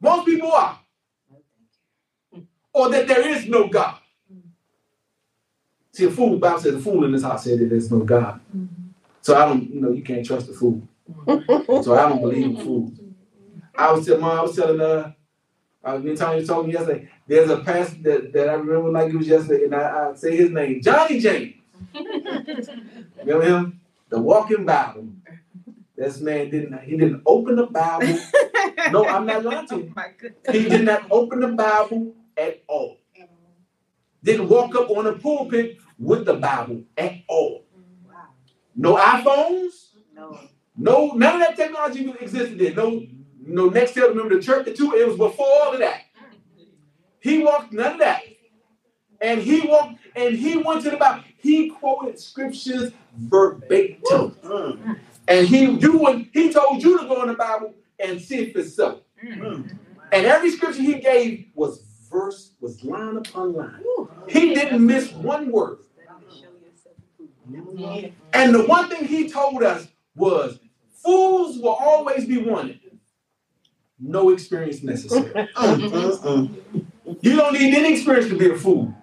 Most 0.00 0.26
people 0.26 0.52
are. 0.52 0.78
Or 2.74 2.90
that 2.90 3.06
there 3.06 3.26
is 3.28 3.46
no 3.46 3.68
God. 3.68 3.98
See, 5.92 6.06
a 6.06 6.10
fool, 6.10 6.32
the 6.32 6.36
Bible 6.38 6.58
says 6.60 6.74
a 6.74 6.78
fool 6.80 7.04
in 7.04 7.12
this 7.12 7.22
house 7.22 7.44
said 7.44 7.58
that 7.58 7.68
there's 7.68 7.90
no 7.90 8.00
God. 8.00 8.40
So 9.20 9.36
I 9.36 9.44
don't, 9.46 9.70
you 9.70 9.80
know, 9.80 9.90
you 9.90 10.02
can't 10.02 10.24
trust 10.24 10.48
a 10.48 10.54
fool. 10.54 10.82
so 11.82 11.94
I 11.94 12.08
don't 12.08 12.20
believe 12.20 12.46
in 12.46 12.56
fools. 12.56 12.92
I 13.74 13.92
was 13.92 14.06
telling, 14.06 14.22
mom, 14.22 14.38
I 14.38 14.42
was 14.42 14.56
telling 14.56 14.80
uh, 14.80 15.12
uh, 15.84 16.00
Tony 16.16 16.46
told 16.46 16.66
me 16.66 16.72
yesterday. 16.72 17.08
There's 17.26 17.50
a 17.50 17.58
pastor 17.58 18.02
that, 18.02 18.32
that 18.32 18.48
I 18.48 18.54
remember 18.54 18.90
like 18.90 19.12
it 19.12 19.16
was 19.16 19.26
yesterday, 19.26 19.64
and 19.64 19.74
I, 19.74 20.10
I 20.10 20.14
say 20.14 20.36
his 20.36 20.50
name, 20.50 20.80
Johnny 20.80 21.20
James. 21.20 21.54
remember 23.18 23.42
him? 23.44 23.80
The 24.08 24.20
Walking 24.20 24.64
Bible. 24.64 25.08
This 25.96 26.20
man 26.20 26.50
didn't. 26.50 26.78
He 26.82 26.96
didn't 26.96 27.22
open 27.26 27.56
the 27.56 27.66
Bible. 27.66 28.18
no, 28.90 29.06
I'm 29.06 29.26
not 29.26 29.44
lying 29.44 29.66
to 29.68 29.76
you. 29.76 29.94
He 30.52 30.68
did 30.68 30.84
not 30.84 31.06
open 31.10 31.40
the 31.40 31.48
Bible 31.48 32.14
at 32.36 32.62
all. 32.66 32.98
Didn't 34.24 34.48
walk 34.48 34.74
up 34.76 34.90
on 34.90 35.06
a 35.06 35.14
pulpit 35.14 35.78
with 35.98 36.24
the 36.24 36.34
Bible 36.34 36.82
at 36.96 37.14
all. 37.28 37.64
No 38.74 38.96
iPhones. 38.96 39.90
No. 40.14 40.38
No, 40.76 41.08
none 41.12 41.34
of 41.34 41.40
that 41.40 41.56
technology 41.56 42.10
existed 42.20 42.58
then. 42.58 42.74
No, 42.74 43.06
no 43.44 43.70
Nextel. 43.70 44.08
Remember 44.08 44.36
the 44.36 44.42
church, 44.42 44.64
the 44.64 44.72
two. 44.72 44.92
It 44.94 45.06
was 45.06 45.16
before 45.16 45.46
all 45.46 45.72
of 45.74 45.78
that. 45.80 46.02
He 47.20 47.38
walked 47.38 47.72
none 47.72 47.92
of 47.94 47.98
that, 48.00 48.22
and 49.20 49.40
he 49.40 49.60
walked 49.60 49.98
and 50.16 50.34
he 50.34 50.56
went 50.56 50.82
to 50.82 50.90
the 50.90 50.96
Bible. 50.96 51.22
He 51.38 51.70
quoted 51.70 52.18
scriptures 52.18 52.92
verbatim, 53.16 54.30
Mm. 54.42 54.98
and 55.28 55.46
he 55.46 55.66
you 55.66 55.98
would 55.98 56.28
he 56.32 56.52
told 56.52 56.82
you 56.82 56.98
to 56.98 57.06
go 57.06 57.22
in 57.22 57.28
the 57.28 57.34
Bible 57.34 57.74
and 58.00 58.20
see 58.20 58.38
if 58.38 58.56
it's 58.56 58.74
so. 58.74 59.02
Mm. 59.24 59.76
And 60.10 60.26
every 60.26 60.50
scripture 60.50 60.82
he 60.82 60.94
gave 60.94 61.46
was 61.54 61.84
verse 62.12 62.52
was 62.60 62.84
line 62.84 63.16
upon 63.16 63.54
line. 63.54 63.82
He 64.28 64.54
didn't 64.54 64.86
miss 64.86 65.10
one 65.12 65.50
word. 65.50 65.78
And 68.32 68.54
the 68.54 68.64
one 68.66 68.88
thing 68.88 69.06
he 69.06 69.28
told 69.28 69.62
us 69.62 69.88
was 70.14 70.58
fools 71.02 71.58
will 71.58 71.70
always 71.70 72.26
be 72.26 72.38
wanted. 72.38 72.78
No 73.98 74.30
experience 74.30 74.82
necessary. 74.82 75.48
Mm. 75.56 76.54
You 77.20 77.36
don't 77.36 77.52
need 77.52 77.74
any 77.74 77.92
experience 77.92 78.28
to 78.28 78.38
be 78.38 78.50
a 78.50 78.56
fool. 78.56 78.94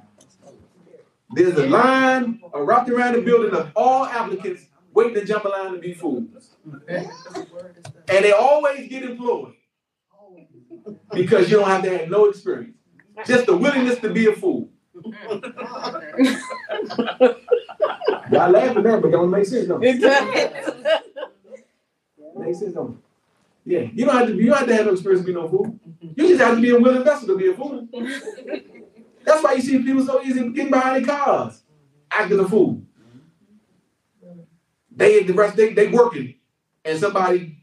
There's 1.32 1.56
a 1.58 1.68
line 1.68 2.42
wrapped 2.54 2.90
around 2.90 3.14
the 3.14 3.22
building 3.22 3.54
of 3.54 3.72
all 3.76 4.06
applicants 4.06 4.64
waiting 4.94 5.14
to 5.16 5.26
jump 5.26 5.46
a 5.46 5.50
line 5.50 5.74
to 5.74 5.80
be 5.80 5.94
fools. 5.94 6.56
And 6.88 8.26
they 8.26 8.32
always 8.32 8.90
get 8.90 9.04
employed 9.04 9.54
because 11.14 11.50
you 11.52 11.58
don't 11.58 11.68
have 11.68 11.84
to 11.84 11.98
have 11.98 12.10
no 12.10 12.26
experience. 12.26 12.79
Just 13.26 13.46
the 13.46 13.56
willingness 13.58 14.00
to 14.00 14.10
be 14.12 14.28
a 14.28 14.34
fool. 14.34 14.70
Mm. 14.96 15.44
Y'all 18.32 18.50
laughing 18.52 18.78
at 18.78 18.84
that, 18.84 19.02
but 19.02 19.12
don't 19.12 19.30
make 19.30 19.46
sense, 19.46 19.68
don't 19.68 19.84
it? 19.84 20.02
Makes 22.38 22.60
sense, 22.60 22.74
don't? 22.74 23.02
Yeah, 23.66 23.82
you 23.94 24.06
don't 24.06 24.16
have 24.16 24.28
to 24.28 24.34
be, 24.36 24.44
you 24.44 24.50
don't 24.50 24.60
have 24.60 24.68
to 24.68 24.76
have 24.76 24.86
no 24.86 24.94
experience 24.94 25.22
to 25.24 25.28
be 25.28 25.34
no 25.34 25.48
fool. 25.48 25.80
You 26.02 26.28
just 26.28 26.42
have 26.42 26.56
to 26.56 26.62
be 26.62 26.70
a 26.72 26.80
willing 26.80 27.04
vessel 27.04 27.28
to 27.28 27.38
be 27.38 27.50
a 27.50 27.54
fool. 27.54 27.88
That's 29.24 29.44
why 29.44 29.54
you 29.54 29.62
see 29.62 29.80
people 29.84 30.04
so 30.04 30.22
easy 30.24 30.50
getting 30.50 30.72
behind 30.72 31.06
their 31.06 31.16
cars, 31.16 31.62
acting 32.12 32.40
a 32.40 32.48
fool. 32.48 32.82
They 34.92 35.24
the 35.24 35.34
rest 35.34 35.56
they 35.56 35.74
they 35.74 35.88
working, 35.88 36.36
and 36.84 37.00
somebody 37.00 37.58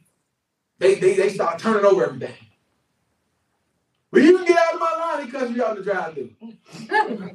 they 0.79 0.95
they 0.95 1.15
they 1.15 1.29
start 1.29 1.59
turning 1.59 1.85
over 1.85 2.05
everything. 2.05 2.35
But 4.17 4.25
you 4.25 4.39
can 4.39 4.47
get 4.47 4.57
out 4.57 4.73
of 4.73 4.81
my 4.81 4.93
line 4.99 5.27
because 5.27 5.51
you 5.51 5.63
out 5.63 5.77
in 5.77 5.85
the 5.85 5.93
drive 5.93 6.15
through, 6.15 6.31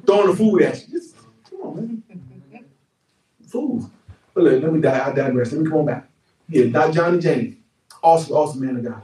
throwing 0.04 0.30
the 0.30 0.36
food 0.36 0.62
at 0.62 0.88
you. 0.88 0.98
Just- 0.98 1.14
Come 1.48 1.60
on, 1.60 2.02
man. 2.08 2.64
Fools. 3.46 3.84
But 4.34 4.42
look, 4.42 4.60
let 4.64 4.72
me 4.72 4.80
die. 4.80 5.06
I 5.06 5.12
digress. 5.12 5.52
Let 5.52 5.60
me 5.60 5.70
come 5.70 5.78
on 5.78 5.86
back. 5.86 6.08
Yeah, 6.48 6.64
Dr. 6.64 6.92
Johnny 6.92 7.20
James, 7.20 7.54
awesome, 8.02 8.34
awesome 8.34 8.66
man 8.66 8.78
of 8.78 8.84
God. 8.84 9.02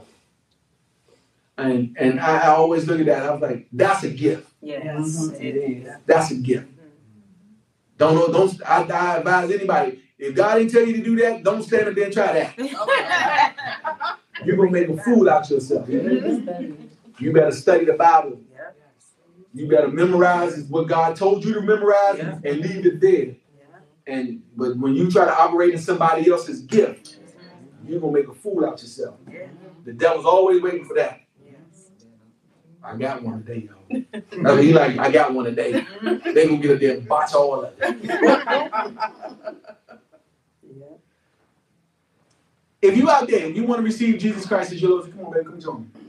And 1.57 1.95
and 1.97 2.19
I, 2.19 2.39
I 2.39 2.47
always 2.47 2.85
look 2.85 2.99
at 2.99 3.05
that. 3.05 3.23
I 3.23 3.31
was 3.31 3.41
like, 3.41 3.67
that's 3.71 4.03
a 4.03 4.09
gift. 4.09 4.51
Yes, 4.59 4.83
mm-hmm. 4.85 5.35
it 5.41 5.55
is. 5.55 5.93
That's 6.05 6.31
a 6.31 6.35
gift. 6.35 6.67
Don't 7.97 8.15
know. 8.15 8.27
Don't. 8.27 8.61
I, 8.67 8.81
I 8.81 9.17
advise 9.19 9.51
anybody. 9.51 10.01
If 10.17 10.35
God 10.35 10.55
didn't 10.55 10.71
tell 10.71 10.85
you 10.85 10.97
to 10.97 11.01
do 11.01 11.15
that, 11.21 11.43
don't 11.45 11.63
stand 11.63 11.87
up 11.87 11.95
there 11.95 12.03
and 12.05 12.13
try 12.13 12.33
that. 12.33 14.17
You're 14.43 14.57
gonna 14.57 14.69
make 14.69 14.89
a 14.89 14.97
fool 15.01 15.29
out 15.29 15.45
of 15.45 15.51
yourself. 15.51 15.87
You 17.19 17.33
better 17.33 17.51
study 17.51 17.85
the 17.85 17.93
Bible. 17.93 18.41
You 19.53 19.67
better 19.67 19.87
memorize 19.87 20.59
what 20.69 20.87
God 20.87 21.15
told 21.15 21.43
you 21.43 21.53
to 21.55 21.61
memorize 21.61 22.17
Yeah. 22.17 22.39
and 22.43 22.61
leave 22.61 22.85
it 22.85 22.99
there. 23.01 23.35
And 24.07 24.41
but 24.55 24.77
when 24.77 24.95
you 24.95 25.09
try 25.11 25.25
to 25.25 25.33
operate 25.37 25.73
in 25.73 25.79
somebody 25.79 26.29
else's 26.29 26.61
gift, 26.61 27.17
you're 27.85 27.99
gonna 27.99 28.13
make 28.13 28.27
a 28.27 28.33
fool 28.33 28.65
out 28.65 28.81
yourself. 28.81 29.15
Yeah. 29.31 29.47
The 29.85 29.93
devil's 29.93 30.25
always 30.25 30.61
waiting 30.61 30.85
for 30.85 30.95
that. 30.95 31.21
I 32.83 32.95
got 32.95 33.21
one 33.21 33.43
today, 33.43 33.67
y'all. 33.69 34.01
I 34.47 34.55
mean, 34.55 34.63
he 34.63 34.73
like, 34.73 34.97
I 34.97 35.11
got 35.11 35.33
one 35.33 35.45
today. 35.45 35.85
They 36.33 36.47
gonna 36.47 36.57
get 36.57 36.71
up 36.71 36.79
there 36.79 36.97
and 36.97 37.07
botch 37.07 37.33
all 37.33 37.65
of 37.65 37.73
it. 37.79 37.99
If 42.81 42.95
you 42.95 43.09
out 43.09 43.27
there 43.27 43.45
and 43.45 43.55
you 43.57 43.65
want 43.65 43.79
to 43.79 43.83
receive 43.83 44.19
Jesus 44.19 44.45
Christ 44.45 44.71
as 44.71 44.81
your 44.81 44.91
Lord, 44.91 45.11
come 45.11 45.25
on, 45.25 45.33
baby, 45.33 45.45
come 45.47 45.59
join 45.59 45.81
me. 45.81 46.08